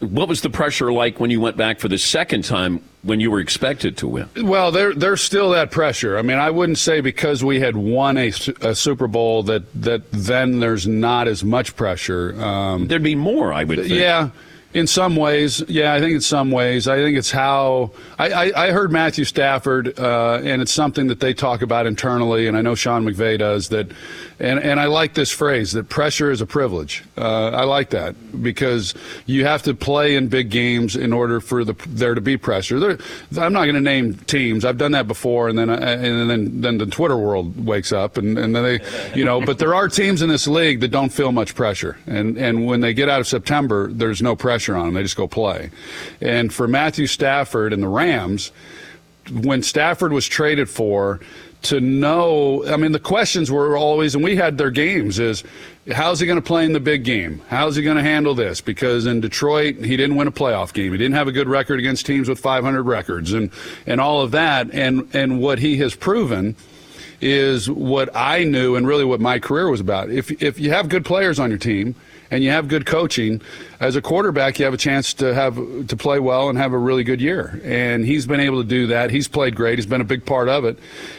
what 0.00 0.28
was 0.28 0.42
the 0.42 0.50
pressure 0.50 0.92
like 0.92 1.18
when 1.20 1.30
you 1.30 1.40
went 1.40 1.56
back 1.56 1.80
for 1.80 1.88
the 1.88 1.98
second 1.98 2.44
time 2.44 2.82
when 3.02 3.18
you 3.18 3.30
were 3.30 3.40
expected 3.40 3.96
to 3.98 4.06
win? 4.06 4.28
Well, 4.36 4.70
there, 4.70 4.94
there's 4.94 5.22
still 5.22 5.50
that 5.50 5.70
pressure. 5.70 6.18
I 6.18 6.22
mean, 6.22 6.38
I 6.38 6.50
wouldn't 6.50 6.78
say 6.78 7.00
because 7.00 7.42
we 7.42 7.60
had 7.60 7.76
won 7.76 8.18
a, 8.18 8.30
a 8.60 8.74
Super 8.74 9.08
Bowl 9.08 9.42
that, 9.44 9.62
that 9.82 10.10
then 10.12 10.60
there's 10.60 10.86
not 10.86 11.28
as 11.28 11.42
much 11.42 11.76
pressure. 11.76 12.40
Um, 12.42 12.88
There'd 12.88 13.02
be 13.02 13.14
more, 13.14 13.54
I 13.54 13.64
would 13.64 13.78
think. 13.78 13.90
yeah, 13.90 14.30
in 14.74 14.86
some 14.86 15.16
ways. 15.16 15.62
Yeah, 15.66 15.94
I 15.94 16.00
think 16.00 16.14
in 16.14 16.20
some 16.20 16.50
ways. 16.50 16.86
I 16.86 16.96
think 16.96 17.16
it's 17.16 17.30
how 17.30 17.92
I, 18.18 18.30
I, 18.30 18.66
I 18.66 18.70
heard 18.72 18.92
Matthew 18.92 19.24
Stafford, 19.24 19.98
uh, 19.98 20.40
and 20.44 20.60
it's 20.60 20.72
something 20.72 21.06
that 21.06 21.20
they 21.20 21.32
talk 21.32 21.62
about 21.62 21.86
internally, 21.86 22.46
and 22.46 22.56
I 22.56 22.60
know 22.60 22.74
Sean 22.74 23.04
McVay 23.04 23.38
does 23.38 23.70
that. 23.70 23.90
And, 24.40 24.58
and 24.58 24.80
I 24.80 24.86
like 24.86 25.12
this 25.12 25.30
phrase 25.30 25.72
that 25.72 25.90
pressure 25.90 26.30
is 26.30 26.40
a 26.40 26.46
privilege. 26.46 27.04
Uh, 27.16 27.50
I 27.50 27.64
like 27.64 27.90
that 27.90 28.42
because 28.42 28.94
you 29.26 29.44
have 29.44 29.62
to 29.64 29.74
play 29.74 30.16
in 30.16 30.28
big 30.28 30.48
games 30.48 30.96
in 30.96 31.12
order 31.12 31.40
for 31.40 31.62
the, 31.62 31.74
there 31.86 32.14
to 32.14 32.22
be 32.22 32.38
pressure. 32.38 32.80
There, 32.80 32.98
I'm 33.38 33.52
not 33.52 33.64
going 33.64 33.74
to 33.74 33.82
name 33.82 34.14
teams. 34.14 34.64
I've 34.64 34.78
done 34.78 34.92
that 34.92 35.06
before, 35.06 35.50
and 35.50 35.58
then 35.58 35.68
I, 35.68 35.92
and 35.92 36.30
then 36.30 36.60
then 36.62 36.78
the 36.78 36.86
Twitter 36.86 37.18
world 37.18 37.66
wakes 37.66 37.92
up, 37.92 38.16
and, 38.16 38.38
and 38.38 38.56
then 38.56 38.62
they, 38.62 38.80
you 39.14 39.26
know. 39.26 39.42
But 39.42 39.58
there 39.58 39.74
are 39.74 39.88
teams 39.88 40.22
in 40.22 40.30
this 40.30 40.48
league 40.48 40.80
that 40.80 40.88
don't 40.88 41.12
feel 41.12 41.32
much 41.32 41.54
pressure, 41.54 41.98
and 42.06 42.38
and 42.38 42.64
when 42.64 42.80
they 42.80 42.94
get 42.94 43.10
out 43.10 43.20
of 43.20 43.26
September, 43.26 43.92
there's 43.92 44.22
no 44.22 44.34
pressure 44.34 44.74
on 44.74 44.86
them. 44.86 44.94
They 44.94 45.02
just 45.02 45.16
go 45.16 45.28
play. 45.28 45.70
And 46.22 46.52
for 46.52 46.66
Matthew 46.66 47.06
Stafford 47.06 47.74
and 47.74 47.82
the 47.82 47.88
Rams, 47.88 48.52
when 49.30 49.62
Stafford 49.62 50.12
was 50.12 50.26
traded 50.26 50.70
for, 50.70 51.20
to 51.62 51.80
know, 51.80 52.64
I 52.66 52.76
mean, 52.76 52.92
the 52.92 52.98
questions 52.98 53.50
were 53.50 53.76
always, 53.76 54.14
and 54.14 54.24
we 54.24 54.36
had 54.36 54.56
their 54.56 54.70
games, 54.70 55.18
is 55.18 55.44
how's 55.92 56.20
he 56.20 56.26
going 56.26 56.38
to 56.38 56.46
play 56.46 56.64
in 56.64 56.72
the 56.72 56.80
big 56.80 57.04
game? 57.04 57.42
How's 57.48 57.76
he 57.76 57.82
going 57.82 57.96
to 57.96 58.02
handle 58.02 58.34
this? 58.34 58.60
Because 58.60 59.06
in 59.06 59.20
Detroit, 59.20 59.76
he 59.76 59.96
didn't 59.96 60.16
win 60.16 60.26
a 60.26 60.32
playoff 60.32 60.72
game. 60.72 60.92
He 60.92 60.98
didn't 60.98 61.14
have 61.14 61.28
a 61.28 61.32
good 61.32 61.48
record 61.48 61.78
against 61.78 62.06
teams 62.06 62.28
with 62.28 62.40
500 62.40 62.82
records 62.82 63.32
and, 63.32 63.50
and 63.86 64.00
all 64.00 64.22
of 64.22 64.30
that. 64.30 64.70
And, 64.72 65.08
and 65.14 65.40
what 65.40 65.58
he 65.58 65.76
has 65.78 65.94
proven 65.94 66.56
is 67.20 67.68
what 67.68 68.08
I 68.14 68.44
knew 68.44 68.76
and 68.76 68.86
really 68.86 69.04
what 69.04 69.20
my 69.20 69.38
career 69.38 69.68
was 69.68 69.80
about. 69.80 70.10
If 70.10 70.42
if 70.42 70.58
you 70.58 70.70
have 70.70 70.88
good 70.88 71.04
players 71.04 71.38
on 71.38 71.50
your 71.50 71.58
team 71.58 71.94
and 72.30 72.44
you 72.44 72.50
have 72.50 72.68
good 72.68 72.86
coaching, 72.86 73.40
as 73.80 73.96
a 73.96 74.02
quarterback, 74.02 74.58
you 74.58 74.66
have 74.66 74.74
a 74.74 74.78
chance 74.78 75.14
to 75.14 75.34
have 75.34 75.56
to 75.88 75.96
play 75.96 76.20
well 76.20 76.48
and 76.48 76.58
have 76.58 76.72
a 76.72 76.78
really 76.78 77.02
good 77.02 77.20
year. 77.20 77.60
And 77.64 78.04
he's 78.04 78.26
been 78.26 78.40
able 78.40 78.62
to 78.62 78.68
do 78.68 78.88
that. 78.88 79.10
He's 79.10 79.26
played 79.26 79.56
great. 79.56 79.78
He's 79.78 79.86
been 79.86 80.02
a 80.02 80.04
big 80.04 80.26
part 80.26 80.48
of 80.48 80.64
it. 80.64 80.78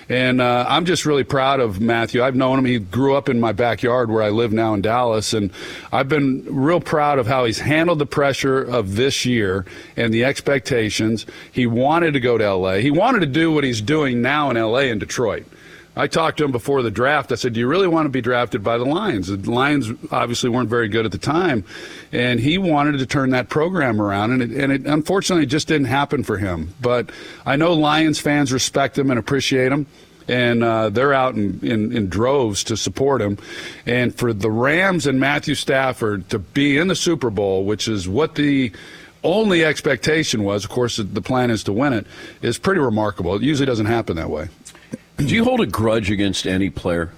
And 0.09 0.39
uh, 0.39 0.65
I'm 0.69 0.85
just 0.85 1.05
really 1.05 1.23
proud 1.23 1.59
of 1.59 1.81
Matthew. 1.81 2.23
I've 2.23 2.35
known 2.35 2.59
him. 2.59 2.65
He 2.65 2.77
grew 2.77 3.15
up 3.15 3.29
in 3.29 3.39
my 3.39 3.51
backyard 3.51 4.11
where 4.11 4.21
I 4.21 4.29
live 4.29 4.53
now 4.53 4.73
in 4.73 4.81
Dallas, 4.81 5.33
and 5.33 5.51
I've 5.91 6.07
been 6.07 6.45
real 6.47 6.79
proud 6.79 7.19
of 7.19 7.27
how 7.27 7.45
he's 7.45 7.59
handled 7.59 7.99
the 7.99 8.05
pressure 8.05 8.61
of 8.61 8.95
this 8.95 9.25
year 9.25 9.65
and 9.97 10.13
the 10.13 10.23
expectations. 10.23 11.25
He 11.51 11.65
wanted 11.65 12.13
to 12.13 12.19
go 12.19 12.37
to 12.37 12.53
LA. 12.53 12.75
He 12.75 12.91
wanted 12.91 13.21
to 13.21 13.25
do 13.25 13.51
what 13.51 13.63
he's 13.63 13.81
doing 13.81 14.21
now 14.21 14.49
in 14.49 14.57
LA 14.57 14.91
and 14.91 14.99
Detroit. 14.99 15.45
I 15.95 16.07
talked 16.07 16.37
to 16.37 16.45
him 16.45 16.51
before 16.51 16.81
the 16.81 16.91
draft. 16.91 17.31
I 17.31 17.35
said, 17.35 17.53
Do 17.53 17.59
you 17.59 17.67
really 17.67 17.87
want 17.87 18.05
to 18.05 18.09
be 18.09 18.21
drafted 18.21 18.63
by 18.63 18.77
the 18.77 18.85
Lions? 18.85 19.27
The 19.27 19.51
Lions 19.51 19.89
obviously 20.09 20.49
weren't 20.49 20.69
very 20.69 20.87
good 20.87 21.05
at 21.05 21.11
the 21.11 21.17
time. 21.17 21.65
And 22.13 22.39
he 22.39 22.57
wanted 22.57 22.99
to 22.99 23.05
turn 23.05 23.31
that 23.31 23.49
program 23.49 24.01
around. 24.01 24.31
And 24.31 24.41
it, 24.41 24.51
and 24.51 24.71
it 24.71 24.85
unfortunately 24.85 25.45
just 25.45 25.67
didn't 25.67 25.87
happen 25.87 26.23
for 26.23 26.37
him. 26.37 26.73
But 26.79 27.11
I 27.45 27.57
know 27.57 27.73
Lions 27.73 28.19
fans 28.19 28.53
respect 28.53 28.97
him 28.97 29.09
and 29.09 29.19
appreciate 29.19 29.71
him. 29.71 29.85
And 30.29 30.63
uh, 30.63 30.89
they're 30.89 31.13
out 31.13 31.35
in, 31.35 31.59
in, 31.61 31.91
in 31.91 32.07
droves 32.07 32.63
to 32.65 32.77
support 32.77 33.21
him. 33.21 33.37
And 33.85 34.15
for 34.15 34.31
the 34.31 34.51
Rams 34.51 35.07
and 35.07 35.19
Matthew 35.19 35.55
Stafford 35.55 36.29
to 36.29 36.39
be 36.39 36.77
in 36.77 36.87
the 36.87 36.95
Super 36.95 37.29
Bowl, 37.29 37.65
which 37.65 37.89
is 37.89 38.07
what 38.07 38.35
the 38.35 38.71
only 39.23 39.65
expectation 39.65 40.43
was, 40.43 40.63
of 40.63 40.69
course, 40.69 40.97
the 40.97 41.21
plan 41.21 41.51
is 41.51 41.63
to 41.65 41.73
win 41.73 41.91
it, 41.91 42.07
is 42.41 42.57
pretty 42.57 42.79
remarkable. 42.79 43.35
It 43.35 43.41
usually 43.41 43.65
doesn't 43.65 43.87
happen 43.87 44.15
that 44.15 44.29
way. 44.29 44.47
Do 45.27 45.35
you 45.35 45.43
hold 45.43 45.61
a 45.61 45.65
grudge 45.65 46.09
against 46.11 46.45
any 46.47 46.69
player? 46.69 47.11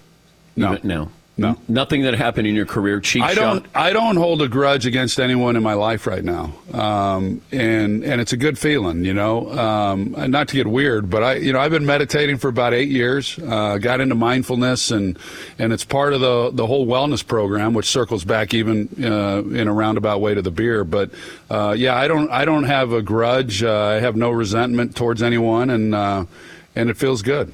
No. 0.55 0.73
Even- 0.73 0.87
No. 0.87 1.09
No. 1.35 1.57
Nothing 1.67 2.03
that 2.03 2.13
happened 2.13 2.45
in 2.45 2.53
your 2.53 2.67
career. 2.67 2.99
Cheap 2.99 3.23
I 3.23 3.33
don't. 3.33 3.63
shot. 3.63 3.69
I 3.73 3.91
don't 3.91 4.17
hold 4.17 4.43
a 4.43 4.47
grudge 4.47 4.85
against 4.85 5.19
anyone 5.19 5.55
in 5.55 5.63
my 5.63 5.73
life 5.73 6.05
right 6.05 6.23
now, 6.23 6.53
um, 6.71 7.41
and 7.51 8.03
and 8.03 8.21
it's 8.21 8.33
a 8.33 8.37
good 8.37 8.55
feeling, 8.59 9.03
you 9.03 9.15
know. 9.15 9.49
Um, 9.51 10.13
not 10.29 10.49
to 10.49 10.55
get 10.55 10.67
weird, 10.67 11.09
but 11.09 11.23
I, 11.23 11.33
you 11.37 11.51
know, 11.51 11.59
I've 11.59 11.71
been 11.71 11.87
meditating 11.87 12.37
for 12.37 12.49
about 12.49 12.75
eight 12.75 12.89
years. 12.89 13.39
Uh, 13.39 13.79
got 13.79 13.99
into 13.99 14.13
mindfulness, 14.13 14.91
and 14.91 15.17
and 15.57 15.73
it's 15.73 15.83
part 15.83 16.13
of 16.13 16.21
the 16.21 16.51
the 16.53 16.67
whole 16.67 16.85
wellness 16.85 17.25
program, 17.25 17.73
which 17.73 17.87
circles 17.87 18.23
back 18.23 18.53
even 18.53 18.87
uh, 19.03 19.41
in 19.57 19.67
a 19.67 19.73
roundabout 19.73 20.21
way 20.21 20.35
to 20.35 20.41
the 20.43 20.51
beer. 20.51 20.83
But 20.83 21.09
uh, 21.49 21.73
yeah, 21.75 21.95
I 21.95 22.07
don't. 22.07 22.29
I 22.29 22.45
don't 22.45 22.65
have 22.65 22.91
a 22.93 23.01
grudge. 23.01 23.63
Uh, 23.63 23.73
I 23.75 23.93
have 24.01 24.15
no 24.15 24.29
resentment 24.29 24.95
towards 24.95 25.23
anyone, 25.23 25.71
and 25.71 25.95
uh, 25.95 26.25
and 26.75 26.91
it 26.91 26.97
feels 26.97 27.23
good. 27.23 27.51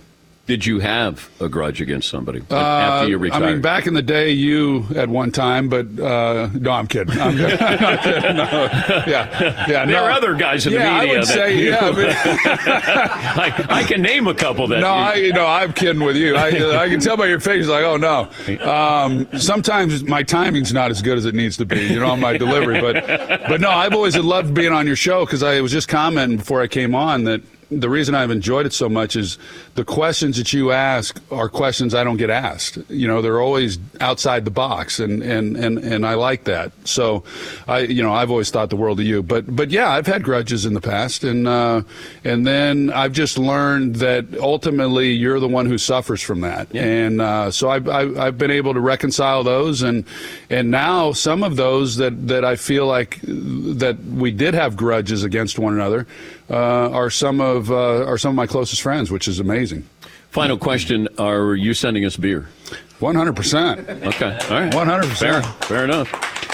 Did 0.49 0.65
you 0.65 0.79
have 0.79 1.29
a 1.39 1.47
grudge 1.47 1.79
against 1.79 2.09
somebody 2.09 2.41
Uh, 2.49 2.55
after 2.57 3.07
you 3.09 3.19
retired? 3.19 3.43
I 3.43 3.51
mean, 3.51 3.61
back 3.61 3.85
in 3.85 3.93
the 3.93 4.01
day, 4.01 4.31
you 4.31 4.83
at 4.95 5.07
one 5.07 5.29
time, 5.31 5.69
but 5.69 5.85
uh, 5.99 6.49
no, 6.55 6.71
I'm 6.71 6.87
kidding. 6.87 7.19
I'm 7.19 7.37
kidding. 7.37 7.59
No. 8.35 8.67
Yeah, 9.05 9.05
yeah. 9.69 9.85
there 9.85 9.85
no. 9.85 10.03
are 10.05 10.09
other 10.11 10.33
guys 10.33 10.65
in 10.65 10.73
the 10.73 10.79
yeah, 10.79 10.99
media 11.01 11.15
I 11.15 11.19
would 11.19 11.27
say, 11.27 11.59
you- 11.61 11.69
yeah. 11.69 11.79
I 11.83 13.65
I, 13.69 13.81
I 13.81 13.83
can 13.83 14.01
name 14.01 14.25
a 14.27 14.33
couple 14.33 14.67
that. 14.69 14.79
no, 14.79 14.87
I, 14.87 15.13
you- 15.15 15.25
you 15.29 15.33
know, 15.33 15.45
I'm 15.45 15.71
kidding 15.73 16.03
with 16.03 16.15
you. 16.15 16.35
I, 16.35 16.47
I 16.81 16.89
can 16.89 16.99
tell 16.99 17.15
by 17.15 17.27
your 17.27 17.39
face, 17.39 17.67
like, 17.67 17.83
oh 17.83 17.97
no. 17.97 18.27
Um, 18.67 19.27
sometimes 19.37 20.03
my 20.03 20.23
timing's 20.23 20.73
not 20.73 20.89
as 20.89 21.03
good 21.03 21.19
as 21.19 21.25
it 21.25 21.35
needs 21.35 21.57
to 21.57 21.65
be, 21.65 21.79
you 21.79 21.99
know, 21.99 22.07
on 22.09 22.19
my 22.19 22.35
delivery. 22.37 22.81
But, 22.81 23.05
but 23.47 23.61
no, 23.61 23.69
I've 23.69 23.93
always 23.93 24.17
loved 24.17 24.55
being 24.55 24.73
on 24.73 24.87
your 24.87 24.95
show 24.95 25.25
because 25.25 25.43
I 25.43 25.61
was 25.61 25.71
just 25.71 25.87
commenting 25.87 26.37
before 26.37 26.63
I 26.63 26.67
came 26.67 26.95
on 26.95 27.25
that 27.25 27.41
the 27.71 27.89
reason 27.89 28.15
I've 28.15 28.31
enjoyed 28.31 28.65
it 28.65 28.73
so 28.73 28.89
much 28.89 29.15
is 29.15 29.37
the 29.75 29.85
questions 29.85 30.37
that 30.37 30.53
you 30.53 30.71
ask 30.71 31.21
are 31.31 31.47
questions 31.47 31.93
I 31.93 32.03
don't 32.03 32.17
get 32.17 32.29
asked. 32.29 32.79
You 32.89 33.07
know, 33.07 33.21
they're 33.21 33.41
always 33.41 33.77
outside 34.01 34.45
the 34.45 34.51
box, 34.51 34.99
and 34.99 35.21
and 35.21 35.55
and, 35.55 35.77
and 35.77 36.05
I 36.05 36.15
like 36.15 36.45
that. 36.45 36.71
So, 36.85 37.23
I 37.67 37.79
you 37.81 38.01
know 38.01 38.13
I've 38.13 38.31
always 38.31 38.49
thought 38.49 38.71
the 38.71 38.75
world 38.75 38.99
of 38.99 39.05
you. 39.05 39.21
But 39.21 39.55
but 39.55 39.69
yeah, 39.69 39.89
I've 39.89 40.07
had 40.07 40.23
grudges 40.23 40.65
in 40.65 40.73
the 40.73 40.81
past, 40.81 41.23
and 41.23 41.47
uh, 41.47 41.83
and 42.23 42.47
then 42.47 42.91
I've 42.91 43.13
just 43.13 43.37
learned 43.37 43.97
that 43.97 44.25
ultimately 44.39 45.11
you're 45.11 45.39
the 45.39 45.47
one 45.47 45.67
who 45.67 45.77
suffers 45.77 46.21
from 46.21 46.41
that, 46.41 46.73
and 46.75 47.21
uh, 47.21 47.51
so 47.51 47.69
I've, 47.69 47.87
I've 47.87 48.17
I've 48.17 48.37
been 48.37 48.51
able 48.51 48.73
to 48.73 48.79
reconcile 48.79 49.43
those, 49.43 49.83
and 49.83 50.05
and 50.49 50.71
now 50.71 51.11
some 51.11 51.43
of 51.43 51.55
those 51.55 51.97
that 51.97 52.27
that 52.27 52.43
I 52.43 52.55
feel 52.55 52.87
like 52.87 53.19
that 53.21 53.97
we 54.05 54.31
did 54.31 54.55
have 54.55 54.75
grudges 54.75 55.23
against 55.23 55.59
one 55.59 55.73
another 55.73 56.07
are 56.55 57.09
some 57.09 57.41
of 57.41 57.71
uh, 57.71 58.05
are 58.05 58.17
some 58.17 58.29
of 58.29 58.35
my 58.35 58.47
closest 58.47 58.81
friends, 58.81 59.11
which 59.11 59.27
is 59.27 59.39
amazing. 59.39 59.87
Final 60.31 60.57
question: 60.57 61.07
Are 61.17 61.55
you 61.55 61.73
sending 61.73 62.05
us 62.05 62.17
beer? 62.17 62.47
One 62.99 63.15
hundred 63.15 63.35
percent. 63.35 63.87
Okay, 63.89 64.37
all 64.49 64.59
right, 64.59 64.71
100%. 64.71 65.17
Fair, 65.17 65.41
fair 65.41 65.83
enough. 65.85 66.11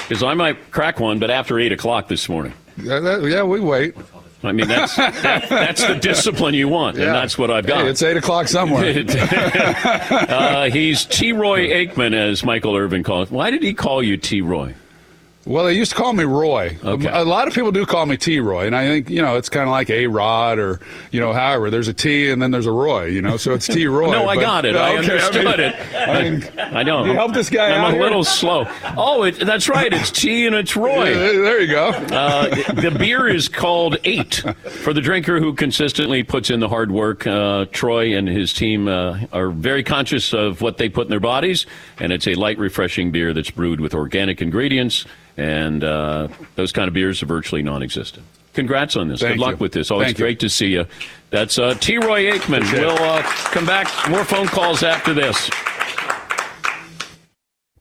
Because 0.08 0.22
I 0.22 0.36
might 0.36 0.72
crack 0.72 1.00
one, 1.00 1.18
but 1.18 1.32
after 1.32 1.60
eight 1.60 1.72
o'clock 1.72 2.08
this 2.08 2.30
morning. 2.30 2.54
Yeah, 2.78 3.20
yeah, 3.20 3.42
we 3.44 3.60
wait. 3.60 3.96
I 4.44 4.52
mean, 4.52 4.68
that's 4.68 4.96
that, 4.98 5.50
that's 5.50 5.86
the 5.86 5.96
discipline 5.96 6.54
you 6.54 6.68
want, 6.68 6.98
and 6.98 7.08
that's 7.08 7.38
what 7.38 7.50
I've 7.50 7.66
got. 7.66 7.84
Hey, 7.84 7.90
it's 7.90 8.04
eight 8.04 8.18
o'clock 8.18 8.48
somewhere. 8.48 9.04
uh, 9.10 10.70
he's 10.70 11.06
T. 11.06 11.32
Roy 11.32 11.68
Aikman, 11.70 12.14
as 12.14 12.44
Michael 12.44 12.76
Irvin 12.76 13.04
calls. 13.04 13.32
Why 13.32 13.50
did 13.50 13.64
he 13.64 13.74
call 13.74 14.04
you 14.04 14.18
T. 14.18 14.42
Roy? 14.42 14.76
Well, 15.46 15.66
they 15.66 15.74
used 15.74 15.92
to 15.92 15.98
call 15.98 16.12
me 16.14 16.24
Roy. 16.24 16.76
Okay. 16.84 17.08
A 17.08 17.24
lot 17.24 17.48
of 17.48 17.54
people 17.54 17.72
do 17.72 17.86
call 17.86 18.08
me 18.08 18.18
T. 18.18 18.40
Roy, 18.40 18.66
and 18.66 18.76
I 18.76 18.88
think 18.88 19.12
you 19.12 19.22
know 19.22 19.36
it's 19.38 19.48
kind 19.48 19.66
of 19.68 19.72
like 19.72 19.92
a 19.92 20.08
Rod 20.08 20.58
or 20.58 20.80
you 21.12 21.20
know, 21.22 21.34
however, 21.34 21.70
there's 21.70 21.88
a 21.88 21.94
T 21.94 22.32
and 22.32 22.42
then 22.42 22.50
there's 22.50 22.66
a 22.66 22.72
Roy. 22.72 23.06
You 23.06 23.22
know, 23.22 23.38
so 23.38 23.54
it's 23.54 23.68
T. 23.68 23.86
Roy. 23.86 24.10
No, 24.16 24.28
I 24.28 24.36
but- 24.36 24.42
got 24.42 24.66
it. 24.66 24.76
I 24.76 24.98
Okay, 24.98 25.12
understood 25.12 25.46
mean- 25.46 25.60
it. 25.60 25.76
I 25.96 26.30
mean, 26.30 26.50
I 26.58 26.84
know. 26.84 27.06
You 27.06 27.14
help 27.14 27.34
this 27.34 27.50
guy 27.50 27.70
I'm 27.72 27.82
out 27.82 27.90
a 27.90 27.94
here? 27.94 28.02
little 28.02 28.24
slow. 28.24 28.66
Oh, 28.98 29.24
it, 29.24 29.40
that's 29.40 29.70
right. 29.70 29.92
It's 29.94 30.10
T 30.10 30.48
and 30.48 30.56
it's 30.56 30.76
Roy. 30.76 31.14
there 31.14 31.62
you 31.62 31.68
go. 31.68 31.90
Uh, 31.90 32.50
the 32.74 32.96
beer 32.98 33.28
is 33.28 33.48
called 33.48 33.98
Eight 34.04 34.44
for 34.84 34.94
the 34.94 35.02
drinker 35.02 35.40
who 35.40 35.54
consistently 35.54 36.24
puts 36.24 36.50
in 36.50 36.60
the 36.60 36.70
hard 36.70 36.92
work. 36.92 37.28
Uh, 37.28 37.66
Troy 37.72 38.18
and 38.18 38.28
his 38.28 38.52
team 38.54 38.88
uh, 38.88 39.20
are 39.32 39.50
very 39.52 39.84
conscious 39.84 40.34
of 40.34 40.62
what 40.62 40.78
they 40.80 40.90
put 40.90 41.06
in 41.06 41.10
their 41.12 41.20
bodies, 41.20 41.66
and 42.00 42.12
it's 42.12 42.28
a 42.28 42.34
light, 42.36 42.58
refreshing 42.58 43.12
beer 43.12 43.32
that's 43.34 43.52
brewed 43.52 43.80
with 43.80 43.94
organic 43.94 44.42
ingredients, 44.42 45.06
and 45.38 45.84
uh, 45.84 46.28
those 46.56 46.72
kind 46.72 46.88
of 46.88 46.94
beers 46.94 47.22
are 47.24 47.26
virtually 47.26 47.62
non-existent. 47.64 48.26
Congrats 48.54 48.96
on 48.96 49.10
this. 49.10 49.20
Thank 49.20 49.34
Good 49.36 49.42
luck 49.42 49.52
you. 49.52 49.58
with 49.58 49.74
this. 49.74 49.92
Always 49.92 50.08
Thank 50.08 50.20
you. 50.20 50.24
great 50.24 50.40
to 50.40 50.50
see 50.50 50.68
you. 50.68 50.86
That's 51.30 51.60
uh, 51.60 51.74
T. 51.74 51.98
Roy 51.98 52.32
Aikman. 52.32 52.72
We'll 52.72 52.92
uh, 52.92 53.22
come 53.24 53.66
back. 53.66 53.88
More 54.10 54.24
phone 54.24 54.48
calls 54.48 54.82
after 54.82 55.14
this. 55.14 55.50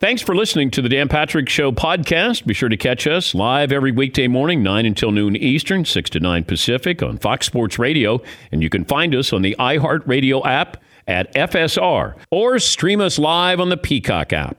Thanks 0.00 0.20
for 0.20 0.34
listening 0.34 0.70
to 0.72 0.82
the 0.82 0.88
Dan 0.88 1.08
Patrick 1.08 1.48
Show 1.48 1.70
podcast. 1.72 2.44
Be 2.44 2.52
sure 2.52 2.68
to 2.68 2.76
catch 2.76 3.06
us 3.06 3.34
live 3.34 3.72
every 3.72 3.92
weekday 3.92 4.26
morning, 4.26 4.62
9 4.62 4.84
until 4.84 5.12
noon 5.12 5.36
Eastern, 5.36 5.84
6 5.84 6.10
to 6.10 6.20
9 6.20 6.44
Pacific 6.44 7.02
on 7.02 7.16
Fox 7.16 7.46
Sports 7.46 7.78
Radio. 7.78 8.20
And 8.52 8.62
you 8.62 8.68
can 8.68 8.84
find 8.84 9.14
us 9.14 9.32
on 9.32 9.42
the 9.42 9.56
iHeartRadio 9.58 10.44
app 10.44 10.82
at 11.06 11.32
FSR 11.34 12.16
or 12.30 12.58
stream 12.58 13.00
us 13.00 13.18
live 13.18 13.60
on 13.60 13.68
the 13.68 13.76
Peacock 13.76 14.32
app. 14.32 14.58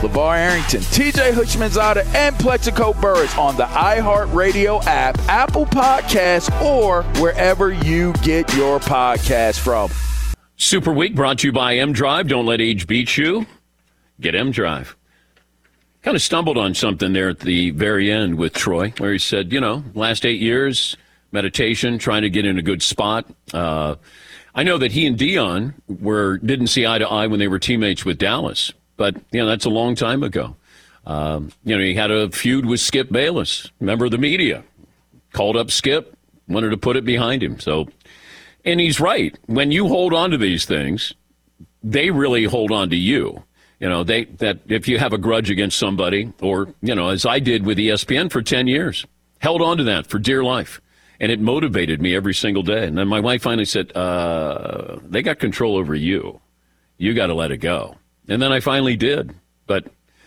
LaVar 0.00 0.36
Arrington, 0.36 0.80
TJ 0.80 1.32
Houshmandzadeh, 1.32 2.04
and 2.14 2.36
Plaxico 2.38 2.92
Burress 2.94 3.36
on 3.36 3.56
the 3.56 3.64
iHeartRadio 3.64 4.84
app, 4.86 5.18
Apple 5.28 5.66
Podcasts, 5.66 6.50
or 6.62 7.02
wherever 7.20 7.72
you 7.72 8.12
get 8.22 8.52
your 8.54 8.80
podcast 8.80 9.58
from. 9.60 9.90
Super 10.56 10.92
Week 10.92 11.14
brought 11.14 11.38
to 11.40 11.48
you 11.48 11.52
by 11.52 11.76
M 11.76 11.92
Drive. 11.92 12.28
Don't 12.28 12.46
let 12.46 12.60
age 12.60 12.86
beat 12.86 13.16
you. 13.16 13.46
Get 14.20 14.34
M 14.34 14.50
Drive. 14.50 14.96
Kind 16.02 16.16
of 16.16 16.22
stumbled 16.22 16.58
on 16.58 16.74
something 16.74 17.12
there 17.12 17.28
at 17.28 17.40
the 17.40 17.70
very 17.70 18.10
end 18.10 18.36
with 18.36 18.54
Troy, 18.54 18.92
where 18.98 19.12
he 19.12 19.18
said, 19.18 19.52
you 19.52 19.60
know, 19.60 19.84
last 19.94 20.26
eight 20.26 20.40
years, 20.40 20.96
meditation, 21.30 21.98
trying 21.98 22.22
to 22.22 22.30
get 22.30 22.44
in 22.44 22.58
a 22.58 22.62
good 22.62 22.82
spot. 22.82 23.26
Uh, 23.54 23.94
I 24.54 24.64
know 24.64 24.78
that 24.78 24.92
he 24.92 25.06
and 25.06 25.16
Deion 25.16 25.74
were 25.88 26.38
didn't 26.38 26.66
see 26.66 26.86
eye 26.86 26.98
to 26.98 27.08
eye 27.08 27.26
when 27.26 27.38
they 27.38 27.48
were 27.48 27.58
teammates 27.58 28.04
with 28.04 28.18
Dallas, 28.18 28.72
but 28.96 29.16
you 29.30 29.40
know 29.40 29.46
that's 29.46 29.64
a 29.64 29.70
long 29.70 29.94
time 29.94 30.22
ago. 30.22 30.56
Um, 31.04 31.50
you 31.64 31.76
know, 31.76 31.82
he 31.82 31.94
had 31.94 32.10
a 32.10 32.30
feud 32.30 32.64
with 32.64 32.80
Skip 32.80 33.10
Bayless, 33.10 33.70
member 33.80 34.04
of 34.04 34.12
the 34.12 34.18
media, 34.18 34.62
called 35.32 35.56
up 35.56 35.70
Skip, 35.70 36.16
wanted 36.46 36.70
to 36.70 36.76
put 36.76 36.96
it 36.96 37.04
behind 37.04 37.42
him. 37.42 37.58
So 37.58 37.88
and 38.64 38.80
he's 38.80 39.00
right. 39.00 39.36
When 39.46 39.72
you 39.72 39.88
hold 39.88 40.12
on 40.14 40.30
to 40.30 40.38
these 40.38 40.64
things, 40.64 41.14
they 41.82 42.10
really 42.10 42.44
hold 42.44 42.70
on 42.70 42.90
to 42.90 42.96
you. 42.96 43.42
You 43.80 43.88
know, 43.88 44.04
they 44.04 44.24
that 44.24 44.60
if 44.68 44.86
you 44.86 44.98
have 44.98 45.12
a 45.12 45.18
grudge 45.18 45.50
against 45.50 45.76
somebody, 45.78 46.32
or 46.40 46.72
you 46.82 46.94
know, 46.94 47.08
as 47.08 47.26
I 47.26 47.40
did 47.40 47.66
with 47.66 47.78
ESPN 47.78 48.30
for 48.30 48.40
ten 48.40 48.68
years, 48.68 49.04
held 49.40 49.60
on 49.60 49.78
to 49.78 49.84
that 49.84 50.06
for 50.06 50.20
dear 50.20 50.44
life, 50.44 50.80
and 51.18 51.32
it 51.32 51.40
motivated 51.40 52.00
me 52.00 52.14
every 52.14 52.34
single 52.34 52.62
day. 52.62 52.86
And 52.86 52.96
then 52.96 53.08
my 53.08 53.18
wife 53.18 53.42
finally 53.42 53.64
said, 53.64 53.90
uh, 53.96 54.98
"They 55.02 55.22
got 55.22 55.40
control 55.40 55.76
over 55.76 55.96
you. 55.96 56.40
You 56.96 57.12
got 57.12 57.26
to 57.26 57.34
let 57.34 57.50
it 57.50 57.58
go." 57.58 57.96
And 58.32 58.42
then 58.42 58.52
I 58.52 58.60
finally 58.60 58.96
did, 58.96 59.34
but 59.66 59.86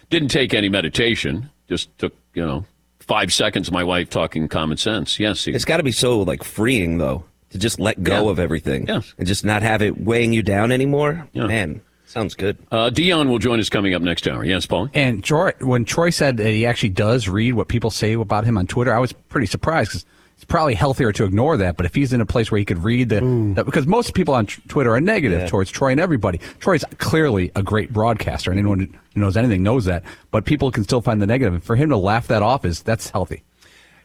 didn't 0.09 0.29
take 0.29 0.53
any 0.53 0.69
meditation. 0.69 1.49
Just 1.67 1.95
took 1.97 2.13
you 2.33 2.45
know 2.45 2.65
five 2.99 3.33
seconds. 3.33 3.67
of 3.67 3.73
My 3.73 3.83
wife 3.83 4.09
talking 4.09 4.47
common 4.47 4.77
sense. 4.77 5.19
Yes, 5.19 5.47
It's 5.47 5.65
got 5.65 5.77
to 5.77 5.83
be 5.83 5.91
so 5.91 6.21
like 6.21 6.43
freeing 6.43 6.97
though 6.97 7.23
to 7.51 7.57
just 7.57 7.79
let 7.79 8.01
go 8.03 8.25
Yeah. 8.25 8.31
of 8.31 8.39
everything 8.39 8.87
Yes. 8.87 9.13
and 9.17 9.27
just 9.27 9.45
not 9.45 9.61
have 9.63 9.81
it 9.81 9.99
weighing 10.01 10.33
you 10.33 10.41
down 10.43 10.71
anymore. 10.71 11.27
Yeah. 11.33 11.47
Man, 11.47 11.81
sounds 12.05 12.33
good. 12.35 12.57
uh, 12.71 12.89
Deion 12.89 13.29
will 13.29 13.39
join 13.39 13.59
us 13.59 13.69
coming 13.69 13.93
up 13.93 14.01
next 14.01 14.27
hour. 14.27 14.43
Yes, 14.43 14.65
Paul. 14.65 14.89
And 14.93 15.23
Troy, 15.23 15.51
when 15.61 15.85
Troy 15.85 16.09
said 16.09 16.37
that 16.37 16.49
he 16.49 16.65
actually 16.65 16.89
does 16.89 17.27
read 17.29 17.53
what 17.53 17.67
people 17.67 17.91
say 17.91 18.13
about 18.13 18.45
him 18.45 18.57
on 18.57 18.67
Twitter, 18.67 18.93
I 18.93 18.99
was 18.99 19.13
pretty 19.13 19.47
surprised 19.47 19.91
because 19.91 20.05
it's 20.35 20.43
probably 20.45 20.73
healthier 20.75 21.11
to 21.13 21.23
ignore 21.23 21.55
that. 21.57 21.77
But 21.77 21.85
if 21.85 21.95
he's 21.95 22.11
in 22.13 22.19
a 22.21 22.25
place 22.25 22.51
where 22.51 22.59
he 22.59 22.65
could 22.65 22.83
read 22.83 23.09
the, 23.09 23.21
that, 23.55 23.65
because 23.65 23.87
most 23.87 24.13
people 24.13 24.33
on 24.33 24.45
t- 24.47 24.61
Twitter 24.67 24.93
are 24.93 24.99
negative 25.01 25.41
Yeah. 25.41 25.47
towards 25.47 25.71
Troy 25.71 25.91
and 25.91 25.99
everybody. 25.99 26.39
Troy's 26.59 26.83
clearly 26.97 27.51
a 27.55 27.63
great 27.63 27.93
broadcaster, 27.93 28.51
and 28.51 28.59
anyone 28.59 28.79
who 29.13 29.19
knows 29.21 29.37
anything 29.37 29.63
knows 29.63 29.85
that. 29.85 30.03
But 30.31 30.43
people 30.45 30.71
can 30.71 30.83
still 30.83 31.01
find 31.01 31.21
the 31.21 31.25
negative. 31.25 31.53
And 31.53 31.63
for 31.63 31.75
him 31.77 31.89
to 31.89 31.97
laugh 31.97 32.27
that 32.27 32.41
off 32.43 32.65
is 32.65 32.81
that's 32.83 33.09
healthy. 33.09 33.43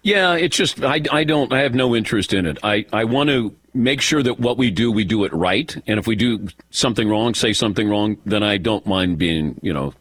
Yeah, 0.02 0.34
it's 0.34 0.56
just 0.56 0.82
I, 0.82 1.02
I 1.12 1.24
don't 1.24 1.52
I 1.52 1.60
have 1.60 1.74
no 1.74 1.94
interest 1.94 2.32
in 2.32 2.46
it. 2.46 2.58
I, 2.62 2.86
I 2.92 3.04
want 3.04 3.28
to 3.28 3.54
make 3.74 4.00
sure 4.00 4.22
that 4.22 4.40
what 4.40 4.56
we 4.56 4.70
do 4.70 4.90
we 4.90 5.04
do 5.04 5.24
it 5.24 5.32
right, 5.34 5.76
and 5.86 5.98
if 5.98 6.06
we 6.06 6.16
do 6.16 6.48
something 6.70 7.06
wrong, 7.08 7.34
say 7.34 7.52
something 7.52 7.86
wrong, 7.88 8.16
then 8.24 8.42
I 8.42 8.56
don't 8.56 8.86
mind 8.86 9.18
being 9.18 9.58
you 9.62 9.74
know 9.74 9.92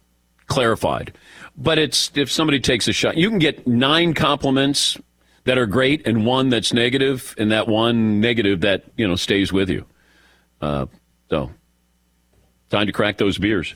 clarified. 0.46 1.12
But 1.56 1.78
it's 1.78 2.10
if 2.14 2.30
somebody 2.30 2.60
takes 2.60 2.88
a 2.88 2.92
shot, 2.92 3.16
you 3.18 3.28
can 3.28 3.38
get 3.38 3.66
nine 3.66 4.14
compliments 4.14 4.96
that 5.44 5.58
are 5.58 5.66
great 5.66 6.06
and 6.06 6.24
one 6.26 6.48
that's 6.48 6.72
negative, 6.72 7.34
and 7.38 7.50
that 7.52 7.66
one 7.68 8.20
negative 8.20 8.60
that 8.62 8.84
you 8.96 9.06
know 9.08 9.16
stays 9.16 9.52
with 9.52 9.70
you. 9.70 9.84
Uh, 10.60 10.86
so 11.30 11.50
time 12.70 12.86
to 12.86 12.92
crack 12.92 13.16
those 13.18 13.38
beers. 13.38 13.74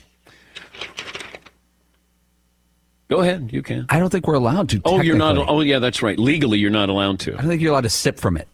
Go 3.07 3.19
ahead, 3.21 3.49
you 3.53 3.61
can. 3.61 3.85
I 3.89 3.99
don't 3.99 4.09
think 4.09 4.27
we're 4.27 4.33
allowed 4.33 4.69
to. 4.69 4.81
Oh, 4.83 4.99
you're 5.01 5.15
not. 5.15 5.37
Oh, 5.37 5.61
yeah, 5.61 5.77
that's 5.79 6.01
right. 6.01 6.17
Legally, 6.17 6.57
you're 6.57 6.71
not 6.71 6.89
allowed 6.89 7.19
to. 7.21 7.33
I 7.33 7.37
don't 7.41 7.49
think 7.49 7.61
you're 7.61 7.71
allowed 7.71 7.81
to 7.81 7.89
sip 7.89 8.19
from 8.19 8.35
it. 8.35 8.47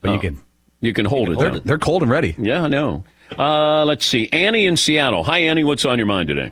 But 0.00 0.10
Oh. 0.10 0.14
you 0.14 0.20
can. 0.20 0.40
You 0.80 0.92
can 0.94 1.04
hold 1.04 1.28
it. 1.30 1.38
They're, 1.38 1.60
they're 1.60 1.78
cold 1.78 2.02
and 2.02 2.10
ready. 2.10 2.34
Yeah, 2.38 2.62
I 2.64 2.68
know. 2.68 3.04
Uh, 3.38 3.84
let's 3.84 4.04
see. 4.06 4.28
Annie 4.32 4.66
in 4.66 4.76
Seattle. 4.76 5.22
Hi, 5.24 5.38
Annie. 5.38 5.64
What's 5.64 5.84
on 5.84 5.98
your 5.98 6.06
mind 6.06 6.28
today? 6.28 6.50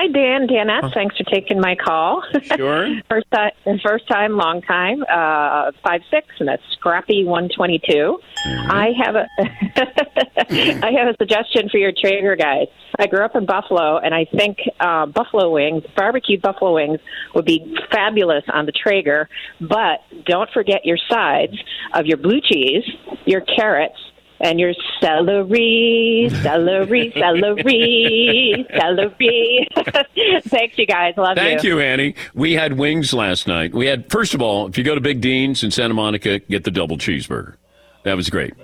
Hi, 0.00 0.06
Dan. 0.06 0.46
Dan 0.46 0.70
S. 0.70 0.94
Thanks 0.94 1.14
for 1.18 1.24
taking 1.24 1.60
my 1.60 1.76
call. 1.76 2.22
Sure. 2.56 2.88
first 3.10 3.26
time, 3.30 3.50
first 3.84 4.08
time, 4.08 4.34
long 4.34 4.62
time. 4.62 5.02
Uh, 5.02 5.72
five 5.84 6.00
six 6.10 6.26
and 6.38 6.48
a 6.48 6.56
scrappy 6.72 7.22
one 7.22 7.50
twenty 7.54 7.78
two. 7.86 8.18
I 8.46 8.92
have 9.04 9.14
a, 9.14 9.26
I 10.86 10.90
have 10.92 11.08
a 11.08 11.14
suggestion 11.18 11.68
for 11.68 11.76
your 11.76 11.92
Traeger 11.92 12.34
guys. 12.34 12.68
I 12.98 13.08
grew 13.08 13.22
up 13.22 13.36
in 13.36 13.44
Buffalo, 13.44 13.98
and 13.98 14.14
I 14.14 14.24
think 14.24 14.56
uh, 14.80 15.04
buffalo 15.04 15.52
wings, 15.52 15.84
barbecued 15.94 16.40
buffalo 16.40 16.76
wings, 16.76 16.98
would 17.34 17.44
be 17.44 17.76
fabulous 17.92 18.44
on 18.50 18.64
the 18.64 18.72
Traeger. 18.72 19.28
But 19.60 20.00
don't 20.24 20.48
forget 20.54 20.86
your 20.86 20.98
sides 21.10 21.58
of 21.92 22.06
your 22.06 22.16
blue 22.16 22.40
cheese, 22.40 22.84
your 23.26 23.42
carrots, 23.42 24.00
and 24.40 24.58
your 24.58 24.72
celery, 25.00 26.30
celery, 26.42 27.12
celery, 27.14 28.66
celery. 28.78 29.68
Thanks, 30.44 30.78
you 30.78 30.86
guys. 30.86 31.14
Love 31.16 31.36
you. 31.36 31.42
Thank 31.42 31.62
you, 31.62 31.78
Annie. 31.80 32.14
We 32.34 32.54
had 32.54 32.78
wings 32.78 33.12
last 33.12 33.46
night. 33.46 33.74
We 33.74 33.86
had, 33.86 34.10
first 34.10 34.34
of 34.34 34.40
all, 34.40 34.66
if 34.66 34.78
you 34.78 34.84
go 34.84 34.94
to 34.94 35.00
Big 35.00 35.20
Dean's 35.20 35.62
in 35.62 35.70
Santa 35.70 35.94
Monica, 35.94 36.38
get 36.38 36.64
the 36.64 36.70
double 36.70 36.96
cheeseburger. 36.96 37.56
That 38.04 38.16
was 38.16 38.30
great. 38.30 38.54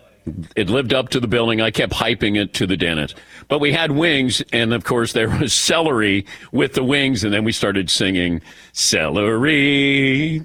It 0.56 0.68
lived 0.68 0.92
up 0.92 1.10
to 1.10 1.20
the 1.20 1.28
billing. 1.28 1.60
I 1.60 1.70
kept 1.70 1.92
hyping 1.92 2.40
it 2.40 2.52
to 2.54 2.66
the 2.66 2.76
dentist. 2.76 3.16
But 3.48 3.60
we 3.60 3.72
had 3.72 3.92
wings, 3.92 4.42
and 4.52 4.72
of 4.72 4.82
course, 4.82 5.12
there 5.12 5.28
was 5.28 5.52
celery 5.52 6.26
with 6.50 6.72
the 6.72 6.82
wings, 6.82 7.22
and 7.22 7.32
then 7.32 7.44
we 7.44 7.52
started 7.52 7.90
singing 7.90 8.40
celery. 8.72 10.44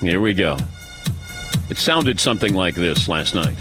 Here 0.00 0.20
we 0.20 0.32
go. 0.32 0.56
It 1.70 1.78
sounded 1.78 2.18
something 2.18 2.52
like 2.52 2.74
this 2.74 3.06
last 3.06 3.32
night. 3.32 3.56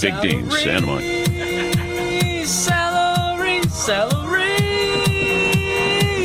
Big 0.00 0.20
Dean's, 0.20 0.58
Santa 0.58 0.84
Monica. 0.84 2.44
Celery, 2.44 3.62
celery, 3.68 4.58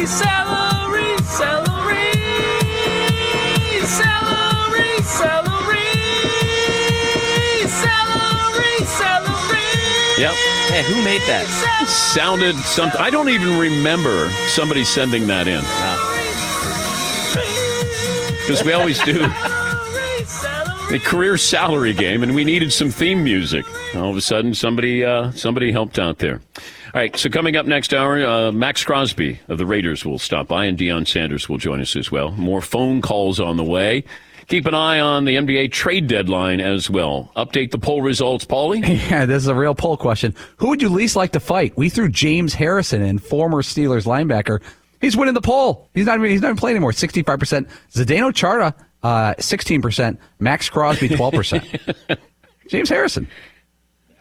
celery, 0.08 1.16
celery, 1.22 2.08
celery, 3.86 4.98
celery, 5.04 5.78
celery, 7.68 8.78
celery. 8.88 9.70
Yep. 10.18 10.34
Hey, 10.74 10.84
who 10.88 11.04
made 11.04 11.22
that? 11.28 11.86
Sounded 11.88 12.56
something. 12.56 13.00
I 13.00 13.12
don't 13.12 13.30
even 13.30 13.60
remember 13.60 14.32
somebody 14.48 14.84
sending 14.84 15.28
that 15.28 15.48
in. 15.48 15.62
Because 18.42 18.64
we 18.66 18.74
always 18.74 19.00
do 19.04 19.30
the 20.90 21.00
career 21.00 21.38
salary 21.38 21.94
game, 21.94 22.24
and 22.24 22.34
we 22.34 22.46
needed 22.46 22.72
some 22.72 22.90
theme 22.90 23.24
music. 23.24 23.66
All 23.96 24.10
of 24.10 24.16
a 24.16 24.22
sudden, 24.22 24.54
somebody 24.54 25.04
uh, 25.04 25.32
somebody 25.32 25.72
helped 25.72 26.00
out 26.00 26.20
there. 26.20 26.42
All 26.94 27.02
right, 27.02 27.16
so 27.18 27.30
coming 27.30 27.58
up 27.58 27.66
next 27.66 27.94
hour, 27.94 28.26
uh, 28.26 28.52
Maxx 28.52 28.84
Crosby 28.84 29.40
of 29.50 29.58
the 29.58 29.66
Raiders 29.66 30.06
will 30.06 30.18
stop 30.18 30.48
by, 30.48 30.66
and 30.66 30.78
Deion 30.78 31.06
Sanders 31.06 31.50
will 31.50 31.58
join 31.58 31.82
us 31.82 31.96
as 31.96 32.12
well. 32.12 32.32
More 32.32 32.62
phone 32.62 33.02
calls 33.02 33.40
on 33.40 33.58
the 33.58 33.64
way. 33.64 34.06
Keep 34.48 34.66
an 34.66 34.74
eye 34.74 35.02
on 35.02 35.26
the 35.26 35.36
NBA 35.36 35.74
trade 35.74 36.08
deadline 36.08 36.62
as 36.62 36.90
well. 36.90 37.34
Update 37.36 37.72
the 37.72 37.78
poll 37.78 38.02
results, 38.02 38.46
Paulie. 38.46 38.82
Yeah, 39.10 39.26
this 39.26 39.44
is 39.44 39.48
a 39.48 39.56
real 39.56 39.76
poll 39.76 39.98
question. 39.98 40.34
Who 40.58 40.70
would 40.70 40.82
you 40.82 40.88
least 40.88 41.18
like 41.18 41.34
to 41.34 41.42
fight? 41.42 41.76
We 41.76 41.90
threw 41.90 42.08
James 42.08 42.54
Harrison 42.54 43.02
in, 43.02 43.20
former 43.20 43.62
Steelers 43.62 44.06
linebacker. 44.06 44.62
He's 45.02 45.18
winning 45.18 45.34
the 45.34 45.42
poll. 45.42 45.90
He's 45.94 46.06
not 46.06 46.18
even, 46.18 46.32
he's 46.32 46.42
not 46.42 46.48
even 46.48 46.58
playing 46.58 46.78
anymore. 46.78 46.94
65%. 46.94 47.70
Zdeno 47.92 48.34
Chara, 48.34 48.74
uh, 49.08 49.34
16%. 49.36 50.18
Maxx 50.40 50.70
Crosby, 50.70 51.08
12%. 51.08 52.18
James 52.68 52.90
Harrison. 52.90 53.28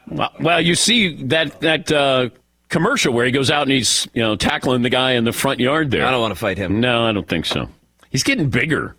Well, 0.08 0.32
well, 0.40 0.60
you 0.60 0.76
see 0.76 1.20
that 1.24 1.60
that 1.62 1.90
uh, 1.90 2.28
commercial 2.68 3.12
where 3.12 3.26
he 3.26 3.32
goes 3.32 3.50
out 3.50 3.62
and 3.62 3.72
he's 3.72 4.06
you 4.14 4.22
know 4.22 4.36
tackling 4.36 4.82
the 4.82 4.90
guy 4.90 5.12
in 5.12 5.24
the 5.24 5.32
front 5.32 5.58
yard 5.58 5.90
there. 5.90 6.06
I 6.06 6.12
don't 6.12 6.20
want 6.20 6.32
to 6.32 6.38
fight 6.38 6.56
him. 6.56 6.80
No, 6.80 7.04
I 7.04 7.10
don't 7.10 7.26
think 7.26 7.44
so. 7.44 7.68
He's 8.10 8.22
getting 8.22 8.48
bigger. 8.48 8.94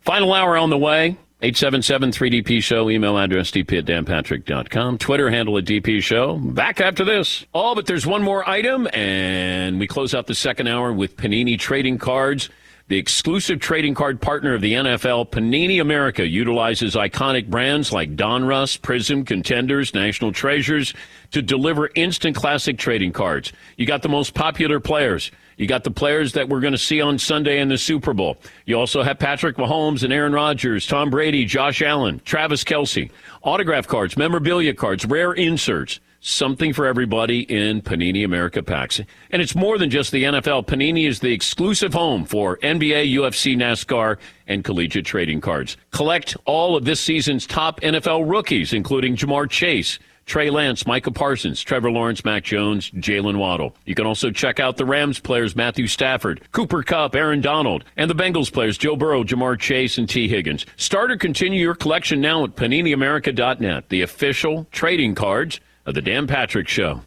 Final 0.00 0.32
hour 0.32 0.56
on 0.56 0.70
the 0.70 0.78
way. 0.78 1.18
877-3DP 1.42 2.62
Show. 2.62 2.88
Email 2.88 3.18
address 3.18 3.50
dp 3.50 3.78
at 3.78 3.84
danpatrick.com. 3.84 4.98
Twitter 4.98 5.30
handle 5.30 5.58
at 5.58 5.64
DP 5.66 6.02
Show. 6.02 6.38
Back 6.38 6.80
after 6.80 7.04
this. 7.04 7.44
Oh, 7.54 7.74
but 7.74 7.86
there's 7.86 8.06
one 8.06 8.22
more 8.22 8.48
item, 8.48 8.88
and 8.92 9.78
we 9.78 9.86
close 9.86 10.14
out 10.14 10.26
the 10.26 10.34
second 10.34 10.66
hour 10.66 10.92
with 10.92 11.16
Panini 11.16 11.58
Trading 11.58 11.98
Cards. 11.98 12.48
The 12.88 12.96
exclusive 12.96 13.60
trading 13.60 13.92
card 13.92 14.18
partner 14.18 14.54
of 14.54 14.62
the 14.62 14.72
NFL, 14.72 15.28
Panini 15.28 15.78
America, 15.78 16.26
utilizes 16.26 16.94
iconic 16.94 17.48
brands 17.48 17.92
like 17.92 18.16
Donruss, 18.16 18.80
Prizm, 18.80 19.26
Contenders, 19.26 19.92
National 19.92 20.32
Treasures 20.32 20.94
to 21.32 21.42
deliver 21.42 21.90
instant 21.94 22.34
classic 22.34 22.78
trading 22.78 23.12
cards. 23.12 23.52
You 23.76 23.84
got 23.84 24.00
the 24.00 24.08
most 24.08 24.32
popular 24.32 24.80
players. 24.80 25.30
You 25.58 25.66
got 25.66 25.84
the 25.84 25.90
players 25.90 26.32
that 26.32 26.48
we're 26.48 26.60
going 26.60 26.72
to 26.72 26.78
see 26.78 27.02
on 27.02 27.18
Sunday 27.18 27.60
in 27.60 27.68
the 27.68 27.76
Super 27.76 28.14
Bowl. 28.14 28.38
You 28.64 28.78
also 28.78 29.02
have 29.02 29.18
Patrick 29.18 29.58
Mahomes 29.58 30.02
and 30.02 30.10
Aaron 30.10 30.32
Rodgers, 30.32 30.86
Tom 30.86 31.10
Brady, 31.10 31.44
Josh 31.44 31.82
Allen, 31.82 32.22
Travis 32.24 32.64
Kelce, 32.64 33.10
autograph 33.42 33.86
cards, 33.86 34.16
memorabilia 34.16 34.72
cards, 34.72 35.04
rare 35.04 35.34
inserts. 35.34 36.00
Something 36.20 36.72
for 36.72 36.84
everybody 36.84 37.42
in 37.42 37.80
Panini 37.80 38.24
America 38.24 38.60
packs. 38.60 39.00
And 39.30 39.40
it's 39.40 39.54
more 39.54 39.78
than 39.78 39.88
just 39.88 40.10
the 40.10 40.24
NFL. 40.24 40.66
Panini 40.66 41.06
is 41.06 41.20
the 41.20 41.32
exclusive 41.32 41.94
home 41.94 42.24
for 42.24 42.56
NBA, 42.58 43.14
UFC, 43.14 43.56
NASCAR, 43.56 44.18
and 44.48 44.64
collegiate 44.64 45.06
trading 45.06 45.40
cards. 45.40 45.76
Collect 45.92 46.36
all 46.44 46.76
of 46.76 46.84
this 46.84 47.00
season's 47.00 47.46
top 47.46 47.80
NFL 47.82 48.28
rookies, 48.28 48.72
including 48.72 49.14
Ja'Marr 49.14 49.48
Chase, 49.48 50.00
Trey 50.26 50.50
Lance, 50.50 50.86
Micah 50.86 51.12
Parsons, 51.12 51.62
Trevor 51.62 51.90
Lawrence, 51.90 52.22
Mac 52.24 52.44
Jones, 52.44 52.90
Jaylen 52.90 53.36
Waddle. 53.36 53.74
You 53.86 53.94
can 53.94 54.04
also 54.04 54.30
check 54.30 54.60
out 54.60 54.76
the 54.76 54.84
Rams 54.84 55.20
players 55.20 55.54
Matthew 55.54 55.86
Stafford, 55.86 56.42
Cooper 56.52 56.82
Kupp, 56.82 57.14
Aaron 57.14 57.40
Donald, 57.40 57.84
and 57.96 58.10
the 58.10 58.14
Bengals 58.14 58.52
players 58.52 58.76
Joe 58.76 58.96
Burrow, 58.96 59.22
Ja'Marr 59.24 59.58
Chase, 59.58 59.96
and 59.96 60.06
Tee 60.06 60.28
Higgins. 60.28 60.66
Start 60.76 61.12
or 61.12 61.16
continue 61.16 61.62
your 61.62 61.74
collection 61.74 62.20
now 62.20 62.44
at 62.44 62.56
PaniniAmerica.net, 62.56 63.88
the 63.88 64.02
official 64.02 64.66
trading 64.72 65.14
cards 65.14 65.60
of 65.88 65.94
the 65.94 66.02
Dan 66.02 66.26
Patrick 66.26 66.68
Show. 66.68 67.00